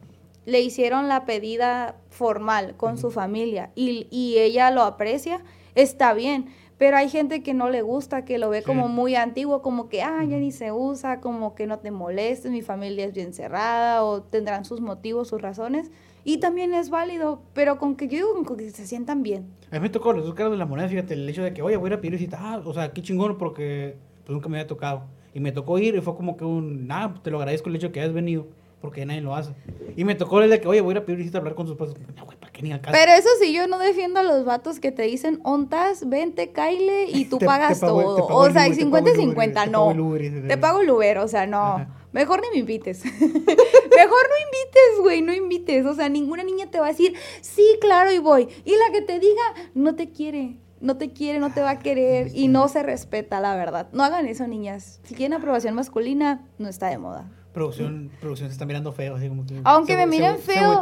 le 0.45 0.61
hicieron 0.61 1.07
la 1.07 1.25
pedida 1.25 1.95
formal 2.09 2.75
con 2.77 2.97
su 2.97 3.09
familia 3.09 3.71
y, 3.73 4.07
y 4.11 4.37
ella 4.37 4.69
lo 4.69 4.83
aprecia, 4.83 5.41
está 5.75 6.13
bien. 6.13 6.53
Pero 6.77 6.97
hay 6.97 7.07
gente 7.09 7.41
que 7.41 7.53
no 7.53 7.69
le 7.69 7.81
gusta, 7.81 8.25
que 8.25 8.37
lo 8.37 8.49
ve 8.49 8.59
Sí. 8.59 8.65
como 8.65 8.87
muy 8.89 9.15
antiguo, 9.15 9.61
como 9.61 9.87
que, 9.87 10.01
ah, 10.01 10.23
ya 10.27 10.37
ni 10.37 10.51
se 10.51 10.71
usa, 10.73 11.21
como 11.21 11.55
que 11.55 11.67
no 11.67 11.79
te 11.79 11.89
molestes, 11.91 12.51
mi 12.51 12.61
familia 12.61 13.05
es 13.05 13.13
bien 13.13 13.33
cerrada, 13.33 14.03
o 14.03 14.21
tendrán 14.23 14.65
sus 14.65 14.81
motivos, 14.81 15.29
sus 15.29 15.41
razones. 15.41 15.89
Y 16.25 16.39
también 16.39 16.73
es 16.73 16.89
válido, 16.89 17.41
pero 17.53 17.77
con 17.77 17.95
que 17.95 18.07
yo 18.07 18.17
digo 18.17 18.43
con 18.43 18.57
que 18.57 18.69
se 18.71 18.87
sientan 18.87 19.23
bien. 19.23 19.45
A 19.71 19.75
mí 19.75 19.79
me 19.79 19.89
tocó 19.89 20.11
las 20.11 20.25
dos 20.25 20.33
caras 20.33 20.51
de 20.51 20.57
la 20.57 20.65
moneda, 20.65 20.89
fíjate, 20.89 21.13
el 21.13 21.29
hecho 21.29 21.43
de 21.43 21.53
que, 21.53 21.61
oye, 21.61 21.77
voy 21.77 21.85
a 21.87 21.91
ir 21.91 21.93
a 21.93 22.01
pedir 22.01 22.13
visita, 22.13 22.37
ah, 22.41 22.61
o 22.65 22.73
sea, 22.73 22.91
qué 22.91 23.01
chingón, 23.01 23.37
porque 23.37 23.95
pues 24.25 24.33
nunca 24.33 24.49
me 24.49 24.57
había 24.57 24.67
tocado. 24.67 25.03
Y 25.33 25.39
me 25.39 25.51
tocó 25.51 25.77
ir 25.79 25.95
y 25.95 26.01
fue 26.01 26.15
como 26.15 26.35
que 26.35 26.43
un, 26.45 26.87
ah, 26.91 27.13
te 27.21 27.29
lo 27.29 27.37
agradezco 27.37 27.69
el 27.69 27.75
hecho 27.75 27.87
de 27.87 27.93
que 27.93 28.01
hayas 28.01 28.13
venido, 28.13 28.47
porque 28.81 29.05
nadie 29.05 29.21
lo 29.21 29.35
hace. 29.35 29.51
Y 29.95 30.03
me 30.03 30.15
tocó 30.15 30.41
el 30.41 30.49
de 30.49 30.61
que, 30.61 30.67
oye, 30.67 30.81
voy 30.81 30.91
a 30.91 30.97
ir 30.97 31.03
a 31.03 31.05
pedir 31.05 31.17
visita 31.19 31.37
a 31.37 31.39
hablar 31.39 31.55
con 31.55 31.67
sus 31.67 31.75
padres. 31.77 31.95
No, 32.15 32.25
güey, 32.25 32.37
¿para 32.37 32.51
qué 32.51 32.61
ni 32.61 32.71
al 32.71 32.81
caso? 32.81 32.95
Pero 32.97 33.11
eso 33.13 33.29
sí, 33.41 33.51
yo 33.53 33.67
no 33.67 33.79
defiendo 33.79 34.19
a 34.19 34.23
los 34.23 34.45
vatos 34.45 34.79
que 34.79 34.91
te 34.91 35.03
dicen, 35.03 35.39
ontas, 35.43 36.07
vente, 36.07 36.51
caile 36.51 37.05
y 37.09 37.25
tú 37.25 37.37
Te- 37.39 37.45
pagas 37.45 37.79
te 37.79 37.85
pago 37.85 37.99
el- 37.99 38.05
todo. 38.05 38.15
te 38.15 38.21
pago 38.23 38.39
o 38.39 38.43
sea, 38.51 38.61
Uber, 38.63 38.67
y 38.67 38.75
te 38.75 38.81
50 38.81 39.09
y 39.09 39.13
pago 39.13 39.91
el 39.91 39.99
Uber, 39.99 40.21
50, 40.21 40.33
te 40.33 40.41
no. 40.41 40.47
Te 40.47 40.57
pago 40.57 40.81
el 40.81 40.89
Uber, 40.91 41.17
o 41.19 41.27
sea, 41.27 41.47
no. 41.47 41.57
Ajá. 41.61 41.87
Mejor 42.11 42.41
ni 42.41 42.47
me 42.51 42.57
invites. 42.59 43.03
Mejor 43.05 43.19
no 43.19 44.35
invites, 44.45 45.01
güey, 45.01 45.21
no 45.21 45.33
invites. 45.33 45.85
O 45.85 45.93
sea, 45.93 46.07
ninguna 46.09 46.43
niña 46.43 46.69
te 46.71 46.79
va 46.79 46.85
a 46.85 46.89
decir, 46.89 47.13
sí, 47.41 47.65
claro, 47.81 48.11
y 48.11 48.19
voy. 48.19 48.47
Y 48.63 48.71
la 48.71 48.91
que 48.93 49.01
te 49.01 49.19
diga, 49.19 49.41
no 49.73 49.95
te 49.95 50.11
quiere. 50.11 50.57
No 50.81 50.97
te 50.97 51.11
quiere, 51.13 51.39
no 51.39 51.51
te 51.53 51.61
va 51.61 51.71
a 51.71 51.79
querer 51.79 52.29
y 52.35 52.47
no 52.47 52.67
se 52.67 52.83
respeta, 52.83 53.39
la 53.39 53.55
verdad. 53.55 53.87
No 53.91 54.03
hagan 54.03 54.27
eso, 54.27 54.45
niñas. 54.47 54.99
Si 55.03 55.15
quieren 55.15 55.33
aprobación 55.33 55.73
masculina, 55.73 56.47
no 56.57 56.67
está 56.69 56.87
de 56.89 56.97
moda. 56.97 57.31
Producción, 57.55 58.11
producción 58.19 58.49
se 58.49 58.53
está 58.53 58.65
mirando 58.65 58.91
feo, 58.91 59.15
así 59.15 59.27
como 59.29 59.45
que... 59.45 59.59
Aunque 59.63 59.93
se- 59.93 59.97
me 59.97 60.05
miren 60.05 60.35
se 60.35 60.41
feo. 60.43 60.81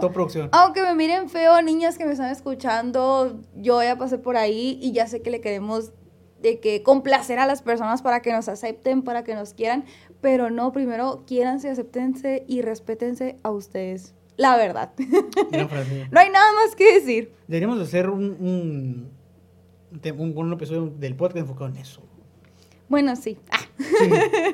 Aunque 0.51 0.81
me 0.81 0.95
miren 0.95 1.29
feo, 1.29 1.61
niñas 1.61 1.97
que 1.97 2.05
me 2.05 2.11
están 2.11 2.31
escuchando, 2.31 3.39
yo 3.55 3.81
ya 3.81 3.97
pasé 3.97 4.17
por 4.17 4.35
ahí 4.35 4.77
y 4.81 4.91
ya 4.91 5.07
sé 5.07 5.21
que 5.21 5.29
le 5.29 5.39
queremos 5.39 5.91
de 6.41 6.59
que 6.59 6.83
complacer 6.83 7.39
a 7.39 7.45
las 7.45 7.61
personas 7.61 8.01
para 8.01 8.21
que 8.21 8.33
nos 8.33 8.49
acepten, 8.49 9.03
para 9.03 9.23
que 9.23 9.33
nos 9.35 9.53
quieran, 9.53 9.85
pero 10.19 10.49
no, 10.49 10.71
primero 10.73 11.23
quiéranse, 11.25 11.69
acéptense 11.69 12.43
y 12.47 12.61
respétense 12.61 13.37
a 13.43 13.51
ustedes. 13.51 14.13
La 14.35 14.57
verdad. 14.57 14.91
No 16.11 16.19
hay 16.19 16.29
nada 16.31 16.51
más 16.53 16.75
que 16.75 16.91
decir. 16.95 17.33
Deberíamos 17.47 17.77
de 17.77 17.83
hacer 17.85 18.09
un, 18.09 18.31
un, 18.39 19.11
un- 20.19 20.37
un 20.37 20.53
episodio 20.53 20.91
del 20.97 21.15
podcast 21.15 21.37
enfocado 21.37 21.67
en 21.69 21.77
eso. 21.77 22.01
Bueno, 22.93 23.15
sí. 23.15 23.37
Ah, 23.51 23.57
Sí, 23.79 24.05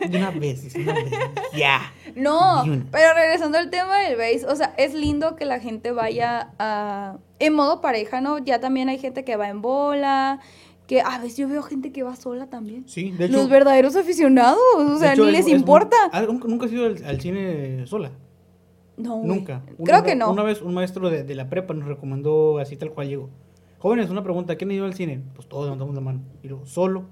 una 0.17 0.31
vez, 0.31 0.73
una 0.75 0.93
vez. 0.93 1.11
Ya. 1.57 1.81
No, 2.15 2.63
pero 2.89 3.13
regresando 3.13 3.57
al 3.57 3.69
tema 3.69 3.99
del 3.99 4.15
base, 4.15 4.45
o 4.47 4.55
sea, 4.55 4.73
es 4.77 4.93
lindo 4.93 5.35
que 5.35 5.43
la 5.43 5.59
gente 5.59 5.91
vaya 5.91 6.51
a, 6.57 7.17
en 7.39 7.53
modo 7.53 7.81
pareja, 7.81 8.21
¿no? 8.21 8.37
Ya 8.39 8.61
también 8.61 8.87
hay 8.87 8.97
gente 8.97 9.25
que 9.25 9.35
va 9.35 9.49
en 9.49 9.61
bola, 9.61 10.39
que 10.87 11.01
a 11.01 11.17
veces 11.19 11.35
yo 11.35 11.49
veo 11.49 11.61
gente 11.63 11.91
que 11.91 12.01
va 12.03 12.15
sola 12.15 12.47
también. 12.47 12.87
Sí, 12.87 13.11
de 13.11 13.25
hecho... 13.25 13.33
Los 13.39 13.49
verdaderos 13.49 13.97
aficionados, 13.97 14.57
o 14.77 14.97
sea, 14.99 15.13
hecho, 15.13 15.23
ni 15.23 15.31
es- 15.31 15.33
les 15.45 15.47
es 15.47 15.51
importa. 15.59 15.97
¿Nunca, 16.47 16.65
has 16.65 16.71
ido 16.71 16.85
al, 16.85 17.03
al 17.05 17.19
cine 17.19 17.85
sola? 17.87 18.11
No. 18.95 19.21
Nunca. 19.23 19.63
Una- 19.77 19.85
Creo 19.91 20.03
que 20.03 20.15
no. 20.15 20.31
Una 20.31 20.43
vez 20.43 20.61
un 20.61 20.73
maestro 20.73 21.09
de, 21.09 21.23
de 21.25 21.35
la 21.35 21.49
prepa 21.49 21.73
nos 21.73 21.87
recomendó 21.89 22.57
así 22.59 22.77
tal 22.77 22.91
cual 22.91 23.09
llegó. 23.09 23.29
Jóvenes, 23.79 24.09
una 24.09 24.23
pregunta, 24.23 24.55
¿quién 24.55 24.71
ha 24.71 24.73
ido 24.73 24.85
al 24.85 24.93
cine? 24.93 25.21
Pues 25.35 25.47
todos 25.47 25.65
levantamos 25.65 25.93
la 25.93 26.01
mano. 26.01 26.21
Y 26.41 26.47
luego, 26.47 26.65
solo, 26.65 27.05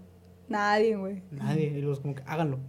Nadie, 0.50 0.95
güey. 0.95 1.22
nadie. 1.32 1.66
Y 1.78 1.82
luego, 1.82 2.02
como 2.02 2.16
que 2.16 2.24
háganlo. 2.26 2.60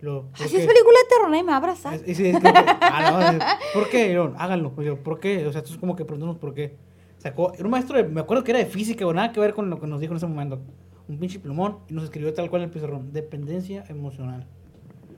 Lo, 0.00 0.22
¿por 0.30 0.42
Así 0.46 0.56
es 0.56 0.64
película 0.66 0.96
de 1.02 1.08
terror, 1.08 1.28
nadie 1.30 1.42
me 1.42 1.48
va 1.48 1.54
a 1.54 1.58
abrazar. 1.58 1.94
Es- 1.94 2.02
es- 2.06 2.20
es 2.20 2.36
ah, 2.44 3.10
no, 3.10 3.20
es- 3.38 3.44
¿Por 3.74 3.90
qué? 3.90 4.16
Háganlo. 4.36 4.72
Yo, 4.82 5.02
¿por 5.02 5.18
qué? 5.18 5.38
O 5.46 5.50
sea, 5.52 5.58
entonces 5.60 5.76
como 5.78 5.96
que 5.96 6.04
preguntamos 6.04 6.36
por 6.38 6.54
qué. 6.54 6.76
Sacó, 7.18 7.52
era 7.54 7.64
un 7.64 7.70
maestro, 7.72 7.96
de- 7.96 8.04
me 8.04 8.20
acuerdo 8.20 8.44
que 8.44 8.52
era 8.52 8.60
de 8.60 8.66
física 8.66 9.04
o 9.06 9.12
nada 9.12 9.32
que 9.32 9.40
ver 9.40 9.54
con 9.54 9.68
lo 9.70 9.80
que 9.80 9.86
nos 9.88 10.00
dijo 10.00 10.12
en 10.12 10.18
ese 10.18 10.26
momento. 10.26 10.60
Un 11.08 11.18
pinche 11.18 11.40
plumón 11.40 11.78
y 11.88 11.94
nos 11.94 12.04
escribió 12.04 12.32
tal 12.32 12.48
cual 12.48 12.62
en 12.62 12.68
el 12.68 12.72
pizarrón. 12.72 13.12
Dependencia 13.12 13.84
emocional. 13.88 14.46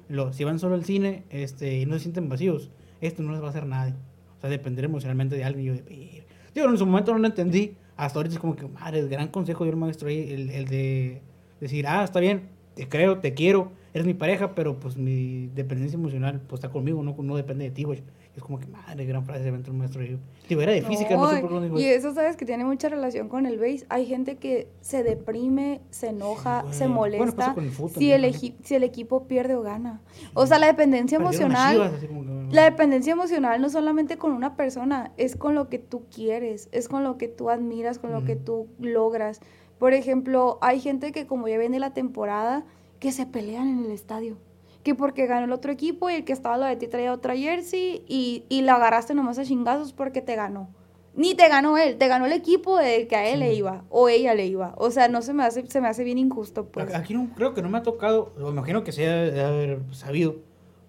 Lo, 0.08 0.32
si 0.32 0.44
van 0.44 0.58
solo 0.58 0.74
al 0.76 0.84
cine 0.84 1.24
este, 1.30 1.78
y 1.78 1.86
no 1.86 1.94
se 1.94 2.00
sienten 2.00 2.28
vacíos, 2.28 2.70
esto 3.00 3.22
no 3.22 3.32
les 3.32 3.42
va 3.42 3.48
a 3.48 3.50
hacer 3.50 3.66
nadie. 3.66 3.94
O 4.38 4.40
sea, 4.40 4.48
depender 4.48 4.86
emocionalmente 4.86 5.36
de 5.36 5.44
alguien. 5.44 5.84
Y 5.90 6.16
yo. 6.16 6.22
Digo, 6.54 6.68
en 6.68 6.78
su 6.78 6.86
momento 6.86 7.12
no 7.12 7.18
lo 7.18 7.26
entendí. 7.26 7.76
Hasta 7.96 8.18
ahorita 8.18 8.34
es 8.36 8.40
como 8.40 8.56
que, 8.56 8.66
madre, 8.66 9.00
el 9.00 9.08
gran 9.10 9.28
consejo 9.28 9.64
de 9.64 9.70
un 9.72 9.80
maestro 9.80 10.08
ahí, 10.08 10.32
el, 10.32 10.48
el 10.50 10.64
de 10.68 11.22
decir, 11.60 11.86
ah, 11.86 12.04
está 12.04 12.20
bien, 12.20 12.48
te 12.74 12.88
creo, 12.88 13.18
te 13.18 13.34
quiero, 13.34 13.72
eres 13.92 14.06
mi 14.06 14.14
pareja, 14.14 14.54
pero 14.54 14.78
pues 14.78 14.96
mi 14.96 15.48
dependencia 15.48 15.96
emocional 15.96 16.40
pues 16.46 16.60
está 16.60 16.70
conmigo, 16.70 17.02
no, 17.02 17.14
no 17.18 17.36
depende 17.36 17.64
de 17.64 17.70
ti, 17.70 17.84
güey. 17.84 18.02
Es 18.36 18.44
como 18.44 18.60
que, 18.60 18.68
madre, 18.68 19.04
gran 19.06 19.24
frase 19.24 19.42
de 19.42 19.70
un 19.70 19.78
maestro. 19.78 20.02
Digo, 20.48 20.62
era 20.62 20.70
de 20.70 20.82
física, 20.82 21.16
no, 21.16 21.28
sé 21.30 21.40
por 21.40 21.48
qué 21.48 21.54
lo 21.56 21.62
digo. 21.62 21.80
Y 21.80 21.84
eso 21.84 22.14
sabes 22.14 22.36
que 22.36 22.46
tiene 22.46 22.64
mucha 22.64 22.88
relación 22.88 23.28
con 23.28 23.44
el 23.44 23.58
base. 23.58 23.84
Hay 23.88 24.06
gente 24.06 24.36
que 24.36 24.68
se 24.80 25.02
deprime, 25.02 25.80
se 25.90 26.10
enoja, 26.10 26.64
se 26.70 26.84
Bueno, 26.84 26.94
molesta 26.94 27.54
con 27.54 27.64
el 27.64 27.70
fútbol 27.70 27.90
si, 27.90 27.94
también, 27.94 28.24
el 28.24 28.32
¿no? 28.32 28.56
si 28.62 28.74
el 28.76 28.84
equipo 28.84 29.26
pierde 29.26 29.56
o 29.56 29.62
gana. 29.62 30.00
O 30.34 30.46
sea, 30.46 30.60
la 30.60 30.68
dependencia 30.68 31.18
Perdieron 31.18 31.50
emocional. 31.50 31.98
Chivas, 31.98 32.04
como 32.04 32.52
La 32.52 32.64
dependencia 32.64 33.12
emocional 33.12 33.60
no 33.60 33.68
solamente 33.68 34.16
con 34.16 34.30
una 34.30 34.54
persona, 34.54 35.12
es 35.16 35.34
con 35.34 35.56
lo 35.56 35.68
que 35.68 35.80
tú 35.80 36.04
quieres, 36.14 36.68
es 36.70 36.88
con 36.88 37.02
lo 37.02 37.18
que 37.18 37.26
tú 37.26 37.50
admiras, 37.50 37.98
con 37.98 38.12
lo 38.12 38.24
que 38.24 38.36
tú 38.36 38.68
logras. 38.78 39.40
Por 39.80 39.94
ejemplo, 39.94 40.58
hay 40.60 40.78
gente 40.78 41.10
que 41.10 41.26
como 41.26 41.48
ya 41.48 41.56
viene 41.56 41.80
la 41.80 41.94
temporada, 41.94 42.64
que 42.98 43.12
se 43.12 43.24
pelean 43.24 43.66
en 43.66 43.86
el 43.86 43.90
estadio. 43.90 44.36
Que 44.84 44.94
porque 44.94 45.26
ganó 45.26 45.46
el 45.46 45.52
otro 45.52 45.72
equipo 45.72 46.10
y 46.10 46.14
el 46.14 46.24
que 46.24 46.34
estaba 46.34 46.58
lo 46.58 46.66
de 46.66 46.76
ti 46.76 46.86
traía 46.86 47.14
otra 47.14 47.34
jersey 47.34 48.04
y, 48.06 48.44
y 48.50 48.60
la 48.60 48.74
agarraste 48.74 49.14
nomás 49.14 49.38
a 49.38 49.44
chingazos 49.44 49.94
porque 49.94 50.20
te 50.20 50.36
ganó. 50.36 50.68
Ni 51.14 51.34
te 51.34 51.48
ganó 51.48 51.78
él, 51.78 51.96
te 51.96 52.08
ganó 52.08 52.26
el 52.26 52.32
equipo 52.32 52.76
del 52.76 53.08
que 53.08 53.16
a 53.16 53.26
él 53.26 53.40
le 53.40 53.54
iba 53.54 53.84
o 53.88 54.10
ella 54.10 54.34
le 54.34 54.46
iba. 54.46 54.74
O 54.76 54.90
sea, 54.90 55.08
no 55.08 55.22
se 55.22 55.32
me 55.32 55.44
hace, 55.44 55.66
se 55.66 55.80
me 55.80 55.88
hace 55.88 56.04
bien 56.04 56.18
injusto, 56.18 56.66
pues. 56.66 56.94
Aquí 56.94 57.14
no, 57.14 57.30
creo 57.34 57.54
que 57.54 57.62
no 57.62 57.70
me 57.70 57.78
ha 57.78 57.82
tocado, 57.82 58.34
o 58.38 58.50
imagino 58.50 58.84
que 58.84 58.92
se 58.92 59.08
ha 59.08 59.16
de 59.16 59.40
haber 59.42 59.80
sabido, 59.92 60.36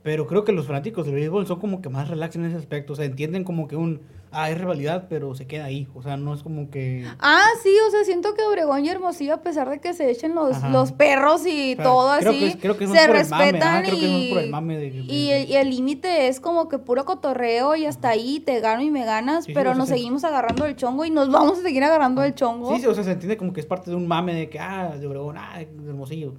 pero 0.04 0.28
creo 0.28 0.44
que 0.44 0.52
los 0.52 0.68
fanáticos 0.68 1.06
del 1.06 1.16
béisbol 1.16 1.48
son 1.48 1.62
como 1.62 1.82
que 1.82 1.88
más 1.88 2.10
relax 2.10 2.36
en 2.36 2.44
ese 2.44 2.58
aspecto, 2.58 2.92
o 2.92 2.96
sea, 2.98 3.06
entienden 3.06 3.46
como 3.46 3.70
que 3.70 3.78
un, 3.78 4.02
ah, 4.32 4.50
es 4.50 4.58
rivalidad, 4.58 5.08
pero 5.10 5.36
se 5.36 5.46
queda 5.48 5.66
ahí, 5.66 5.88
o 5.94 6.02
sea, 6.02 6.16
no 6.18 6.34
es 6.34 6.42
como 6.44 6.70
que... 6.70 7.06
Ah, 7.20 7.46
sí, 7.62 7.70
o 7.88 7.92
sea, 7.92 8.04
siento 8.06 8.34
que 8.34 8.44
Obregón 8.44 8.86
y 8.86 8.90
Hermosillo, 8.90 9.34
a 9.34 9.42
pesar 9.42 9.70
de 9.70 9.80
que 9.80 9.94
se 9.94 10.10
echen 10.10 10.34
los, 10.36 10.62
los 10.72 10.92
perros 10.94 11.46
y 11.46 11.74
o 11.74 11.76
sea, 11.76 11.84
todo 11.84 12.18
creo 12.20 12.30
así, 12.32 12.40
que 12.40 12.48
es- 12.48 12.56
creo 12.56 12.78
que 12.78 12.88
se 12.88 12.94
respetan 13.08 13.84
y, 13.86 15.32
y 15.50 15.56
el 15.56 15.70
límite 15.70 16.28
es 16.28 16.40
como 16.40 16.70
que 16.70 16.78
puro 16.80 17.04
cotorreo 17.06 17.76
y 17.76 17.86
hasta 17.86 18.10
ahí 18.10 18.40
te 18.40 18.60
gano 18.62 18.82
y 18.82 18.90
me 18.92 19.04
ganas, 19.06 19.46
Sí, 19.46 19.54
pero 19.54 19.76
nos 19.76 19.90
se- 19.90 19.96
seguimos 19.96 20.24
agarrando 20.24 20.66
el 20.66 20.76
chongo 20.76 21.04
y 21.06 21.10
nos 21.12 21.30
vamos 21.30 21.60
a 21.60 21.62
seguir 21.62 21.84
agarrando 21.84 22.24
el 22.24 22.34
chongo. 22.34 22.74
Sí, 22.76 22.82
sí, 22.82 22.88
o 22.88 22.94
sea, 22.96 23.04
se 23.04 23.12
entiende 23.12 23.36
como 23.38 23.52
que 23.54 23.60
es 23.60 23.66
parte 23.66 23.90
de 23.92 23.96
un 23.98 24.08
mame 24.08 24.34
de 24.34 24.50
que, 24.50 24.60
ah, 24.60 24.96
de 24.98 25.08
Obregón, 25.08 25.38
ah, 25.38 25.58
de 25.60 25.90
Hermosillo, 25.90 26.34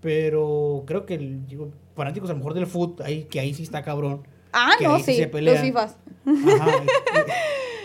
pero 0.00 0.82
creo 0.86 1.06
que 1.06 1.14
el, 1.14 1.46
digo, 1.46 1.70
fanáticos 1.94 2.28
a 2.30 2.32
lo 2.32 2.38
mejor 2.38 2.54
del 2.54 2.66
fútbol, 2.66 3.04
ahí, 3.06 3.24
que 3.24 3.40
ahí 3.40 3.54
sí 3.54 3.62
está 3.62 3.82
cabrón. 3.82 4.26
ah, 4.52 4.70
no, 4.84 4.98
sí 4.98 5.16
los. 5.52 5.60
FIFAs. 5.60 5.96
Ajá, 6.26 6.82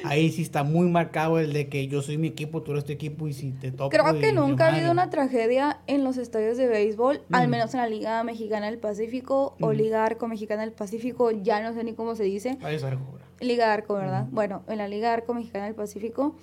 ahí 0.04 0.32
sí 0.32 0.42
está 0.42 0.64
muy 0.64 0.88
marcado 0.90 1.40
el 1.40 1.54
de 1.54 1.70
que 1.70 1.88
yo 1.88 2.02
soy 2.02 2.18
mi 2.18 2.28
equipo, 2.28 2.62
tú 2.64 2.72
eres 2.72 2.86
tu 2.86 2.92
equipo 2.92 3.28
y 3.28 3.34
si 3.34 3.52
te 3.52 3.72
toca... 3.72 3.96
Creo 3.98 4.20
que 4.20 4.32
nunca 4.32 4.66
ha 4.66 4.76
habido 4.76 4.92
una 4.92 5.10
tragedia 5.10 5.80
en 5.88 6.04
los 6.04 6.18
estadios 6.18 6.58
de 6.58 6.68
béisbol, 6.68 7.22
al 7.32 7.48
Mm. 7.48 7.52
menos 7.52 7.74
en 7.74 7.80
la 7.82 7.88
Liga 7.88 8.24
Mexicana 8.24 8.66
del 8.68 8.80
Pacífico 8.80 9.56
o 9.60 9.68
Mm. 9.72 9.76
Liga 9.76 10.06
Arco 10.06 10.28
Mexicana 10.28 10.62
del 10.64 10.72
Pacífico, 10.74 11.32
ya 11.32 11.62
no 11.62 11.74
sé 11.74 11.84
ni 11.84 11.94
cómo 11.94 12.16
se 12.16 12.24
dice. 12.24 12.58
Ahí 12.64 12.76
es 12.76 12.84
algo, 12.84 13.06
¿verdad? 13.14 13.28
Liga 13.40 13.74
Arco, 13.74 13.94
¿verdad? 13.96 14.26
Bueno, 14.32 14.64
en 14.68 14.78
la 14.80 14.88
Liga 14.88 15.14
Arco 15.14 15.34
Mexicana 15.34 15.66
del 15.66 15.76
Pacífico, 15.76 16.36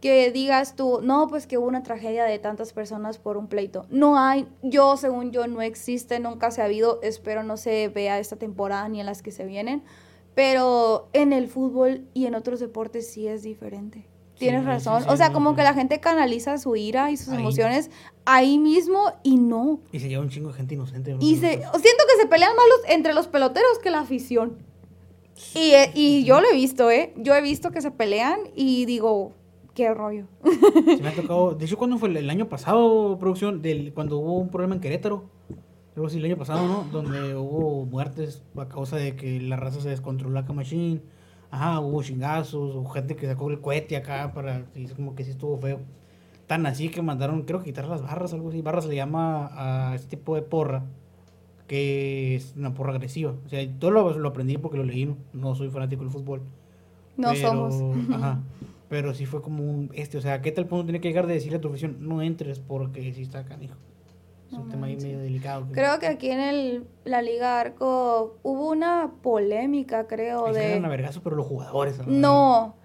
que 0.00 0.30
digas 0.30 0.76
tú, 0.76 1.00
no, 1.02 1.26
pues 1.26 1.46
que 1.46 1.56
hubo 1.56 1.66
una 1.66 1.82
tragedia 1.82 2.24
de 2.24 2.38
tantas 2.38 2.72
personas 2.74 3.16
por 3.18 3.38
un 3.38 3.46
pleito. 3.48 3.86
No 3.90 4.18
hay, 4.18 4.46
yo, 4.62 4.96
según 4.98 5.32
yo, 5.32 5.46
no 5.46 5.62
existe, 5.62 6.20
nunca 6.20 6.50
se 6.50 6.60
ha 6.60 6.66
habido, 6.66 7.00
espero 7.02 7.42
no 7.42 7.56
se 7.56 7.88
vea 7.88 8.18
esta 8.18 8.36
temporada 8.36 8.86
ni 8.90 9.00
en 9.00 9.06
las 9.06 9.22
que 9.22 9.30
se 9.32 9.46
vienen, 9.46 9.82
pero 10.36 11.08
en 11.14 11.32
el 11.32 11.48
fútbol 11.48 12.02
y 12.12 12.26
en 12.26 12.34
otros 12.34 12.60
deportes 12.60 13.08
sí 13.10 13.26
es 13.26 13.42
diferente. 13.42 14.06
Tienes 14.38 14.60
Sí, 14.60 14.66
razón. 14.66 15.00
sí, 15.00 15.08
sí, 15.08 15.14
o 15.14 15.16
sea, 15.16 15.32
como 15.32 15.56
que 15.56 15.62
la 15.62 15.72
gente 15.72 15.98
canaliza 15.98 16.58
su 16.58 16.76
ira 16.76 17.10
y 17.10 17.16
sus 17.16 17.30
Ahí. 17.30 17.40
emociones 17.40 17.90
ahí 18.26 18.58
mismo 18.58 19.12
y 19.22 19.38
no. 19.38 19.80
Y 19.92 19.98
se 19.98 20.10
lleva 20.10 20.22
un 20.22 20.28
chingo 20.28 20.48
de 20.50 20.54
gente 20.54 20.74
inocente. 20.74 21.12
¿no? 21.14 21.18
Y 21.22 21.36
se, 21.36 21.48
siento 21.52 21.64
que 22.06 22.20
se 22.20 22.26
pelean 22.28 22.54
más 22.54 22.66
los- 22.68 22.90
entre 22.94 23.14
los 23.14 23.28
peloteros 23.28 23.78
que 23.82 23.88
la 23.90 24.00
afición. 24.00 24.58
Y, 25.54 25.70
eh, 25.72 25.90
y 25.94 26.24
yo 26.24 26.42
lo 26.42 26.48
he 26.50 26.54
visto, 26.54 26.90
¿eh? 26.90 27.14
Yo 27.16 27.34
he 27.34 27.40
visto 27.40 27.70
que 27.70 27.80
se 27.80 27.90
pelean 27.90 28.38
y 28.54 28.84
digo, 28.84 29.32
qué 29.72 29.94
rollo. 29.94 30.26
Se 30.44 31.02
me 31.02 31.08
ha 31.08 31.14
tocado. 31.14 31.54
De 31.54 31.64
hecho, 31.64 31.78
¿cuándo 31.78 31.96
fue? 31.96 32.10
El, 32.10 32.18
el 32.18 32.28
año 32.28 32.46
pasado, 32.46 33.16
producción, 33.18 33.62
del, 33.62 33.94
cuando 33.94 34.18
hubo 34.18 34.36
un 34.36 34.50
problema 34.50 34.74
en 34.74 34.82
Querétaro. 34.82 35.30
Luego 35.96 36.10
sí, 36.10 36.18
el 36.18 36.26
año 36.26 36.36
pasado, 36.36 36.68
¿no? 36.68 36.86
Donde 36.92 37.34
hubo 37.34 37.86
muertes 37.86 38.42
a 38.58 38.68
causa 38.68 38.96
de 38.96 39.16
que 39.16 39.40
la 39.40 39.56
raza 39.56 39.80
se 39.80 39.88
descontroló 39.88 40.38
acá 40.38 40.52
machine. 40.52 41.00
Ajá, 41.50 41.80
hubo 41.80 42.02
chingazos, 42.02 42.74
hubo 42.74 42.88
gente 42.90 43.16
que 43.16 43.26
sacó 43.26 43.50
el 43.50 43.62
cohete 43.62 43.96
acá 43.96 44.30
para. 44.34 44.66
Y 44.74 44.84
es 44.84 44.92
como 44.92 45.14
que 45.14 45.24
sí 45.24 45.30
estuvo 45.30 45.56
feo. 45.56 45.80
Tan 46.46 46.66
así 46.66 46.90
que 46.90 47.00
mandaron, 47.00 47.42
creo 47.44 47.60
que 47.60 47.64
quitar 47.64 47.88
las 47.88 48.02
barras, 48.02 48.34
algo 48.34 48.50
así. 48.50 48.60
Barras 48.60 48.84
se 48.84 48.90
le 48.90 48.96
llama 48.96 49.48
a 49.54 49.94
este 49.94 50.18
tipo 50.18 50.34
de 50.34 50.42
porra. 50.42 50.84
Que 51.66 52.36
es 52.36 52.54
una 52.58 52.74
porra 52.74 52.92
agresiva. 52.92 53.34
O 53.46 53.48
sea, 53.48 53.66
todo 53.78 53.90
lo, 53.90 54.18
lo 54.18 54.28
aprendí 54.28 54.58
porque 54.58 54.76
lo 54.76 54.84
leí. 54.84 55.06
No, 55.06 55.16
No 55.32 55.54
soy 55.54 55.70
fanático 55.70 56.02
del 56.02 56.12
fútbol. 56.12 56.42
No 57.16 57.30
Pero, 57.32 57.48
somos. 57.48 57.96
Ajá. 58.12 58.42
Pero 58.90 59.14
sí 59.14 59.24
fue 59.24 59.40
como 59.40 59.64
un 59.64 59.90
este, 59.94 60.18
o 60.18 60.20
sea, 60.20 60.42
¿qué 60.42 60.52
tal 60.52 60.66
punto 60.66 60.84
tiene 60.84 61.00
que 61.00 61.08
llegar 61.08 61.26
de 61.26 61.34
decirle 61.34 61.56
a 61.56 61.60
tu 61.62 61.68
afición, 61.68 61.96
no 62.00 62.20
entres 62.20 62.60
porque 62.60 63.12
sí 63.14 63.22
está 63.22 63.46
canijo? 63.46 63.76
Es 64.50 64.52
un 64.52 64.68
tema 64.68 64.86
ahí 64.86 64.96
medio 64.96 65.18
delicado. 65.18 65.66
Creo 65.72 65.98
que 65.98 66.06
aquí 66.06 66.30
en 66.30 66.40
el, 66.40 66.86
la 67.04 67.20
Liga 67.20 67.58
Arco 67.60 68.38
hubo 68.42 68.70
una 68.70 69.12
polémica, 69.22 70.06
creo, 70.06 70.52
de... 70.52 70.80
pero 71.22 71.36
los 71.36 71.46
jugadores. 71.46 72.06
¿no? 72.06 72.76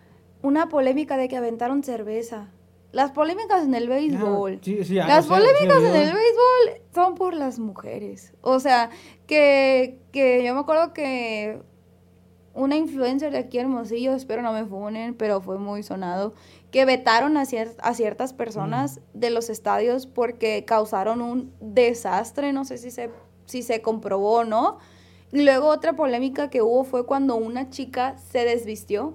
Una 0.42 0.70
polémica 0.70 1.18
de 1.18 1.28
que 1.28 1.38
aventaron 1.38 1.84
cerveza. 1.84 2.50
Las 2.92 3.12
polémicas 3.12 3.64
en 3.64 3.76
el 3.76 3.88
béisbol. 3.88 4.56
Ah, 4.56 4.60
sí, 4.62 4.84
sí, 4.84 5.00
ah, 5.00 5.08
Las 5.08 5.26
sí, 5.26 5.30
polémicas 5.30 5.84
en 5.84 5.96
el 5.96 6.14
béisbol 6.14 6.82
son 6.94 7.16
por 7.16 7.34
las 7.36 7.60
mujeres. 7.60 8.34
O 8.42 8.60
sea, 8.60 8.90
que, 9.28 10.00
que 10.12 10.44
yo 10.44 10.54
me 10.54 10.60
acuerdo 10.60 10.94
que 10.94 11.62
una 12.54 12.76
influencer 12.76 13.32
de 13.32 13.38
aquí 13.38 13.60
en 13.60 13.66
Hermosillo, 13.66 14.14
espero 14.14 14.42
no 14.42 14.52
me 14.52 14.66
funen, 14.66 15.14
pero 15.14 15.42
fue 15.42 15.58
muy 15.58 15.84
sonado, 15.84 16.34
que 16.72 16.86
vetaron 16.86 17.36
a, 17.38 17.44
cier- 17.44 17.76
a 17.82 17.94
ciertas 17.94 18.34
personas 18.34 19.02
de 19.14 19.30
los 19.30 19.50
estadios 19.50 20.08
porque 20.08 20.64
causaron 20.66 21.22
un 21.22 21.54
desastre, 21.60 22.54
no 22.54 22.64
sé 22.66 22.78
si 22.78 22.92
se, 22.92 23.10
si 23.46 23.62
se 23.62 23.82
comprobó 23.82 24.40
o 24.40 24.44
no. 24.46 24.78
Luego 25.34 25.68
otra 25.68 25.94
polémica 25.94 26.50
que 26.50 26.62
hubo 26.62 26.84
fue 26.84 27.06
cuando 27.06 27.36
una 27.36 27.70
chica 27.70 28.16
se 28.32 28.46
desvistió, 28.46 29.14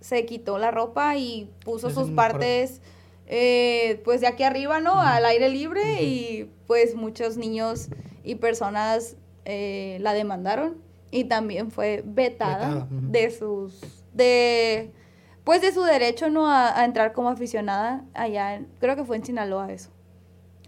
se 0.00 0.24
quitó 0.26 0.58
la 0.58 0.70
ropa 0.70 1.16
y 1.16 1.50
puso 1.64 1.88
Eso 1.88 2.00
sus 2.00 2.10
partes 2.12 2.80
eh, 3.26 4.00
pues 4.04 4.20
de 4.20 4.26
aquí 4.26 4.42
arriba, 4.42 4.80
¿no? 4.80 5.00
Al 5.00 5.24
aire 5.24 5.48
libre 5.48 6.02
y 6.02 6.50
pues 6.66 6.94
muchos 6.94 7.36
niños 7.36 7.88
y 8.24 8.34
personas 8.36 9.16
eh, 9.44 9.98
la 10.00 10.12
demandaron 10.12 10.76
y 11.10 11.24
también 11.24 11.70
fue 11.70 12.02
vetada, 12.04 12.86
de 12.90 13.30
sus, 13.30 13.80
de, 14.12 14.92
pues 15.44 15.60
de 15.60 15.72
su 15.72 15.82
derecho, 15.82 16.30
¿no? 16.30 16.48
A, 16.48 16.78
a 16.78 16.84
entrar 16.84 17.12
como 17.12 17.28
aficionada 17.28 18.04
allá, 18.14 18.54
en- 18.54 18.68
creo 18.80 18.96
que 18.96 19.04
fue 19.04 19.16
en 19.16 19.24
Sinaloa 19.24 19.72
eso. 19.72 19.90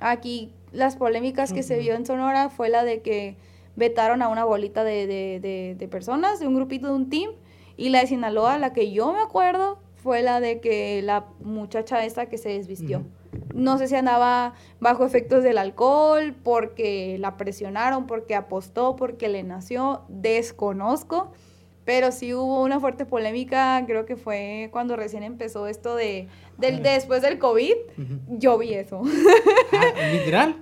Aquí 0.00 0.52
las 0.72 0.96
polémicas 0.96 1.52
que 1.52 1.62
se 1.62 1.78
vio 1.78 1.94
en 1.94 2.04
Sonora 2.06 2.48
fue 2.50 2.68
la 2.68 2.84
de 2.84 3.00
que 3.00 3.36
vetaron 3.76 4.22
a 4.22 4.28
una 4.28 4.44
bolita 4.44 4.84
de, 4.84 5.06
de, 5.06 5.40
de, 5.40 5.74
de 5.78 5.88
personas, 5.88 6.40
de 6.40 6.46
un 6.48 6.54
grupito 6.54 6.88
de 6.88 6.94
un 6.94 7.08
team, 7.08 7.30
y 7.76 7.88
la 7.90 8.00
de 8.00 8.06
Sinaloa, 8.08 8.58
la 8.58 8.72
que 8.72 8.90
yo 8.92 9.12
me 9.12 9.20
acuerdo, 9.20 9.78
fue 9.96 10.22
la 10.22 10.40
de 10.40 10.60
que 10.60 11.00
la 11.02 11.24
muchacha 11.40 12.04
esta 12.04 12.26
que 12.26 12.38
se 12.38 12.50
desvistió. 12.50 13.02
No 13.54 13.78
sé 13.78 13.88
si 13.88 13.96
andaba 13.96 14.54
bajo 14.78 15.04
efectos 15.06 15.42
del 15.42 15.58
alcohol, 15.58 16.34
porque 16.42 17.16
la 17.18 17.36
presionaron, 17.36 18.06
porque 18.06 18.34
apostó, 18.34 18.96
porque 18.96 19.28
le 19.28 19.42
nació, 19.44 20.02
desconozco. 20.08 21.32
Pero 21.84 22.12
sí 22.12 22.32
hubo 22.32 22.62
una 22.62 22.80
fuerte 22.80 23.04
polémica, 23.04 23.82
creo 23.86 24.06
que 24.06 24.16
fue 24.16 24.70
cuando 24.72 24.96
recién 24.96 25.22
empezó 25.22 25.66
esto 25.66 25.96
de, 25.96 26.28
del, 26.56 26.74
Ajá. 26.76 26.82
después 26.82 27.20
del 27.22 27.38
COVID. 27.38 27.74
Ujú. 27.98 28.38
Yo 28.38 28.56
vi 28.58 28.74
eso. 28.74 29.02
Ah, 29.72 30.10
¿Literal? 30.12 30.56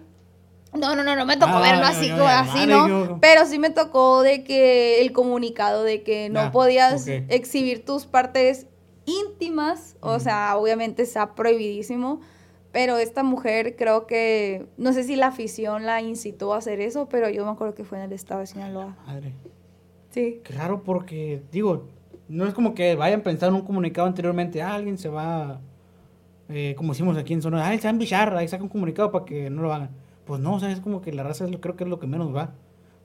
No, 0.74 0.96
no, 0.96 1.04
no, 1.04 1.14
no 1.14 1.26
me 1.26 1.36
tocó 1.36 1.52
Ah, 1.56 1.60
verlo 1.60 1.82
no, 1.82 1.86
así, 1.86 2.08
no, 2.08 2.26
así, 2.26 2.66
¿no? 2.66 3.18
Pero 3.20 3.44
sí 3.44 3.58
me 3.58 3.70
tocó 3.70 4.22
de 4.22 4.42
que 4.42 5.02
el 5.02 5.12
comunicado 5.12 5.84
de 5.84 6.02
que 6.02 6.30
no 6.30 6.50
podías 6.50 7.06
exhibir 7.06 7.84
tus 7.84 8.06
partes 8.06 8.66
íntimas, 9.04 9.96
o 10.00 10.18
sea, 10.18 10.56
obviamente 10.56 11.02
está 11.02 11.34
prohibidísimo, 11.34 12.20
Pero 12.72 12.96
esta 12.96 13.22
mujer 13.22 13.76
creo 13.76 14.06
que, 14.06 14.64
no 14.78 14.94
sé 14.94 15.04
si 15.04 15.14
la 15.14 15.26
afición 15.26 15.84
la 15.84 16.00
incitó 16.00 16.54
a 16.54 16.56
hacer 16.56 16.80
eso, 16.80 17.06
pero 17.06 17.28
yo 17.28 17.44
me 17.44 17.50
acuerdo 17.50 17.74
que 17.74 17.84
fue 17.84 17.98
en 17.98 18.04
el 18.04 18.12
estado 18.14 18.40
de 18.40 18.46
Sinaloa. 18.46 18.96
Madre. 19.06 19.34
Sí. 20.12 20.40
Claro, 20.44 20.82
porque, 20.84 21.42
digo, 21.50 21.86
no 22.28 22.46
es 22.46 22.54
como 22.54 22.74
que 22.74 22.94
vayan 22.94 23.22
pensando 23.22 23.56
en 23.56 23.62
un 23.62 23.66
comunicado 23.66 24.06
anteriormente, 24.06 24.62
ah, 24.62 24.74
alguien 24.74 24.96
se 24.98 25.08
va, 25.08 25.60
eh, 26.48 26.74
como 26.76 26.92
decimos 26.92 27.16
aquí 27.16 27.32
en 27.32 27.42
Sonora, 27.42 27.68
ah, 27.68 27.78
se 27.78 27.90
va 27.92 28.16
a 28.16 28.38
ahí 28.38 28.48
saca 28.48 28.62
un 28.62 28.68
comunicado 28.68 29.10
para 29.10 29.24
que 29.24 29.50
no 29.50 29.62
lo 29.62 29.72
hagan. 29.72 29.90
Pues 30.24 30.40
no, 30.40 30.54
o 30.54 30.60
sea, 30.60 30.70
es 30.70 30.80
como 30.80 31.00
que 31.00 31.12
la 31.12 31.22
raza 31.24 31.44
es 31.44 31.50
lo, 31.50 31.60
creo 31.60 31.76
que 31.76 31.84
es 31.84 31.90
lo 31.90 31.98
que 31.98 32.06
menos 32.06 32.34
va. 32.34 32.52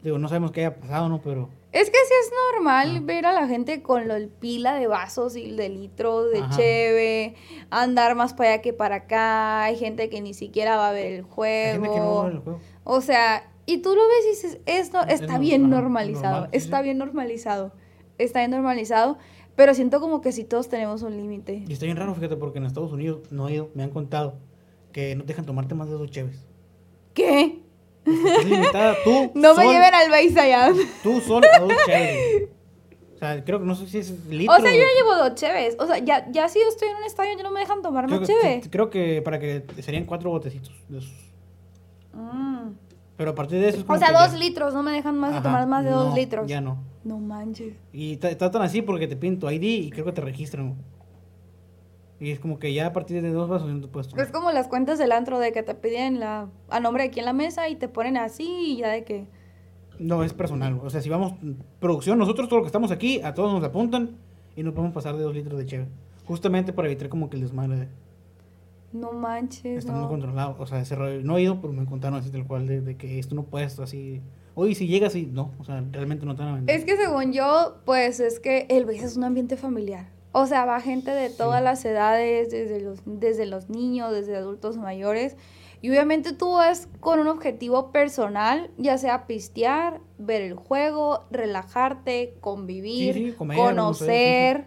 Digo, 0.04 0.20
no 0.20 0.28
sabemos 0.30 0.52
qué 0.52 0.62
haya 0.62 0.76
pasado, 0.76 1.10
¿no? 1.10 1.22
Pero, 1.22 1.50
Es 1.72 1.90
que 1.90 1.98
sí 1.98 2.14
es 2.22 2.32
normal 2.54 2.98
Ah. 2.98 3.02
ver 3.04 3.26
a 3.26 3.34
la 3.34 3.48
gente 3.48 3.82
con 3.82 4.08
lo, 4.08 4.14
pila 4.40 4.76
de 4.76 4.86
vasos 4.88 5.36
y 5.36 5.52
de 5.52 5.70
litros 5.70 6.32
de 6.32 6.40
Ajá. 6.40 6.56
cheve, 6.56 7.36
andar 7.72 8.16
más 8.16 8.34
para 8.34 8.52
allá 8.54 8.62
que 8.62 8.74
para 8.74 8.96
acá, 8.96 9.64
hay 9.64 9.76
gente 9.76 10.10
que 10.10 10.22
ni 10.22 10.34
siquiera 10.36 10.78
va 10.78 10.90
a 10.90 10.94
ver 10.94 11.08
el 11.08 11.14
hay 11.16 11.22
juego. 11.24 11.84
gente 11.84 11.90
que 11.96 12.00
no 12.00 12.16
va 12.16 12.28
el 12.30 12.40
juego. 12.40 12.60
O 12.84 13.02
sea, 13.02 13.50
y 13.68 13.78
tú 13.84 13.90
lo 13.96 14.02
ves 14.08 14.26
y 14.26 14.30
dices, 14.30 14.58
esto 14.66 15.00
Es 15.08 15.22
está 15.22 15.38
bien 15.38 15.70
normalizado, 15.70 16.32
normal, 16.32 16.50
está 16.54 16.78
sí. 16.80 16.84
bien 16.86 16.98
normalizado, 16.98 17.72
está 18.18 18.40
bien 18.40 18.50
normalizado, 18.52 19.18
pero 19.56 19.74
siento 19.76 20.00
como 20.00 20.22
que 20.22 20.32
si 20.32 20.44
todos 20.44 20.70
tenemos 20.70 21.04
un 21.04 21.16
límite. 21.18 21.64
Y 21.68 21.74
está 21.74 21.86
bien 21.86 21.98
raro, 21.98 22.16
fíjate, 22.16 22.36
porque 22.38 22.58
en 22.58 22.66
Estados 22.66 22.92
Unidos 22.92 23.32
no 23.32 23.48
he 23.50 23.54
ido, 23.54 23.70
me 23.76 23.84
han 23.84 23.92
contado 23.92 24.40
que 24.92 25.16
no 25.16 25.22
te 25.22 25.28
dejan 25.28 25.46
tomarte 25.46 25.76
más 25.76 25.88
de 25.90 25.94
dos 25.94 26.10
cheves. 26.10 26.44
¿Qué? 27.14 27.62
Es 28.06 28.46
limitada, 28.46 28.96
tú. 29.04 29.32
No 29.36 29.54
me 29.54 29.64
sol- 29.64 29.74
lleven 29.74 29.94
al 29.94 30.10
base 30.10 30.40
allá. 30.40 30.72
Tú 31.04 31.20
solo 31.22 31.46
a 31.54 31.60
dos 31.60 31.74
cheves. 31.86 32.50
O 33.16 33.20
sea, 33.20 33.44
creo 33.44 33.60
que 33.60 33.66
no 33.66 33.74
sé 33.74 33.88
si 33.88 33.98
es 33.98 34.12
litro. 34.30 34.56
O 34.56 34.60
sea, 34.62 34.72
yo 34.72 34.78
ya 34.78 34.86
llevo 34.96 35.16
dos 35.16 35.34
cheves. 35.36 35.76
O 35.80 35.88
sea, 35.88 35.98
ya, 35.98 36.30
ya 36.32 36.48
si 36.50 36.60
yo 36.60 36.68
estoy 36.70 36.90
en 36.90 36.98
un 36.98 37.04
estadio 37.04 37.36
ya 37.36 37.42
no 37.44 37.50
me 37.52 37.60
dejan 37.62 37.82
tomar 37.82 38.08
más 38.08 38.22
cheve. 38.22 38.62
creo 38.70 38.92
que 38.92 39.22
para 39.24 39.40
que 39.40 39.66
serían 39.82 40.06
cuatro 40.06 40.30
botecitos 40.30 40.72
de 40.88 41.00
esos. 41.00 41.32
Mm. 42.14 42.70
Pero 43.18 43.32
a 43.32 43.36
partir 43.36 43.60
de 43.60 43.70
eso 43.70 43.80
es 43.80 43.86
O 43.88 43.98
sea, 43.98 44.12
dos 44.12 44.32
ya- 44.34 44.38
litros, 44.38 44.74
no 44.74 44.84
me 44.84 44.92
dejan 44.92 45.18
más 45.18 45.32
Ajá, 45.34 45.44
tomar 45.44 45.68
más 45.68 45.84
de 45.84 45.90
dos 45.92 46.14
litros. 46.16 46.48
Ya 46.48 46.62
no. 46.62 46.78
No 47.04 47.18
manches. 47.18 47.74
Y 47.92 48.18
ta- 48.18 48.38
tratan 48.38 48.62
así 48.62 48.82
porque 48.82 49.08
te 49.08 49.16
piden 49.16 49.40
tu 49.40 49.50
ID 49.50 49.64
y 49.64 49.90
creo 49.90 50.06
que 50.06 50.12
te 50.12 50.22
registran. 50.22 50.76
Y 52.20 52.32
es 52.32 52.40
como 52.40 52.58
que 52.60 52.74
ya 52.74 52.88
a 52.88 52.94
partir 52.94 53.22
de 53.22 53.30
dos 53.32 53.48
vasos 53.48 53.70
no 53.70 53.80
te 53.82 53.88
puedes 53.88 54.08
tomar. 54.08 54.26
Es 54.26 54.32
como 54.32 54.52
las 54.52 54.68
cuentas 54.68 54.98
del 54.98 55.12
antro 55.12 55.40
de 55.40 55.52
que 55.52 55.62
te 55.64 55.76
piden 55.76 56.20
la, 56.20 56.50
a 56.70 56.80
nombre 56.80 57.04
de 57.04 57.10
aquí 57.10 57.20
en 57.20 57.26
la 57.26 57.34
mesa 57.34 57.70
y 57.70 57.76
te 57.76 57.88
ponen 57.88 58.18
así 58.18 58.48
y 58.74 58.78
ya 58.78 58.90
de 58.90 59.04
que... 59.04 59.28
No, 60.00 60.24
es 60.24 60.34
personal. 60.34 60.80
O 60.84 60.90
sea, 60.90 61.02
si 61.02 61.10
vamos, 61.10 61.34
producción, 61.80 62.18
nosotros 62.20 62.48
todos 62.50 62.60
los 62.62 62.66
que 62.66 62.70
estamos 62.70 62.92
aquí, 62.92 63.22
a 63.22 63.34
todos 63.34 63.52
nos 63.54 63.64
apuntan 63.64 64.18
y 64.56 64.64
no 64.64 64.74
podemos 64.74 64.94
pasar 64.94 65.16
de 65.16 65.24
dos 65.24 65.34
litros 65.36 65.58
de 65.60 65.66
cheve. 65.66 65.88
Justamente 66.26 66.74
para 66.74 66.88
evitar 66.88 67.10
como 67.10 67.30
que 67.30 67.38
el 67.38 67.44
desmadre 67.44 67.78
de- 67.78 67.88
No 68.94 69.12
manches, 69.12 69.80
está 69.80 69.92
muy 69.92 70.08
controlado. 70.08 70.56
O 70.60 70.66
sea, 70.66 70.80
ese 70.80 70.96
rollo- 70.96 71.22
no 71.22 71.38
he 71.38 71.42
ido, 71.44 71.60
pero 71.62 71.74
me 71.74 71.86
contaron 71.86 72.20
así 72.20 72.30
tal 72.32 72.46
cual 72.48 72.68
de, 72.68 72.82
de 72.82 72.96
que 72.98 73.20
esto 73.20 73.36
no 73.36 73.44
puedes 73.44 73.78
así. 73.80 74.22
Oye, 74.56 74.74
si 74.76 74.88
llegas 74.88 75.14
y 75.16 75.26
no, 75.28 75.52
o 75.60 75.64
sea, 75.64 75.84
realmente 75.92 76.26
no 76.26 76.36
te 76.36 76.42
van 76.44 76.52
a 76.52 76.56
vender. 76.56 76.76
Es 76.76 76.84
que 76.86 76.96
según 76.98 77.32
yo, 77.34 77.78
pues 77.86 78.20
es 78.20 78.40
que 78.40 78.66
el 78.70 78.86
BASE 78.86 79.06
es 79.06 79.18
un 79.18 79.24
ambiente 79.26 79.56
familiar. 79.58 80.08
O 80.32 80.46
sea, 80.48 80.66
va 80.66 80.80
gente 80.82 81.12
de 81.12 81.30
todas 81.30 81.60
Sí. 81.60 81.64
las 81.64 81.86
edades, 81.86 82.50
desde 82.50 82.80
los, 82.82 83.00
desde 83.06 83.46
los 83.46 83.70
niños, 83.70 84.12
desde 84.12 84.36
adultos 84.36 84.78
mayores. 84.78 85.36
Y 85.82 85.90
obviamente 85.92 86.34
tú 86.34 86.54
vas 86.54 86.88
con 87.00 87.20
un 87.20 87.28
objetivo 87.28 87.92
personal, 87.92 88.72
ya 88.78 88.98
sea 88.98 89.28
pistear, 89.28 90.00
ver 90.18 90.42
el 90.42 90.56
juego, 90.56 91.26
relajarte, 91.30 92.36
convivir, 92.42 93.14
Sí, 93.14 93.26
sí, 93.30 93.32
comer, 93.34 93.58
conocer. 93.58 94.66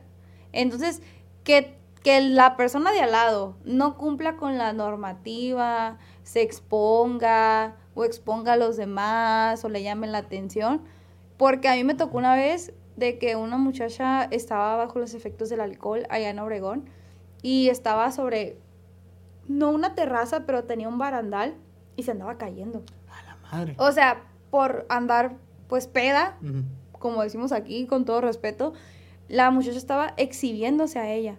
Entonces, 0.52 1.02
que, 1.42 1.76
que 2.02 2.20
la 2.20 2.56
persona 2.56 2.92
de 2.92 3.00
al 3.00 3.12
lado 3.12 3.56
no 3.64 3.96
cumpla 3.96 4.36
con 4.36 4.56
la 4.56 4.72
normativa, 4.72 5.98
se 6.22 6.42
exponga 6.42 7.76
o 7.94 8.04
exponga 8.04 8.54
a 8.54 8.56
los 8.56 8.76
demás 8.76 9.64
o 9.64 9.68
le 9.68 9.82
llamen 9.82 10.12
la 10.12 10.18
atención. 10.18 10.82
Porque 11.36 11.68
a 11.68 11.74
mí 11.74 11.84
me 11.84 11.94
tocó 11.94 12.18
una 12.18 12.34
vez 12.34 12.72
de 12.96 13.18
que 13.18 13.36
una 13.36 13.56
muchacha 13.56 14.24
estaba 14.24 14.76
bajo 14.76 14.98
los 14.98 15.14
efectos 15.14 15.48
del 15.48 15.60
alcohol 15.60 16.06
allá 16.10 16.30
en 16.30 16.38
Obregón 16.38 16.88
y 17.42 17.68
estaba 17.68 18.12
sobre, 18.12 18.58
no 19.48 19.70
una 19.70 19.94
terraza, 19.94 20.44
pero 20.46 20.64
tenía 20.64 20.88
un 20.88 20.98
barandal 20.98 21.54
y 21.96 22.02
se 22.02 22.10
andaba 22.10 22.36
cayendo. 22.38 22.82
A 23.08 23.22
la 23.22 23.36
madre. 23.36 23.74
O 23.78 23.92
sea, 23.92 24.22
por 24.50 24.86
andar 24.88 25.36
pues 25.68 25.86
peda, 25.86 26.36
como 26.92 27.22
decimos 27.22 27.52
aquí, 27.52 27.86
con 27.86 28.04
todo 28.04 28.20
respeto, 28.20 28.72
la 29.28 29.50
muchacha 29.50 29.78
estaba 29.78 30.14
exhibiéndose 30.16 30.98
a 30.98 31.10
ella. 31.10 31.38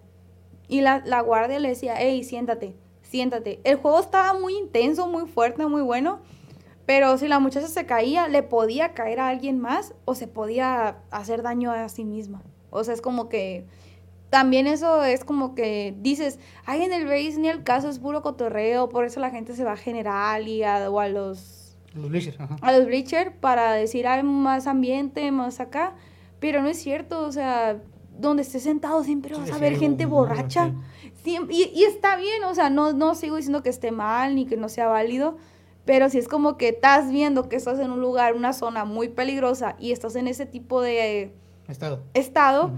Y 0.72 0.80
la, 0.80 1.04
la 1.06 1.20
guardia 1.20 1.60
le 1.60 1.68
decía, 1.68 1.96
hey, 1.98 2.24
siéntate, 2.24 2.78
siéntate. 3.02 3.60
El 3.66 3.76
juego 3.76 4.00
estaba 4.00 4.40
muy 4.40 4.58
intenso, 4.58 5.06
muy 5.06 5.28
fuerte, 5.28 5.68
muy 5.68 5.82
bueno. 5.82 6.20
Pero 6.86 7.18
si 7.18 7.28
la 7.28 7.40
muchacha 7.40 7.68
se 7.68 7.86
caía, 7.86 8.30
le 8.30 8.42
podía 8.42 8.94
caer 8.94 9.20
a 9.20 9.28
alguien 9.28 9.60
más 9.60 9.94
o 10.06 10.16
se 10.16 10.28
podía 10.28 10.98
hacer 11.12 11.42
daño 11.44 11.74
a 11.74 11.90
sí 11.90 12.06
misma. 12.06 12.42
O 12.70 12.86
sea, 12.86 12.94
es 12.94 13.02
como 13.02 13.28
que... 13.28 13.66
También 14.30 14.66
eso 14.66 15.04
es 15.04 15.26
como 15.26 15.56
que 15.56 15.94
dices, 16.00 16.40
ay, 16.66 16.84
en 16.84 16.94
el 16.94 17.04
base 17.06 17.36
ni 17.38 17.50
el 17.50 17.64
caso 17.64 17.90
es 17.90 18.00
puro 18.00 18.22
cotorreo, 18.22 18.88
por 18.88 19.04
eso 19.04 19.20
la 19.20 19.30
gente 19.30 19.54
se 19.58 19.66
va 19.66 19.74
a 19.74 19.78
general 19.78 20.48
y 20.48 20.64
a, 20.64 20.90
o 20.90 21.02
a 21.02 21.10
los 21.10 21.78
Los 21.94 22.08
bleachers, 22.10 22.40
ajá. 22.40 22.56
a 22.62 22.72
los 22.72 22.86
bleachers 22.86 23.34
para 23.42 23.74
decir 23.74 24.08
hay 24.08 24.24
más 24.24 24.68
ambiente, 24.68 25.30
más 25.34 25.60
acá, 25.60 25.96
pero 26.40 26.62
no 26.62 26.70
es 26.70 26.82
cierto, 26.82 27.26
o 27.26 27.32
sea, 27.34 27.82
donde 28.22 28.44
estés 28.44 28.64
sentado 28.64 29.04
siempre 29.04 29.36
vas 29.36 29.48
Sí, 29.48 29.54
a 29.54 29.58
ver 29.58 29.78
gente 29.78 30.06
borracha. 30.06 30.74
Y, 31.26 31.72
y 31.74 31.84
está 31.84 32.16
bien, 32.16 32.44
o 32.46 32.56
sea, 32.56 32.70
no, 32.70 32.94
no 32.94 33.16
sigo 33.16 33.36
diciendo 33.36 33.62
que 33.62 33.70
esté 33.70 33.92
mal 33.92 34.36
ni 34.36 34.46
que 34.46 34.58
no 34.58 34.70
sea 34.70 34.88
válido, 34.88 35.38
pero 35.86 36.10
si 36.10 36.18
es 36.18 36.28
como 36.28 36.58
que 36.58 36.70
estás 36.70 37.12
viendo 37.12 37.50
que 37.50 37.56
estás 37.56 37.80
en 37.80 37.92
un 37.92 38.02
lugar, 38.02 38.36
una 38.36 38.54
zona 38.54 38.86
muy 38.86 39.10
peligrosa 39.10 39.76
y 39.80 39.92
estás 39.92 40.16
en 40.16 40.28
ese 40.28 40.46
tipo 40.46 40.82
de 40.82 41.34
Estado. 41.68 42.02
estado 42.14 42.72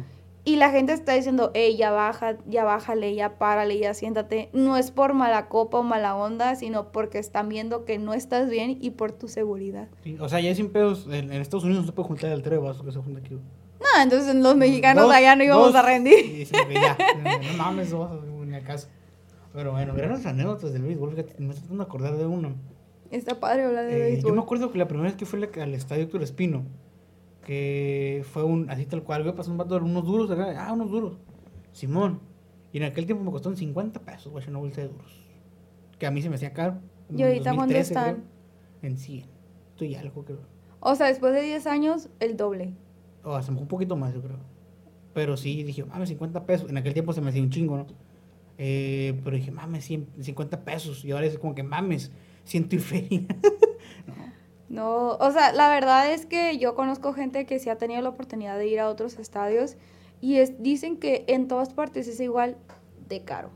y 0.46 0.58
la 0.58 0.72
gente 0.72 0.92
está 0.92 1.14
diciendo, 1.14 1.52
hey, 1.54 1.78
ya 1.78 1.92
baja, 1.92 2.38
ya 2.48 2.66
bájale, 2.66 3.16
ya 3.16 3.38
párale, 3.38 3.80
ya 3.80 3.94
siéntate, 3.94 4.50
no 4.52 4.76
es 4.76 4.92
por 4.92 5.14
mala 5.14 5.48
copa 5.48 5.80
o 5.80 5.84
mala 5.84 6.16
onda, 6.16 6.56
sino 6.56 6.92
porque 6.92 7.18
están 7.18 7.48
viendo 7.48 7.86
que 7.86 7.98
no 7.98 8.14
estás 8.14 8.50
bien 8.50 8.78
y 8.82 8.92
por 8.92 9.14
tu 9.14 9.30
seguridad. 9.30 9.88
Sí, 10.04 10.18
o 10.20 10.28
sea, 10.28 10.42
ya 10.42 10.54
sin 10.54 10.70
pedos, 10.70 11.08
en, 11.08 11.32
en 11.32 11.42
Estados 11.42 11.64
Unidos 11.64 11.84
no 11.84 11.88
se 11.88 11.94
puede 11.94 12.10
juntar 12.10 12.32
el 12.32 12.42
tres 12.42 12.60
vasos 12.62 12.84
que 12.84 12.92
se 12.92 13.00
junta 13.00 13.20
aquí. 13.20 13.38
No, 13.84 14.02
entonces 14.04 14.34
los 14.36 14.56
mexicanos 14.56 15.04
Dos, 15.06 15.14
allá 15.14 15.36
no 15.36 15.44
íbamos 15.44 15.68
dos, 15.68 15.76
a 15.76 15.82
rendir. 15.82 16.46
Sí, 16.48 16.54
ya, 16.74 16.98
no, 17.24 17.52
no 17.52 17.58
mames, 17.58 17.94
ni 18.48 18.56
acaso. 18.56 18.88
Pero 19.54 19.72
bueno, 19.74 19.94
grandes 19.94 20.26
anécdotas 20.26 20.74
del 20.74 20.82
béisbol, 20.84 21.12
fíjate, 21.12 21.36
me 21.40 21.50
estoy 21.50 21.62
tratando 21.62 21.84
de 21.84 21.88
acordar 21.88 22.18
de 22.18 22.26
uno. 22.26 22.56
Está 23.12 23.40
padre 23.40 23.66
hablar 23.66 23.86
de 23.86 23.96
Eh, 23.96 24.00
béisbol. 24.12 24.32
yo 24.32 24.36
me 24.36 24.42
acuerdo 24.42 24.72
que 24.72 24.78
la 24.80 24.88
primera 24.88 25.10
vez 25.10 25.16
que 25.18 25.26
fui 25.26 25.44
al- 25.44 25.74
estadio 25.76 26.04
Héctor 26.04 26.24
Espino, 26.24 26.64
que 27.46 28.26
fue 28.32 28.44
un, 28.44 28.70
así 28.70 28.86
tal 28.86 29.04
cual, 29.04 29.24
güey, 29.24 29.36
pasó 29.36 29.52
un 29.52 29.58
vato, 29.58 29.76
unos 29.78 30.06
duros 30.06 30.32
acá, 30.32 30.66
ah, 30.68 30.74
unos 30.74 30.90
duros, 30.90 31.18
Simón. 31.72 32.20
Y 32.72 32.78
en 32.78 32.84
aquel 32.84 33.06
tiempo 33.06 33.24
me 33.24 33.32
costaron 33.32 33.56
50 33.58 34.00
pesos, 34.00 34.32
güey, 34.32 34.48
una 34.50 34.60
bolsa 34.60 34.82
de 34.82 34.88
duros. 34.88 35.22
Que 36.00 36.08
a 36.08 36.12
mí 36.12 36.22
se 36.22 36.30
me 36.30 36.36
hacía 36.36 36.54
caro. 36.54 36.78
¿Y 37.16 37.22
ahorita 37.22 37.54
cuánto 37.54 37.74
2013, 37.74 37.94
están? 37.94 38.16
creo, 38.16 38.92
En 38.92 38.98
100. 38.98 39.26
Estoy 39.72 39.96
algo, 39.96 40.24
creo. 40.26 40.40
O 40.80 40.96
sea, 40.96 41.08
después 41.08 41.34
de 41.34 41.42
10 41.42 41.68
años, 41.68 42.10
el 42.20 42.36
doble. 42.36 42.74
O 43.24 43.36
hasta 43.36 43.52
un 43.52 43.68
poquito 43.68 43.96
más, 43.96 44.14
yo 44.14 44.22
creo. 44.22 44.38
Pero 45.14 45.38
sí, 45.38 45.64
dije, 45.64 45.86
mames, 45.86 46.10
50 46.10 46.46
pesos. 46.46 46.70
En 46.70 46.78
aquel 46.78 46.94
tiempo 46.94 47.14
se 47.14 47.22
me 47.22 47.30
hacía 47.30 47.42
un 47.42 47.50
chingo, 47.50 47.78
¿no? 47.78 47.86
Eh, 48.58 49.20
pero 49.24 49.36
dije, 49.36 49.52
mames, 49.52 49.86
100, 49.86 50.08
50 50.22 50.64
pesos. 50.64 51.04
Y 51.06 51.12
ahora 51.12 51.26
es 51.26 51.38
como 51.38 51.56
que, 51.56 51.64
mames, 51.64 52.12
siento 52.44 52.76
y 52.76 52.80
feria. 52.80 53.22
No, 54.70 55.10
o 55.18 55.32
sea, 55.32 55.54
la 55.54 55.70
verdad 55.70 56.12
es 56.12 56.26
que 56.26 56.58
yo 56.58 56.74
conozco 56.74 57.14
gente 57.14 57.46
que 57.46 57.60
sí 57.60 57.70
ha 57.70 57.78
tenido 57.78 58.02
la 58.02 58.10
oportunidad 58.10 58.58
de 58.58 58.66
ir 58.68 58.80
a 58.80 58.90
otros 58.90 59.20
estadios 59.20 59.76
y 60.20 60.38
es, 60.38 60.64
dicen 60.64 60.98
que 60.98 61.26
en 61.28 61.48
todas 61.48 61.70
partes 61.74 62.08
es 62.08 62.20
igual 62.20 62.58
de 63.08 63.24
caro. 63.24 63.52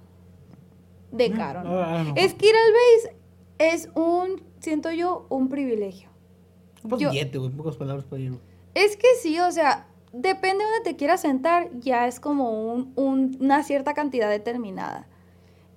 De 1.11 1.32
caro, 1.32 1.63
¿no? 1.63 1.80
Ah, 1.80 2.03
no. 2.03 2.13
Es 2.15 2.36
que 2.36 2.47
ir 2.49 2.53
al 2.55 2.72
base 2.72 3.18
es 3.57 3.89
un, 3.95 4.43
siento 4.59 4.91
yo, 4.91 5.26
un 5.30 5.49
privilegio. 5.49 6.09
Pues 6.88 7.01
yo- 7.01 7.09
billete, 7.09 7.39
güey, 7.39 7.49
en 7.49 7.57
pocas 7.57 7.78
palabras 7.78 8.05
para 8.05 8.22
ir. 8.22 8.34
Es 8.86 8.95
que 8.95 9.07
sí, 9.21 9.39
o 9.39 9.51
sea, 9.51 9.88
depende 10.13 10.63
de 10.63 10.69
donde 10.71 10.89
te 10.91 10.95
quieras 10.95 11.21
sentar, 11.21 11.69
ya 11.80 12.07
es 12.07 12.19
como 12.19 12.71
un- 12.73 12.93
un- 12.95 13.38
una 13.39 13.63
cierta 13.63 13.93
cantidad 13.93 14.30
determinada. 14.30 15.07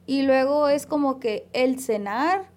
Y 0.07 0.22
luego 0.22 0.68
es 0.68 0.86
como 0.86 1.18
que 1.20 1.46
el 1.53 1.78
cenar, 1.80 2.51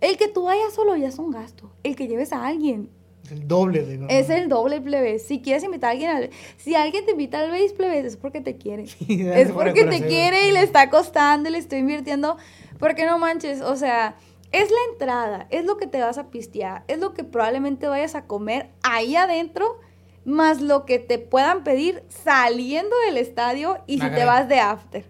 el 0.00 0.16
que 0.16 0.28
tú 0.28 0.44
vayas 0.44 0.72
solo 0.74 0.94
ya 0.96 1.08
es 1.08 1.18
un 1.18 1.30
gasto. 1.30 1.72
El 1.82 1.96
que 1.96 2.06
lleves 2.06 2.32
a 2.32 2.46
alguien 2.46 2.90
el 3.30 3.46
doble 3.48 3.82
de. 3.86 4.06
es 4.10 4.28
el 4.30 4.48
doble 4.48 4.80
plebe. 4.80 5.18
Si 5.18 5.40
quieres 5.40 5.62
invitar 5.64 5.88
a 5.88 5.92
alguien 5.92 6.10
al... 6.10 6.30
Si 6.58 6.74
alguien 6.74 7.04
te 7.06 7.12
invita 7.12 7.38
al 7.40 7.50
base 7.50 7.70
plebe, 7.76 8.00
es 8.00 8.16
porque 8.16 8.40
te 8.40 8.56
quiere. 8.56 8.84
Es 9.08 9.50
porque 9.52 9.82
por 9.84 9.90
te 9.90 10.06
quiere 10.06 10.48
y 10.48 10.52
le 10.52 10.62
está 10.62 10.90
costando 10.90 11.48
y 11.48 11.52
le 11.52 11.58
estoy 11.58 11.78
invirtiendo. 11.78 12.36
Porque 12.78 13.06
no 13.06 13.18
manches, 13.18 13.60
o 13.62 13.76
sea, 13.76 14.16
es 14.52 14.70
la 14.70 14.92
entrada, 14.92 15.46
es 15.50 15.64
lo 15.64 15.76
que 15.78 15.86
te 15.86 16.00
vas 16.00 16.18
a 16.18 16.30
pistear, 16.30 16.84
es 16.88 16.98
lo 16.98 17.14
que 17.14 17.24
probablemente 17.24 17.88
vayas 17.88 18.14
a 18.14 18.26
comer 18.26 18.70
ahí 18.82 19.16
adentro, 19.16 19.80
más 20.24 20.60
lo 20.60 20.84
que 20.84 20.98
te 20.98 21.18
puedan 21.18 21.64
pedir 21.64 22.04
saliendo 22.08 22.94
del 23.06 23.16
estadio 23.16 23.78
y 23.86 23.98
si 23.98 24.08
te 24.10 24.24
vas 24.24 24.48
de 24.48 24.60
after. 24.60 25.04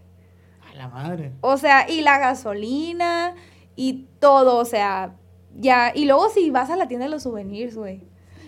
A 0.71 0.75
la 0.75 0.89
madre. 0.89 1.33
O 1.41 1.59
sea, 1.59 1.91
y 1.91 2.01
la 2.01 2.19
gasolina 2.19 3.35
y 3.77 4.07
todo, 4.21 4.57
o 4.57 4.65
sea, 4.65 5.17
ya. 5.59 5.93
Y 5.95 6.07
luego 6.07 6.31
si 6.31 6.51
vas 6.51 6.71
a 6.71 6.77
la 6.77 6.89
tienda 6.89 7.07
de 7.07 7.11
los 7.11 7.25
souvenirs, 7.25 7.77
güey. 7.77 8.01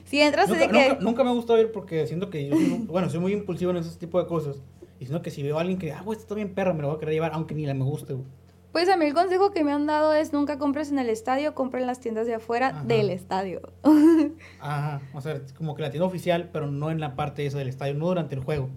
Si 0.04 0.20
entras 0.20 0.48
Nunca, 0.48 0.60
de 0.60 0.68
que... 0.68 0.88
nunca, 0.88 1.00
nunca 1.00 1.24
me 1.24 1.32
gusta 1.32 1.58
ir 1.58 1.72
porque 1.72 2.06
siento 2.06 2.30
que 2.30 2.46
yo, 2.46 2.56
bueno, 2.86 3.10
soy 3.10 3.20
muy 3.20 3.32
impulsivo 3.32 3.70
en 3.72 3.78
ese 3.78 3.98
tipo 3.98 4.20
de 4.20 4.26
cosas. 4.26 4.62
Y 5.00 5.06
siento 5.06 5.22
que 5.22 5.30
si 5.30 5.42
veo 5.42 5.58
a 5.58 5.62
alguien 5.62 5.78
que, 5.78 5.92
ah, 5.92 6.02
güey, 6.04 6.16
esto 6.16 6.24
está 6.24 6.34
bien 6.34 6.54
perra, 6.54 6.72
me 6.72 6.82
lo 6.82 6.88
voy 6.88 6.96
a 6.96 7.00
querer 7.00 7.14
llevar, 7.14 7.32
aunque 7.34 7.54
ni 7.54 7.66
la 7.66 7.74
me 7.74 7.84
guste, 7.84 8.14
güey. 8.14 8.26
Pues 8.74 8.88
a 8.88 8.96
mí 8.96 9.04
el 9.04 9.14
consejo 9.14 9.52
que 9.52 9.62
me 9.62 9.70
han 9.70 9.86
dado 9.86 10.12
es 10.14 10.32
nunca 10.32 10.58
compres 10.58 10.90
en 10.90 10.98
el 10.98 11.08
estadio, 11.08 11.54
compra 11.54 11.78
en 11.80 11.86
las 11.86 12.00
tiendas 12.00 12.26
de 12.26 12.34
afuera 12.34 12.70
Ajá. 12.70 12.82
del 12.82 13.08
estadio. 13.10 13.60
Ajá, 14.60 15.00
o 15.14 15.20
sea, 15.20 15.34
es 15.34 15.52
como 15.52 15.76
que 15.76 15.82
la 15.82 15.90
tienda 15.92 16.08
oficial, 16.08 16.50
pero 16.52 16.66
no 16.66 16.90
en 16.90 16.98
la 16.98 17.14
parte 17.14 17.46
esa 17.46 17.56
del 17.58 17.68
estadio, 17.68 17.94
no 17.94 18.08
durante 18.08 18.34
el 18.34 18.42
juego. 18.42 18.68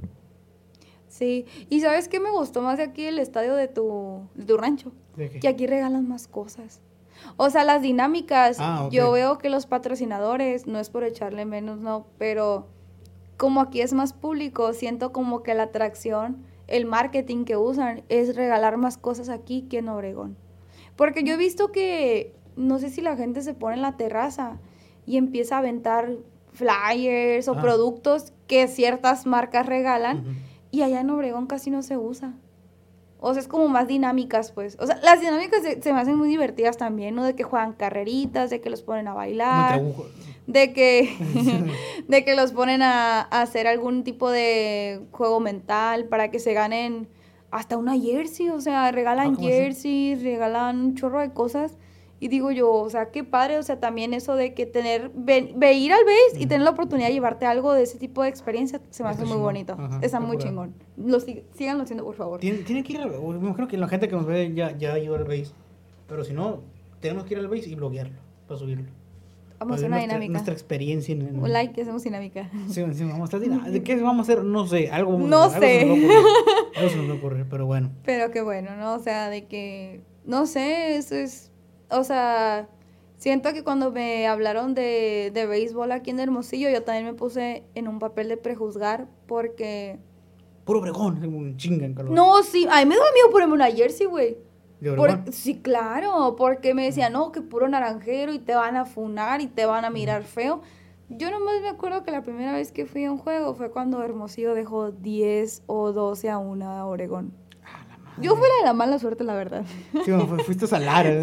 Sí, 1.07 1.47
y 1.69 1.79
¿sabes 1.81 2.09
qué 2.09 2.19
me 2.19 2.29
gustó 2.29 2.61
más 2.61 2.77
de 2.77 2.83
aquí 2.83 3.05
el 3.05 3.17
estadio 3.17 3.55
de 3.55 3.67
tu, 3.67 4.21
de 4.35 4.45
tu 4.45 4.55
rancho? 4.55 4.91
¿De 5.15 5.31
qué? 5.31 5.39
Que 5.39 5.47
aquí 5.47 5.65
regalan 5.65 6.07
más 6.07 6.27
cosas. 6.27 6.79
O 7.35 7.49
sea, 7.49 7.63
las 7.63 7.81
dinámicas, 7.81 8.57
Ah, 8.59 8.89
yo 8.91 9.11
veo 9.13 9.39
que 9.39 9.49
los 9.49 9.65
patrocinadores, 9.65 10.67
no 10.67 10.77
es 10.77 10.91
por 10.91 11.05
echarle 11.05 11.45
menos, 11.45 11.79
no, 11.79 12.05
pero 12.19 12.67
como 13.35 13.61
aquí 13.61 13.81
es 13.81 13.93
más 13.93 14.13
público, 14.13 14.73
siento 14.73 15.11
como 15.11 15.41
que 15.41 15.55
la 15.55 15.63
atracción, 15.63 16.45
el 16.67 16.85
marketing 16.85 17.45
que 17.45 17.57
usan 17.57 18.03
es 18.09 18.35
regalar 18.35 18.77
más 18.77 18.97
cosas 18.97 19.29
aquí 19.29 19.63
que 19.63 19.79
en 19.79 19.89
Obregón. 19.89 20.37
Porque 20.95 21.23
yo 21.23 21.33
he 21.33 21.37
visto 21.37 21.71
que, 21.71 22.33
no 22.55 22.79
sé 22.79 22.89
si 22.89 23.01
la 23.01 23.15
gente 23.15 23.41
se 23.41 23.53
pone 23.53 23.75
en 23.75 23.81
la 23.81 23.97
terraza 23.97 24.59
y 25.05 25.17
empieza 25.17 25.55
a 25.55 25.59
aventar 25.59 26.11
flyers 26.51 27.47
o 27.47 27.53
Ah. 27.53 27.61
productos 27.61 28.33
que 28.47 28.67
ciertas 28.67 29.25
marcas 29.25 29.65
regalan 29.65 30.25
y 30.71 30.81
allá 30.81 31.01
en 31.01 31.09
Obregón 31.09 31.45
casi 31.47 31.69
no 31.69 31.81
se 31.83 31.97
usa. 31.97 32.33
O 33.19 33.33
sea, 33.33 33.41
es 33.41 33.47
como 33.47 33.67
más 33.67 33.87
dinámicas, 33.87 34.51
pues. 34.51 34.77
O 34.79 34.85
sea, 34.85 34.99
las 35.03 35.19
dinámicas 35.21 35.61
se, 35.63 35.81
se 35.81 35.93
me 35.93 35.99
hacen 35.99 36.15
muy 36.17 36.29
divertidas 36.29 36.77
también, 36.77 37.15
¿no? 37.15 37.23
De 37.23 37.35
que 37.35 37.43
juegan 37.43 37.73
carreritas, 37.73 38.49
de 38.51 38.61
que 38.61 38.69
los 38.69 38.83
ponen 38.83 39.07
a 39.07 39.11
Como 39.11 39.17
bailar. 39.19 39.81
De 40.47 40.73
que, 40.73 41.13
de 42.07 42.25
que 42.25 42.35
los 42.35 42.51
ponen 42.53 42.81
a, 42.81 43.21
a 43.21 43.41
hacer 43.41 43.67
algún 43.67 44.03
tipo 44.03 44.29
de 44.31 45.01
juego 45.11 45.39
mental 45.39 46.05
para 46.05 46.31
que 46.31 46.39
se 46.39 46.53
ganen 46.53 47.07
hasta 47.51 47.77
una 47.77 47.97
jersey. 47.99 48.49
O 48.49 48.59
sea, 48.61 48.87
Ah, 48.87 48.91
regalan 48.91 49.35
¿cómo 49.35 49.47
así? 49.47 49.55
jerseys, 49.57 50.23
regalan 50.23 50.79
un 50.79 50.95
chorro 50.95 51.19
de 51.21 51.31
cosas. 51.33 51.77
Y 52.19 52.29
digo 52.29 52.49
yo, 52.49 52.71
o 52.73 52.89
sea, 52.89 53.11
qué 53.11 53.23
padre, 53.23 53.59
o 53.59 53.63
sea, 53.63 53.79
también 53.79 54.11
eso 54.11 54.35
de 54.35 54.55
que 54.55 54.65
tener, 54.65 55.11
ve, 55.13 55.53
ve 55.55 55.73
ir 55.73 55.93
al 55.93 56.03
base 56.03 56.41
y 56.41 56.47
tener 56.47 56.63
la 56.63 56.71
oportunidad 56.71 57.09
de 57.09 57.13
llevarte 57.13 57.45
algo 57.45 57.73
de 57.73 57.83
ese 57.83 57.99
tipo 57.99 58.23
de 58.23 58.29
experiencia, 58.29 58.81
se 58.89 59.03
me 59.03 59.09
hace 59.09 59.23
muy 59.23 59.37
bonito. 59.37 59.73
Ajá, 59.73 59.99
Está 60.01 60.19
muy 60.19 60.39
chingón. 60.39 60.73
Lo, 60.97 61.19
sig- 61.19 61.43
síganlo 61.55 61.83
haciendo, 61.83 62.03
por 62.03 62.15
favor. 62.15 62.39
Tiene, 62.39 62.57
tiene 62.63 62.81
que 62.83 62.93
ir 62.93 63.01
al, 63.01 63.11
me 63.11 63.17
imagino 63.37 63.67
que 63.67 63.77
la 63.77 63.87
gente 63.87 64.07
que 64.07 64.15
nos 64.15 64.25
ve 64.25 64.51
ya, 64.51 64.75
ya 64.75 64.93
ha 64.93 64.97
ido 64.99 65.13
al 65.13 65.25
base. 65.25 65.51
Pero 66.07 66.23
si 66.23 66.33
no, 66.33 66.61
tenemos 67.01 67.25
que 67.25 67.35
ir 67.35 67.39
al 67.39 67.49
base 67.49 67.69
y 67.69 67.75
bloguearlo, 67.75 68.17
para 68.47 68.59
subirlo. 68.59 68.89
Vamos 69.59 69.73
a 69.73 69.75
hacer 69.77 69.87
una 69.87 69.97
nuestra, 69.97 70.13
dinámica. 70.15 70.31
Nuestra 70.31 70.53
experiencia 70.53 71.13
en, 71.13 71.21
en- 71.27 71.39
Un 71.43 71.51
like, 71.51 71.81
hacemos 71.81 72.03
dinámica. 72.03 72.49
Sí, 72.69 72.83
sí, 72.93 73.03
vamos 73.03 73.21
a 73.21 73.23
hacer 73.25 73.39
dinámica. 73.41 73.69
¿De 73.69 73.83
qué 73.83 73.95
vamos 73.95 74.27
a 74.29 74.31
hacer? 74.33 74.43
No 74.45 74.67
sé, 74.67 74.89
algo. 74.91 75.17
No 75.17 75.43
algo 75.43 75.53
se 75.53 75.59
sé. 75.59 75.85
nos 75.85 75.97
va 76.09 76.15
a 76.15 76.19
ocurrir, 76.19 76.27
Algo 76.77 76.89
se 76.89 76.95
nos 76.97 77.09
va 77.09 77.13
a 77.13 77.15
ocurrir, 77.17 77.45
pero 77.49 77.65
bueno. 77.65 77.91
Pero 78.03 78.31
qué 78.31 78.41
bueno, 78.41 78.75
¿no? 78.77 78.93
O 78.95 78.99
sea, 78.99 79.29
de 79.29 79.45
que, 79.47 80.01
no 80.25 80.45
sé, 80.45 80.97
eso 80.97 81.15
es, 81.15 81.51
o 81.89 82.03
sea, 82.03 82.69
siento 83.17 83.51
que 83.53 83.63
cuando 83.63 83.91
me 83.91 84.27
hablaron 84.27 84.73
de, 84.75 85.31
de 85.33 85.45
béisbol 85.47 85.91
aquí 85.91 86.11
en 86.11 86.19
Hermosillo, 86.19 86.69
yo 86.69 86.83
también 86.83 87.05
me 87.05 87.13
puse 87.13 87.63
en 87.75 87.87
un 87.87 87.97
papel 87.99 88.27
de 88.29 88.37
prejuzgar 88.37 89.07
porque... 89.25 89.97
Puro 90.65 90.79
Obregón, 90.81 91.23
un 91.25 91.55
chinga 91.57 91.85
en 91.85 91.93
calor. 91.93 92.11
No, 92.11 92.43
sí, 92.43 92.67
a 92.69 92.79
mí 92.79 92.85
me 92.85 92.95
da 92.95 93.01
miedo 93.13 93.29
ponerme 93.31 93.53
una 93.53 93.71
jersey, 93.71 94.05
güey. 94.05 94.37
De 94.79 94.91
Por- 94.91 95.09
Obregón. 95.09 95.33
sí, 95.33 95.59
claro, 95.61 96.35
porque 96.37 96.73
me 96.73 96.83
decían, 96.85 97.13
no, 97.13 97.31
que 97.31 97.41
puro 97.41 97.67
naranjero 97.67 98.33
y 98.33 98.39
te 98.39 98.53
van 98.55 98.75
a 98.75 98.85
funar 98.85 99.41
y 99.41 99.47
te 99.47 99.65
van 99.65 99.85
a 99.85 99.89
mirar 99.89 100.23
feo. 100.23 100.61
Yo 101.09 101.31
nomás 101.31 101.61
me 101.61 101.69
acuerdo 101.69 102.03
que 102.03 102.11
la 102.11 102.21
primera 102.21 102.53
vez 102.53 102.71
que 102.71 102.85
fui 102.85 103.05
a 103.05 103.11
un 103.11 103.17
juego 103.17 103.53
fue 103.55 103.71
cuando 103.71 104.03
Hermosillo 104.03 104.53
dejó 104.53 104.91
10 104.91 105.63
o 105.65 105.93
12 105.93 106.29
a 106.29 106.37
1 106.37 106.69
a 106.69 106.85
Oregón. 106.85 107.31
Ah, 107.63 107.85
la 107.89 107.97
madre. 107.97 108.21
Yo 108.23 108.35
fui 108.35 108.47
la 108.47 108.55
de 108.59 108.65
la 108.65 108.73
mala 108.73 108.99
suerte, 108.99 109.23
la 109.23 109.33
verdad. 109.33 109.63
Sí, 110.05 110.11
fuiste 110.45 110.65
a 110.75 110.79
Lara. 110.79 111.09
¿eh? 111.11 111.21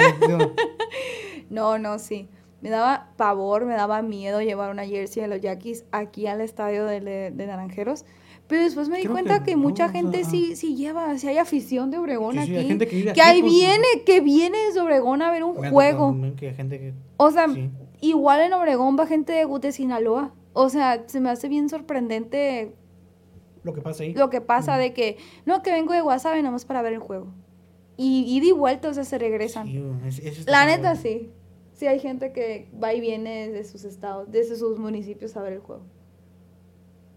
No, 1.50 1.78
no, 1.78 1.98
sí. 1.98 2.28
Me 2.60 2.70
daba 2.70 3.10
pavor, 3.18 3.66
me 3.66 3.74
daba 3.74 4.00
miedo 4.00 4.40
llevar 4.40 4.70
una 4.70 4.86
jersey 4.86 5.22
de 5.22 5.28
los 5.28 5.40
Yaquis 5.40 5.84
aquí 5.92 6.26
al 6.26 6.40
estadio 6.40 6.86
de, 6.86 7.00
de- 7.00 7.30
de 7.30 7.46
Naranjeros. 7.46 8.04
Pero 8.46 8.62
después 8.62 8.88
me 8.90 8.96
di 8.98 9.04
Creo 9.04 9.12
cuenta 9.14 9.38
que 9.38 9.44
que, 9.46 9.56
no, 9.56 9.62
mucha 9.62 9.86
o 9.86 9.88
sea, 9.90 10.00
gente 10.00 10.20
ah. 10.24 10.28
sí, 10.30 10.54
sí 10.54 10.76
lleva, 10.76 11.16
si 11.18 11.28
hay 11.28 11.38
afición 11.38 11.90
de 11.90 11.96
Obregón 11.98 12.32
Sí, 12.34 12.38
aquí. 12.40 12.50
sí, 12.50 12.56
hay 12.56 12.66
gente 12.66 12.86
que 12.86 13.22
ahí 13.22 13.40
pues, 13.40 13.52
viene, 13.52 13.86
que 14.04 14.20
viene 14.20 14.58
desde 14.66 14.80
Obregón 14.80 15.22
a 15.22 15.30
ver 15.30 15.44
un 15.44 15.54
juego. 15.54 15.72
tocado 15.72 16.10
también 16.12 16.36
Que 16.36 16.48
hay 16.48 16.54
gente 16.54 16.78
que. 16.78 16.92
O 17.16 17.30
sea, 17.30 17.48
Sí. 17.48 17.70
igual 18.02 18.40
en 18.42 18.52
Obregón 18.52 18.98
va 18.98 19.06
gente 19.06 19.32
de, 19.32 19.46
de 19.46 19.72
Sinaloa. 19.72 20.34
O 20.52 20.68
sea, 20.68 21.04
se 21.06 21.20
me 21.20 21.30
hace 21.30 21.48
bien 21.48 21.68
sorprendente 21.70 22.74
Lo 23.62 23.72
que 23.72 23.80
pasa 23.80 24.02
ahí. 24.04 24.12
lo 24.14 24.28
que 24.30 24.40
pasa 24.42 24.76
de 24.76 24.92
que, 24.92 25.16
no, 25.46 25.62
que 25.62 25.72
vengo 25.72 25.94
de 25.94 26.02
Guasave 26.02 26.36
nada 26.42 26.52
más 26.52 26.64
para 26.66 26.82
ver 26.82 26.92
el 26.92 26.98
juego. 27.00 27.28
Y 27.96 28.24
ida 28.36 28.46
y 28.46 28.52
vuelta, 28.52 28.88
o 28.90 28.94
sea, 28.94 29.04
se 29.04 29.18
regresan. 29.18 29.66
Sí, 29.68 29.82
es- 30.22 30.46
La 30.46 30.66
neta, 30.66 30.96
sí. 30.96 31.30
Sí 31.72 31.86
hay 31.86 31.98
gente 31.98 32.32
que 32.32 32.68
va 32.80 32.92
y 32.94 33.00
viene 33.00 33.48
de 33.50 33.64
sus 33.64 33.84
estados, 33.84 34.30
desde 34.30 34.54
sus 34.56 34.78
municipios 34.78 35.36
a 35.36 35.42
ver 35.42 35.54
el 35.54 35.60
juego. 35.60 35.82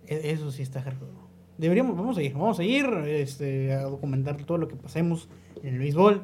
E- 0.07 0.31
Eso 0.31 0.51
sí 0.51 0.61
está 0.63 0.81
hardcore. 0.81 1.11
Deberíamos, 1.57 1.95
vamos 1.97 2.17
a 2.17 2.21
ir, 2.23 2.33
vamos 2.33 2.59
a 2.59 2.63
ir 2.63 2.85
este, 3.07 3.73
a 3.73 3.83
documentar 3.83 4.37
todo 4.43 4.57
lo 4.57 4.67
que 4.67 4.75
pasemos 4.75 5.27
en 5.63 5.73
el 5.73 5.79
béisbol. 5.79 6.21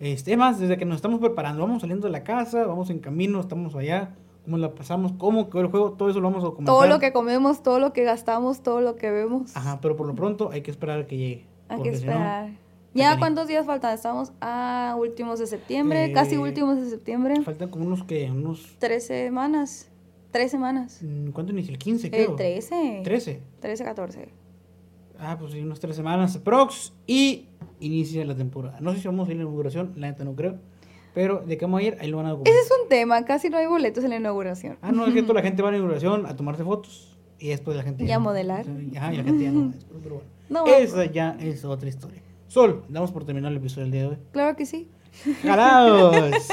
Este, 0.00 0.32
es 0.32 0.38
más, 0.38 0.58
desde 0.58 0.76
que 0.76 0.84
nos 0.84 0.96
estamos 0.96 1.20
preparando, 1.20 1.62
vamos 1.62 1.80
saliendo 1.82 2.06
de 2.06 2.12
la 2.12 2.24
casa, 2.24 2.64
vamos 2.66 2.90
en 2.90 2.98
camino, 3.00 3.40
estamos 3.40 3.74
allá, 3.76 4.14
cómo 4.44 4.58
la 4.58 4.74
pasamos, 4.74 5.12
cómo 5.12 5.48
quedó 5.50 5.62
el 5.62 5.68
juego, 5.68 5.92
todo 5.92 6.10
eso 6.10 6.20
lo 6.20 6.28
vamos 6.28 6.42
a 6.44 6.46
documentar. 6.46 6.74
Todo 6.74 6.86
lo 6.86 6.98
que 7.00 7.12
comemos, 7.12 7.62
todo 7.62 7.78
lo 7.78 7.92
que 7.92 8.02
gastamos, 8.04 8.62
todo 8.62 8.80
lo 8.80 8.96
que 8.96 9.10
vemos. 9.10 9.56
Ajá, 9.56 9.80
pero 9.80 9.96
por 9.96 10.06
lo 10.06 10.14
pronto 10.14 10.50
hay 10.52 10.62
que 10.62 10.70
esperar 10.72 11.00
a 11.00 11.06
que 11.06 11.16
llegue. 11.16 11.46
Hay 11.68 11.82
que 11.82 11.94
si 11.96 12.04
no- 12.06 12.12
esperar. 12.12 12.50
¿Ya 12.94 13.18
cuántos 13.18 13.48
días 13.48 13.64
faltan? 13.64 13.94
Estamos 13.94 14.32
a 14.42 14.94
últimos 14.98 15.38
de 15.38 15.46
septiembre, 15.46 16.06
Eh, 16.06 16.12
casi 16.12 16.36
últimos 16.36 16.78
de 16.80 16.90
septiembre. 16.90 17.40
faltan 17.42 17.70
como 17.70 17.86
unos 17.86 18.04
que, 18.04 18.30
unos, 18.30 18.76
Tres 18.78 19.06
semanas. 19.06 19.88
Tres 20.32 20.50
semanas. 20.50 21.00
mm, 21.02 21.28
¿cuánto 21.30 21.52
inicia? 21.52 21.70
El 21.72 21.78
15 21.78 22.06
Eh, 22.08 22.10
creo. 22.10 22.34
13. 22.36 23.00
13. 23.04 23.40
13, 23.60 23.84
14. 23.84 24.28
Ah, 25.18 25.36
pues 25.38 25.52
sí, 25.52 25.60
unas 25.60 25.78
tres 25.78 25.94
semanas 25.94 26.36
prox 26.38 26.92
y 27.06 27.48
inicia 27.78 28.24
la 28.24 28.34
temporada. 28.34 28.80
No 28.80 28.92
sé 28.92 29.00
si 29.00 29.06
vamos 29.08 29.28
a 29.28 29.30
ir 29.30 29.36
a 29.36 29.38
la 29.38 29.42
inauguración, 29.44 29.92
la 29.96 30.08
neta 30.08 30.24
no 30.24 30.34
creo. 30.34 30.56
Pero 31.14 31.42
de 31.46 31.58
qué 31.58 31.66
vamos 31.66 31.80
a 31.80 31.82
ir, 31.84 31.96
ahí 32.00 32.08
lo 32.08 32.16
van 32.16 32.26
a 32.26 32.30
documentar. 32.30 32.54
Ese 32.54 32.62
es 32.74 32.80
un 32.82 32.88
tema, 32.88 33.24
casi 33.24 33.50
no 33.50 33.58
hay 33.58 33.66
boletos 33.66 34.02
en 34.02 34.10
la 34.10 34.16
inauguración. 34.16 34.78
Ah, 34.82 34.90
no, 34.90 35.06
es 35.06 35.12
que 35.14 35.22
toda 35.22 35.34
la 35.34 35.42
gente 35.42 35.62
va 35.62 35.68
a 35.68 35.72
la 35.72 35.76
inauguración 35.78 36.26
a 36.26 36.34
tomarse 36.34 36.64
fotos 36.64 37.16
y 37.38 37.48
después 37.48 37.76
la 37.76 37.82
gente 37.82 38.04
Y 38.04 38.10
a 38.10 38.14
no. 38.14 38.20
modelar. 38.24 38.64
Ajá, 38.96 39.12
y 39.12 39.16
la 39.18 39.22
gente 39.24 39.44
ya 39.44 39.50
no. 39.52 39.66
después, 39.72 40.00
pero 40.02 40.14
bueno. 40.16 40.30
No, 40.48 40.66
Esa 40.66 41.04
ya 41.04 41.36
es 41.40 41.64
otra 41.64 41.88
historia. 41.88 42.22
Sol, 42.48 42.84
damos 42.88 43.12
por 43.12 43.24
terminar 43.24 43.52
el 43.52 43.58
episodio 43.58 43.82
del 43.84 43.92
día 43.92 44.00
de 44.02 44.08
hoy. 44.08 44.16
Claro 44.32 44.56
que 44.56 44.66
sí. 44.66 44.88
¡Jalados! 45.42 46.48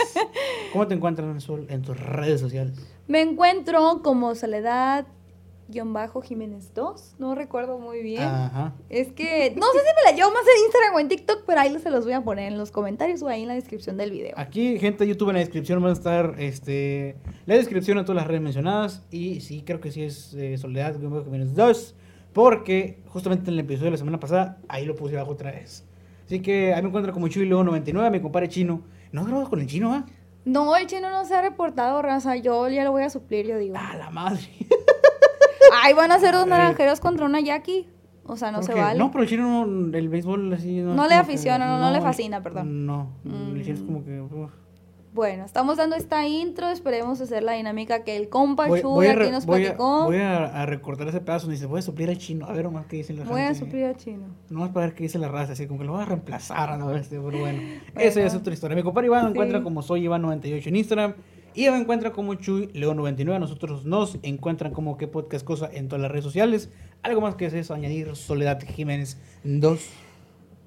¿Cómo 0.71 0.87
te 0.87 0.95
encuentran, 0.95 1.39
Sol, 1.41 1.67
en 1.69 1.81
tus 1.81 1.99
redes 1.99 2.39
sociales? 2.41 2.77
Me 3.07 3.21
encuentro 3.21 4.01
como 4.03 4.35
Soledad-Jiménez 4.35 6.73
2. 6.75 7.15
No 7.17 7.33
recuerdo 7.35 7.79
muy 7.79 8.03
bien. 8.03 8.23
Ajá. 8.23 8.75
Es 8.89 9.13
que 9.13 9.55
no 9.55 9.65
sé 9.71 9.79
si 9.79 9.85
me 9.95 10.03
la 10.11 10.15
llevo 10.15 10.31
más 10.31 10.43
en 10.43 10.65
Instagram 10.65 10.95
o 10.95 10.99
en 10.99 11.07
TikTok, 11.07 11.43
pero 11.47 11.61
ahí 11.61 11.75
se 11.79 11.89
los 11.89 12.03
voy 12.03 12.13
a 12.13 12.21
poner 12.21 12.51
en 12.51 12.59
los 12.59 12.71
comentarios 12.71 13.23
o 13.23 13.27
ahí 13.27 13.41
en 13.41 13.47
la 13.47 13.55
descripción 13.55 13.97
del 13.97 14.11
video. 14.11 14.33
Aquí, 14.35 14.77
gente 14.77 15.05
de 15.05 15.11
YouTube, 15.11 15.29
en 15.29 15.35
la 15.35 15.39
descripción 15.39 15.83
va 15.83 15.89
a 15.89 15.93
estar 15.93 16.35
este, 16.37 17.15
la 17.45 17.55
descripción 17.55 17.97
de 17.97 18.03
todas 18.03 18.17
las 18.17 18.27
redes 18.27 18.41
mencionadas. 18.41 19.03
Y 19.09 19.41
sí, 19.41 19.63
creo 19.65 19.79
que 19.79 19.91
sí 19.91 20.03
es 20.03 20.35
eh, 20.35 20.55
Soledad 20.57 20.99
Jiménez 20.99 21.55
2. 21.55 21.95
Porque 22.33 23.01
justamente 23.07 23.49
en 23.49 23.55
el 23.55 23.61
episodio 23.61 23.85
de 23.85 23.91
la 23.91 23.97
semana 23.97 24.19
pasada, 24.19 24.59
ahí 24.67 24.85
lo 24.85 24.95
puse 24.95 25.15
abajo 25.15 25.31
otra 25.31 25.51
vez. 25.51 25.85
Así 26.29 26.43
que 26.43 26.75
ahí 26.75 26.81
me 26.83 26.89
encuentro 26.89 27.11
como 27.11 27.27
Chuy 27.27 27.47
León 27.47 27.65
99, 27.65 28.11
mi 28.11 28.21
compadre 28.21 28.47
chino. 28.49 28.83
¿No 29.11 29.25
grabas 29.25 29.49
con 29.49 29.59
el 29.61 29.65
chino, 29.65 29.91
ah? 29.95 30.05
No, 30.45 30.75
el 30.77 30.85
chino 30.85 31.09
no 31.09 31.25
se 31.25 31.33
ha 31.33 31.41
reportado, 31.41 31.99
raza. 32.03 32.35
Yo 32.35 32.69
ya 32.69 32.83
lo 32.83 32.91
voy 32.91 33.01
a 33.01 33.09
suplir, 33.09 33.47
yo 33.47 33.57
digo. 33.57 33.73
¡Ah, 33.75 33.95
la 33.97 34.11
madre! 34.11 34.41
Ay, 35.83 35.93
van 35.93 36.11
a 36.11 36.19
ser 36.19 36.35
dos 36.35 36.45
naranjeros 36.45 36.99
contra 36.99 37.25
una 37.25 37.39
Jackie. 37.39 37.87
O 38.25 38.37
sea, 38.37 38.51
no 38.51 38.59
¿Por 38.59 38.65
se 38.67 38.73
qué? 38.75 38.79
vale. 38.79 38.99
No, 38.99 39.09
pero 39.11 39.23
el 39.23 39.29
chino, 39.29 39.65
no- 39.65 39.97
el 39.97 40.07
béisbol 40.07 40.53
así... 40.53 40.81
No 40.81 40.93
es 41.03 41.09
le 41.09 41.15
que- 41.15 41.21
aficiona, 41.21 41.65
no- 41.65 41.79
no 41.79 41.89
le 41.91 41.99
fascina, 41.99 42.43
perdón. 42.43 42.85
No, 42.85 43.09
el 43.25 43.63
chino 43.63 43.73
es 43.75 43.81
Mm. 43.81 43.85
como 43.87 44.05
que... 44.05 44.21
uf. 44.21 44.51
Bueno, 45.11 45.43
estamos 45.43 45.77
dando 45.77 45.95
esta 45.95 46.27
intro. 46.27 46.69
Esperemos 46.69 47.19
hacer 47.19 47.41
la 47.43 47.53
dinámica 47.53 48.03
que 48.03 48.15
el 48.15 48.29
compa 48.29 48.67
Voy, 48.67 48.81
Chuy 48.81 48.89
voy 48.91 49.07
a, 49.07 49.11
aquí 49.11 49.19
re- 49.19 49.31
nos 49.31 49.45
voy 49.45 49.61
a- 49.61 49.63
platicó. 49.69 50.03
voy 50.05 50.17
a- 50.17 50.45
a 50.45 50.65
recortar 50.67 51.07
ese 51.07 51.19
pedazo 51.19 51.45
donde 51.47 51.55
dice, 51.55 51.65
voy 51.65 51.79
a 51.79 51.81
suplir 51.81 52.09
al 52.09 52.17
chino. 52.17 52.45
A 52.45 52.53
ver 52.53 52.65
nomás 52.65 52.85
qué 52.85 52.97
dice 52.97 53.13
la 53.13 53.23
Voy 53.25 53.41
a 53.41 53.55
suplir 53.55 53.85
al 53.85 53.97
chino. 53.97 54.27
No 54.49 54.59
vas 54.61 54.69
para 54.69 54.85
ver 54.85 54.95
qué 54.95 55.03
dice 55.03 55.17
la 55.17 55.27
raza, 55.27 55.53
así 55.53 55.65
como 55.67 55.79
que 55.79 55.85
lo 55.85 55.93
vas 55.93 56.03
a 56.03 56.09
reemplazar 56.09 56.69
a 56.69 56.77
la 56.77 56.85
vez, 56.85 57.07
pero 57.09 57.21
bueno. 57.23 57.59
Esa 57.95 58.19
ya 58.19 58.27
es 58.27 58.35
otra 58.35 58.53
historia. 58.53 58.75
Mi 58.75 58.83
compadre 58.83 59.07
Iván 59.07 59.25
me 59.25 59.29
encuentra 59.31 59.63
como 59.63 59.81
soy 59.81 60.05
Iván98 60.07 60.67
en 60.67 60.75
Instagram. 60.75 61.13
Y 61.55 61.67
me 61.67 61.77
encuentra 61.77 62.11
como 62.11 62.35
Chuy 62.35 62.67
León99. 62.73 63.39
Nosotros 63.39 63.83
nos 63.83 64.19
encuentran 64.21 64.71
como 64.71 64.97
que 64.97 65.07
podcast 65.07 65.43
cosa 65.43 65.67
en 65.73 65.87
todas 65.87 66.01
las 66.03 66.11
redes 66.11 66.23
sociales. 66.23 66.69
Algo 67.01 67.21
más 67.21 67.33
que 67.33 67.47
es 67.47 67.53
eso, 67.53 67.73
añadir 67.73 68.15
Soledad 68.15 68.59
Jiménez 68.63 69.17
2. 69.43 69.89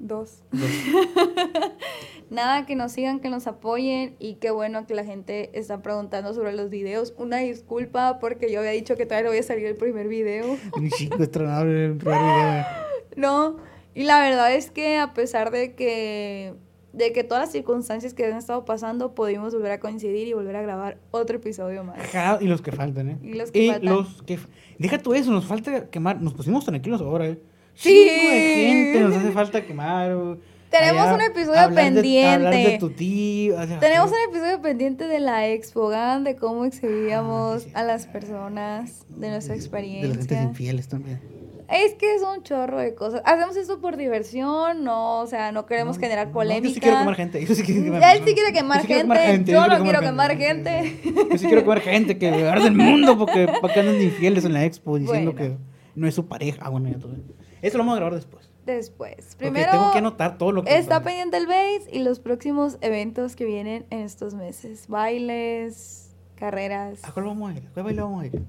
Dos. 0.02 0.42
Nada, 2.30 2.66
que 2.66 2.74
nos 2.74 2.90
sigan, 2.90 3.20
que 3.20 3.30
nos 3.30 3.46
apoyen 3.46 4.16
y 4.18 4.34
qué 4.34 4.50
bueno 4.50 4.84
que 4.84 4.94
la 4.94 5.04
gente 5.04 5.56
está 5.56 5.80
preguntando 5.80 6.34
sobre 6.34 6.52
los 6.54 6.70
videos. 6.70 7.14
Una 7.18 7.38
disculpa 7.38 8.18
porque 8.18 8.50
yo 8.50 8.58
había 8.58 8.72
dicho 8.72 8.96
que 8.96 9.06
todavía 9.06 9.26
no 9.26 9.30
voy 9.30 9.38
a 9.38 9.44
salir 9.44 9.64
el 9.64 9.76
primer 9.76 10.08
video. 10.08 10.58
Un 10.76 10.90
chico 10.90 11.22
estrenable 11.22 11.86
el 11.86 11.96
primer 11.96 12.20
video. 12.20 12.64
No, 13.14 13.58
y 13.94 14.04
la 14.04 14.20
verdad 14.20 14.54
es 14.54 14.70
que 14.70 14.96
a 14.96 15.12
pesar 15.12 15.50
de 15.50 15.74
que 15.74 16.54
de 16.94 17.12
que 17.12 17.24
todas 17.24 17.44
las 17.44 17.52
circunstancias 17.52 18.14
que 18.14 18.24
han 18.24 18.36
estado 18.36 18.64
pasando 18.64 19.14
pudimos 19.14 19.54
volver 19.54 19.72
a 19.72 19.80
coincidir 19.80 20.26
y 20.28 20.32
volver 20.32 20.56
a 20.56 20.62
grabar 20.62 20.98
otro 21.10 21.36
episodio 21.36 21.84
más. 21.84 21.98
Ajá, 21.98 22.38
y 22.40 22.46
los 22.46 22.62
que 22.62 22.72
faltan, 22.72 23.10
¿eh? 23.10 23.18
Y 23.22 23.34
los 23.34 23.50
que 23.50 23.70
faltan. 23.70 23.94
los 23.94 24.22
que... 24.22 24.38
Deja 24.78 24.98
tú 24.98 25.12
eso, 25.14 25.30
nos 25.30 25.44
falta 25.44 25.90
quemar. 25.90 26.22
Nos 26.22 26.34
pusimos 26.34 26.64
tranquilos 26.64 27.02
ahora, 27.02 27.28
¿eh? 27.28 27.38
Sí. 27.74 28.04
De 28.04 28.54
gente, 28.56 29.00
nos 29.00 29.16
hace 29.16 29.30
falta 29.32 29.62
quemar. 29.62 30.36
Tenemos 30.70 31.02
allá 31.02 31.14
un 31.14 31.20
episodio 31.20 31.68
de- 31.68 31.74
pendiente. 31.74 32.28
hablar 32.28 32.54
de 32.54 32.78
tu 32.78 32.90
tío. 32.90 33.58
o 33.60 33.66
sea, 33.66 33.78
Tenemos 33.78 34.10
un 34.10 34.30
episodio 34.30 34.62
pendiente 34.62 35.06
de 35.06 35.20
la 35.20 35.46
expo, 35.48 35.88
¿gan? 35.88 36.24
de 36.24 36.36
cómo 36.36 36.64
exhibíamos 36.64 37.56
Ah, 37.56 37.58
sí, 37.58 37.64
sí. 37.66 37.72
a 37.74 37.82
las 37.82 38.06
personas, 38.06 39.06
de 39.10 39.28
nuestra 39.30 39.30
De 39.30 39.30
las 39.30 39.40
gentes 39.40 39.50
experiencia. 39.66 40.42
infieles 40.42 40.88
también. 40.88 41.20
Es 41.68 41.94
que 41.94 42.14
es 42.14 42.22
un 42.22 42.42
chorro 42.42 42.78
de 42.80 42.94
cosas. 42.94 43.22
Hacemos 43.24 43.56
esto 43.56 43.80
por 43.80 43.96
diversión, 43.96 44.84
no, 44.84 45.20
o 45.20 45.26
sea, 45.26 45.52
no 45.52 45.64
queremos 45.66 45.98
generar 45.98 46.26
No, 46.28 46.32
polémica. 46.34 46.68
yo 46.68 46.74
sí 46.74 46.80
quiero 46.80 46.98
quemar 46.98 47.14
gente. 47.16 47.46
Yo 47.46 47.54
sí 47.54 47.62
quiero 47.62 47.82
quemar 47.84 48.16
Él 48.16 48.22
sí 48.26 48.34
quiere 48.34 48.52
quemar 48.52 48.80
gente, 48.86 49.52
yo 49.52 49.66
no 49.66 49.82
quiero 49.82 50.00
quemar 50.00 50.36
gente. 50.36 50.96
Yo 51.30 51.38
sí 51.38 51.46
quiero 51.46 51.62
quemar 51.62 51.80
gente 51.80 52.18
que 52.18 52.28
arde 52.28 52.66
el 52.68 52.74
mundo 52.76 53.16
porque 53.18 53.46
para 53.60 53.72
que 53.74 53.80
andan 53.80 53.96
de 53.98 54.04
infieles 54.04 54.44
en 54.44 54.52
la 54.54 54.64
expo 54.64 54.98
diciendo 54.98 55.32
Bueno. 55.32 55.56
que 55.56 55.58
no 55.94 56.06
es 56.06 56.14
su 56.14 56.26
pareja. 56.26 56.58
Ah, 56.62 56.68
bueno, 56.70 56.88
ya 56.90 56.98
todo. 56.98 57.14
Eso 57.62 57.78
lo 57.78 57.84
vamos 57.84 57.94
a 57.94 57.96
grabar 57.96 58.14
después. 58.16 58.52
Después, 58.66 59.16
Porque 59.16 59.50
primero 59.50 59.72
tengo 59.72 59.92
que 59.92 59.98
anotar 59.98 60.38
todo 60.38 60.52
lo 60.52 60.62
que 60.62 60.76
está 60.76 61.02
pendiente 61.02 61.36
el 61.36 61.46
base 61.46 61.88
y 61.90 62.00
los 62.00 62.20
próximos 62.20 62.78
eventos 62.80 63.34
que 63.34 63.44
vienen 63.44 63.86
en 63.90 64.00
estos 64.00 64.34
meses. 64.34 64.86
Bailes, 64.86 66.14
carreras, 66.36 67.00
¿A 67.02 67.12
cuál 67.12 67.26
vamos 67.26 67.50
a 67.50 67.54
ir? 67.56 67.66
¿A 67.66 67.72
cuál 67.72 67.84
baile 67.86 68.02
vamos 68.02 68.22
a 68.22 68.26
ir? 68.26 68.42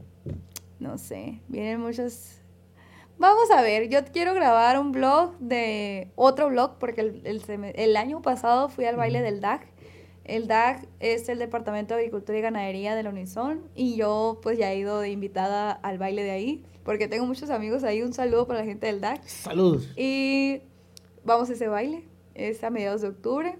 no 0.79 0.97
sé, 0.97 1.39
vienen 1.47 1.79
muchos... 1.79 2.39
Vamos 3.17 3.49
a 3.51 3.61
ver, 3.61 3.89
yo 3.89 4.03
quiero 4.11 4.33
grabar 4.33 4.79
un 4.79 4.91
vlog 4.91 5.37
de 5.39 6.11
otro 6.15 6.49
vlog 6.49 6.77
porque 6.77 7.01
el, 7.01 7.73
el 7.75 7.95
año 7.95 8.21
pasado 8.21 8.69
fui 8.69 8.85
al 8.85 8.97
baile 8.97 9.21
del 9.21 9.39
DAG. 9.39 9.61
El 10.25 10.47
DAG 10.47 10.87
es 10.99 11.29
el 11.29 11.39
Departamento 11.39 11.93
de 11.93 12.01
Agricultura 12.01 12.37
y 12.37 12.41
Ganadería 12.41 12.95
de 12.95 13.03
la 13.03 13.11
Unison 13.11 13.61
y 13.75 13.95
yo 13.95 14.39
pues 14.41 14.57
ya 14.57 14.71
he 14.71 14.77
ido 14.77 14.99
de 14.99 15.09
invitada 15.09 15.71
al 15.71 15.99
baile 15.99 16.23
de 16.23 16.31
ahí 16.31 16.65
porque 16.83 17.07
tengo 17.07 17.25
muchos 17.25 17.49
amigos 17.49 17.83
ahí. 17.83 18.01
Un 18.01 18.13
saludo 18.13 18.47
para 18.47 18.59
la 18.59 18.65
gente 18.65 18.87
del 18.87 19.01
DAG. 19.01 19.21
Saludos. 19.27 19.89
Y 19.95 20.61
vamos 21.23 21.49
a 21.49 21.53
ese 21.53 21.67
baile, 21.67 22.03
es 22.35 22.63
a 22.63 22.69
mediados 22.69 23.01
de 23.01 23.09
octubre. 23.09 23.57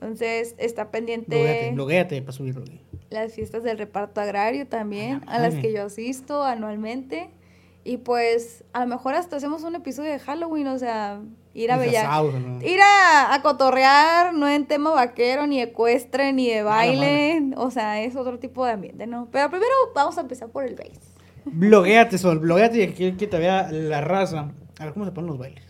Entonces 0.00 0.54
está 0.58 0.90
pendiente 0.90 1.72
bloguéate 1.74 2.22
para 2.22 2.32
subirlo. 2.32 2.62
las 3.10 3.32
fiestas 3.32 3.64
del 3.64 3.78
reparto 3.78 4.20
agrario 4.20 4.68
también, 4.68 5.22
A 5.26 5.38
la 5.40 5.46
a 5.46 5.50
las 5.50 5.54
que 5.56 5.72
yo 5.72 5.84
asisto 5.84 6.44
anualmente. 6.44 7.30
Y 7.84 7.96
pues 7.96 8.64
a 8.74 8.80
lo 8.80 8.86
mejor 8.86 9.14
hasta 9.14 9.36
hacemos 9.36 9.62
un 9.62 9.74
episodio 9.74 10.12
de 10.12 10.18
Halloween, 10.18 10.66
o 10.66 10.78
sea, 10.78 11.22
ir 11.54 11.72
a 11.72 11.78
Bella... 11.78 12.06
¿no? 12.20 12.60
Ir 12.62 12.80
a, 12.82 13.32
a 13.34 13.42
cotorrear, 13.42 14.34
no 14.34 14.46
en 14.46 14.66
tema 14.66 14.90
vaquero, 14.90 15.46
ni 15.46 15.60
ecuestre, 15.60 16.32
ni 16.34 16.48
de 16.50 16.62
baile. 16.62 17.52
O 17.56 17.70
sea, 17.70 18.02
es 18.02 18.14
otro 18.14 18.38
tipo 18.38 18.64
de 18.66 18.72
ambiente, 18.72 19.06
¿no? 19.06 19.28
Pero 19.32 19.48
primero 19.48 19.72
vamos 19.94 20.18
a 20.18 20.20
empezar 20.20 20.50
por 20.50 20.64
el 20.64 20.74
base. 20.74 21.00
Bloguéate, 21.52 22.18
Sol, 22.18 22.38
bloguéate 22.38 22.82
y 22.82 23.12
que, 23.12 23.26
te 23.26 23.38
vea 23.38 23.70
la 23.70 24.00
raza. 24.00 24.52
A 24.78 24.84
ver 24.84 24.92
cómo 24.92 25.04
se 25.04 25.12
ponen 25.12 25.28
los 25.28 25.38
bailes. 25.38 25.64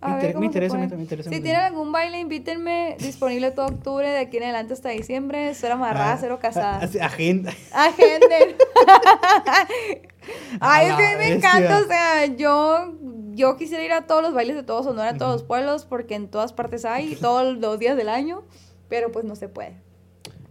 A 0.00 0.16
Me 0.16 0.22
ver 0.22 0.38
me 0.38 0.46
interesa, 0.46 0.78
me 0.78 0.88
me 0.88 1.02
interesa. 1.02 1.28
Si 1.28 1.36
me 1.36 1.42
tienen 1.42 1.60
algún 1.60 1.92
baile, 1.92 2.18
invítenme. 2.20 2.96
Disponible 2.98 3.50
todo 3.50 3.66
octubre, 3.66 4.08
de 4.08 4.18
aquí 4.18 4.38
en 4.38 4.44
adelante 4.44 4.72
hasta 4.72 4.88
diciembre. 4.88 5.52
Cero 5.54 5.74
amarrada, 5.74 6.12
Ah, 6.12 6.18
cero 6.18 6.36
ah, 6.38 6.42
casada. 6.42 6.78
así, 6.78 6.98
Agenda. 6.98 7.52
Agenden. 7.72 8.56
Ay, 10.60 10.88
es 10.88 10.94
que 10.94 11.16
me 11.16 11.28
encanta, 11.34 11.78
o 11.78 11.86
sea, 11.86 12.26
yo, 12.26 12.94
yo 13.32 13.56
quisiera 13.56 13.84
ir 13.84 13.92
a 13.92 14.06
todos 14.06 14.22
los 14.22 14.34
bailes 14.34 14.56
de 14.56 14.62
todo 14.62 14.82
Sonora, 14.82 15.10
a 15.10 15.16
todos 15.16 15.32
los 15.32 15.42
pueblos, 15.42 15.84
porque 15.84 16.14
en 16.14 16.28
todas 16.28 16.52
partes 16.52 16.84
hay, 16.84 17.16
todos 17.16 17.56
los 17.58 17.78
días 17.78 17.96
del 17.96 18.08
año, 18.08 18.42
pero 18.88 19.12
pues 19.12 19.24
no 19.24 19.36
se 19.36 19.48
puede. 19.48 19.76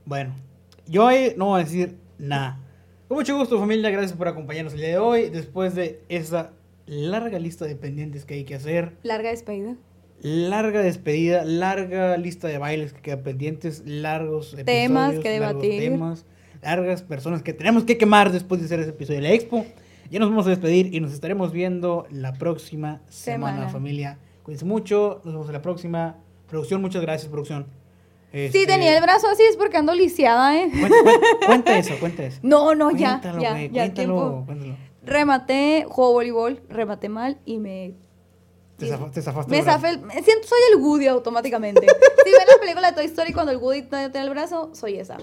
Bueno, 0.05 0.33
yo 0.87 1.05
hoy 1.05 1.33
no 1.37 1.47
voy 1.47 1.61
a 1.61 1.63
decir 1.63 1.97
nada. 2.17 2.59
Con 3.09 3.17
mucho 3.17 3.35
gusto, 3.37 3.59
familia. 3.59 3.89
Gracias 3.89 4.13
por 4.17 4.27
acompañarnos 4.27 4.73
el 4.73 4.79
día 4.81 4.89
de 4.89 4.97
hoy. 4.99 5.29
Después 5.29 5.73
de 5.75 6.01
esa 6.09 6.51
larga 6.85 7.39
lista 7.39 7.65
de 7.65 7.75
pendientes 7.75 8.23
que 8.23 8.35
hay 8.35 8.43
que 8.43 8.53
hacer, 8.55 8.97
Larga 9.03 9.31
despedida. 9.31 9.75
larga 10.21 10.81
despedida, 10.81 11.43
larga 11.43 12.15
lista 12.17 12.47
de 12.47 12.57
bailes 12.59 12.93
que 12.93 13.01
quedan 13.01 13.23
pendientes, 13.23 13.83
largos 13.85 14.55
Temas 14.63 15.17
que 15.19 15.39
largos 15.39 15.61
debatir. 15.63 15.81
temas, 15.91 16.25
largas 16.61 17.01
personas 17.01 17.41
que 17.41 17.53
tenemos 17.53 17.83
que 17.83 17.97
quemar 17.97 18.31
después 18.31 18.61
de 18.61 18.65
hacer 18.65 18.79
ese 18.81 18.91
episodio 18.91 19.21
de 19.21 19.27
la 19.27 19.33
expo. 19.33 19.65
Ya 20.11 20.19
nos 20.19 20.29
vamos 20.29 20.45
a 20.45 20.51
despedir 20.51 20.93
y 20.93 20.99
nos 20.99 21.11
estaremos 21.11 21.51
viendo 21.51 22.05
la 22.11 22.33
próxima 22.33 23.01
semana, 23.09 23.55
Semana. 23.57 23.69
familia. 23.69 24.19
Cuídense 24.43 24.65
mucho. 24.65 25.21
Nos 25.25 25.33
vemos 25.33 25.47
en 25.47 25.53
la 25.53 25.61
próxima. 25.63 26.17
Producción, 26.47 26.79
muchas 26.81 27.01
gracias, 27.01 27.29
producción. 27.31 27.65
Si 28.31 28.37
Este, 28.45 28.67
tenía 28.67 28.95
el 28.95 29.01
brazo 29.01 29.27
así 29.27 29.41
es 29.49 29.57
porque 29.57 29.77
ando 29.77 29.93
lisiada, 29.93 30.55
¿eh? 30.57 30.69
Cuenta, 30.71 30.97
cuenta- 31.03 31.45
cuenta 31.45 31.77
eso, 31.77 31.93
cuenta 31.99 32.23
eso. 32.25 32.39
No, 32.43 32.75
no, 32.75 32.91
ya, 32.91 33.19
Cuéntalo, 33.21 33.41
ya, 33.41 33.51
cuéntalo, 33.53 33.93
tiempo. 33.93 34.43
cuéntalo. 34.45 34.75
Rematé, 35.03 35.85
juego 35.89 36.13
voleibol, 36.13 36.61
rematé 36.69 37.09
mal 37.09 37.39
y 37.45 37.57
me... 37.57 37.95
Te, 38.77 38.85
zafa- 38.87 39.11
te 39.11 39.21
zafaste. 39.21 39.51
Me 39.51 39.61
zafé, 39.63 39.89
siento, 40.23 40.47
soy 40.47 40.59
el 40.71 40.79
Woody 40.79 41.07
automáticamente. 41.07 41.81
si 42.25 42.31
ven 42.31 42.41
la 42.47 42.59
película 42.61 42.89
de 42.91 42.95
Toy 42.95 43.05
Story 43.05 43.33
cuando 43.33 43.51
el 43.51 43.57
Woody 43.57 43.81
no 43.83 44.11
tiene 44.11 44.21
el 44.21 44.29
brazo, 44.29 44.69
soy 44.73 44.95
esa, 44.97 45.17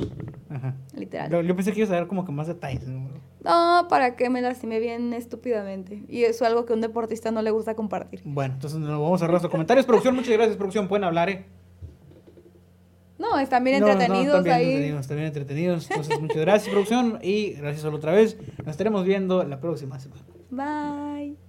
Ajá. 0.50 0.74
literal. 0.94 1.30
Yo, 1.30 1.40
yo 1.42 1.54
pensé 1.54 1.72
que 1.72 1.78
ibas 1.80 1.90
a 1.92 1.94
dar 1.94 2.06
como 2.08 2.24
que 2.24 2.32
más 2.32 2.48
detalles. 2.48 2.86
¿no? 2.88 3.08
No, 3.44 3.86
para 3.88 4.16
que 4.16 4.28
me 4.28 4.42
lastimé 4.42 4.80
bien 4.80 5.12
estúpidamente. 5.12 6.02
Y 6.08 6.24
eso 6.24 6.44
es 6.44 6.50
algo 6.50 6.66
que 6.66 6.72
a 6.72 6.76
un 6.76 6.82
deportista 6.82 7.30
no 7.30 7.40
le 7.40 7.50
gusta 7.52 7.74
compartir. 7.76 8.20
Bueno, 8.24 8.54
entonces 8.54 8.78
nos 8.80 8.90
vamos 8.90 9.22
a 9.22 9.26
cerrar 9.26 9.40
los 9.40 9.50
comentarios. 9.50 9.86
Producción, 9.86 10.16
muchas 10.16 10.32
gracias, 10.32 10.56
producción. 10.56 10.88
Pueden 10.88 11.04
hablar, 11.04 11.30
¿eh? 11.30 11.46
No, 13.18 13.38
están 13.38 13.64
bien 13.64 13.80
No, 13.80 13.86
no, 13.86 13.92
entretenidos 13.92 14.26
están 14.26 14.44
bien 14.44 14.54
ahí. 14.56 14.64
entretenidos, 14.64 15.00
están 15.00 15.16
bien 15.16 15.26
entretenidos. 15.28 15.90
Entonces, 15.90 16.20
muchas 16.20 16.36
gracias, 16.38 16.70
producción. 16.70 17.18
Y 17.22 17.52
gracias 17.52 17.82
solo 17.82 17.96
otra 17.96 18.12
vez. 18.12 18.36
Nos 18.58 18.68
estaremos 18.68 19.04
viendo 19.04 19.42
la 19.44 19.58
próxima 19.60 19.98
semana. 19.98 20.22
Bye. 20.50 21.45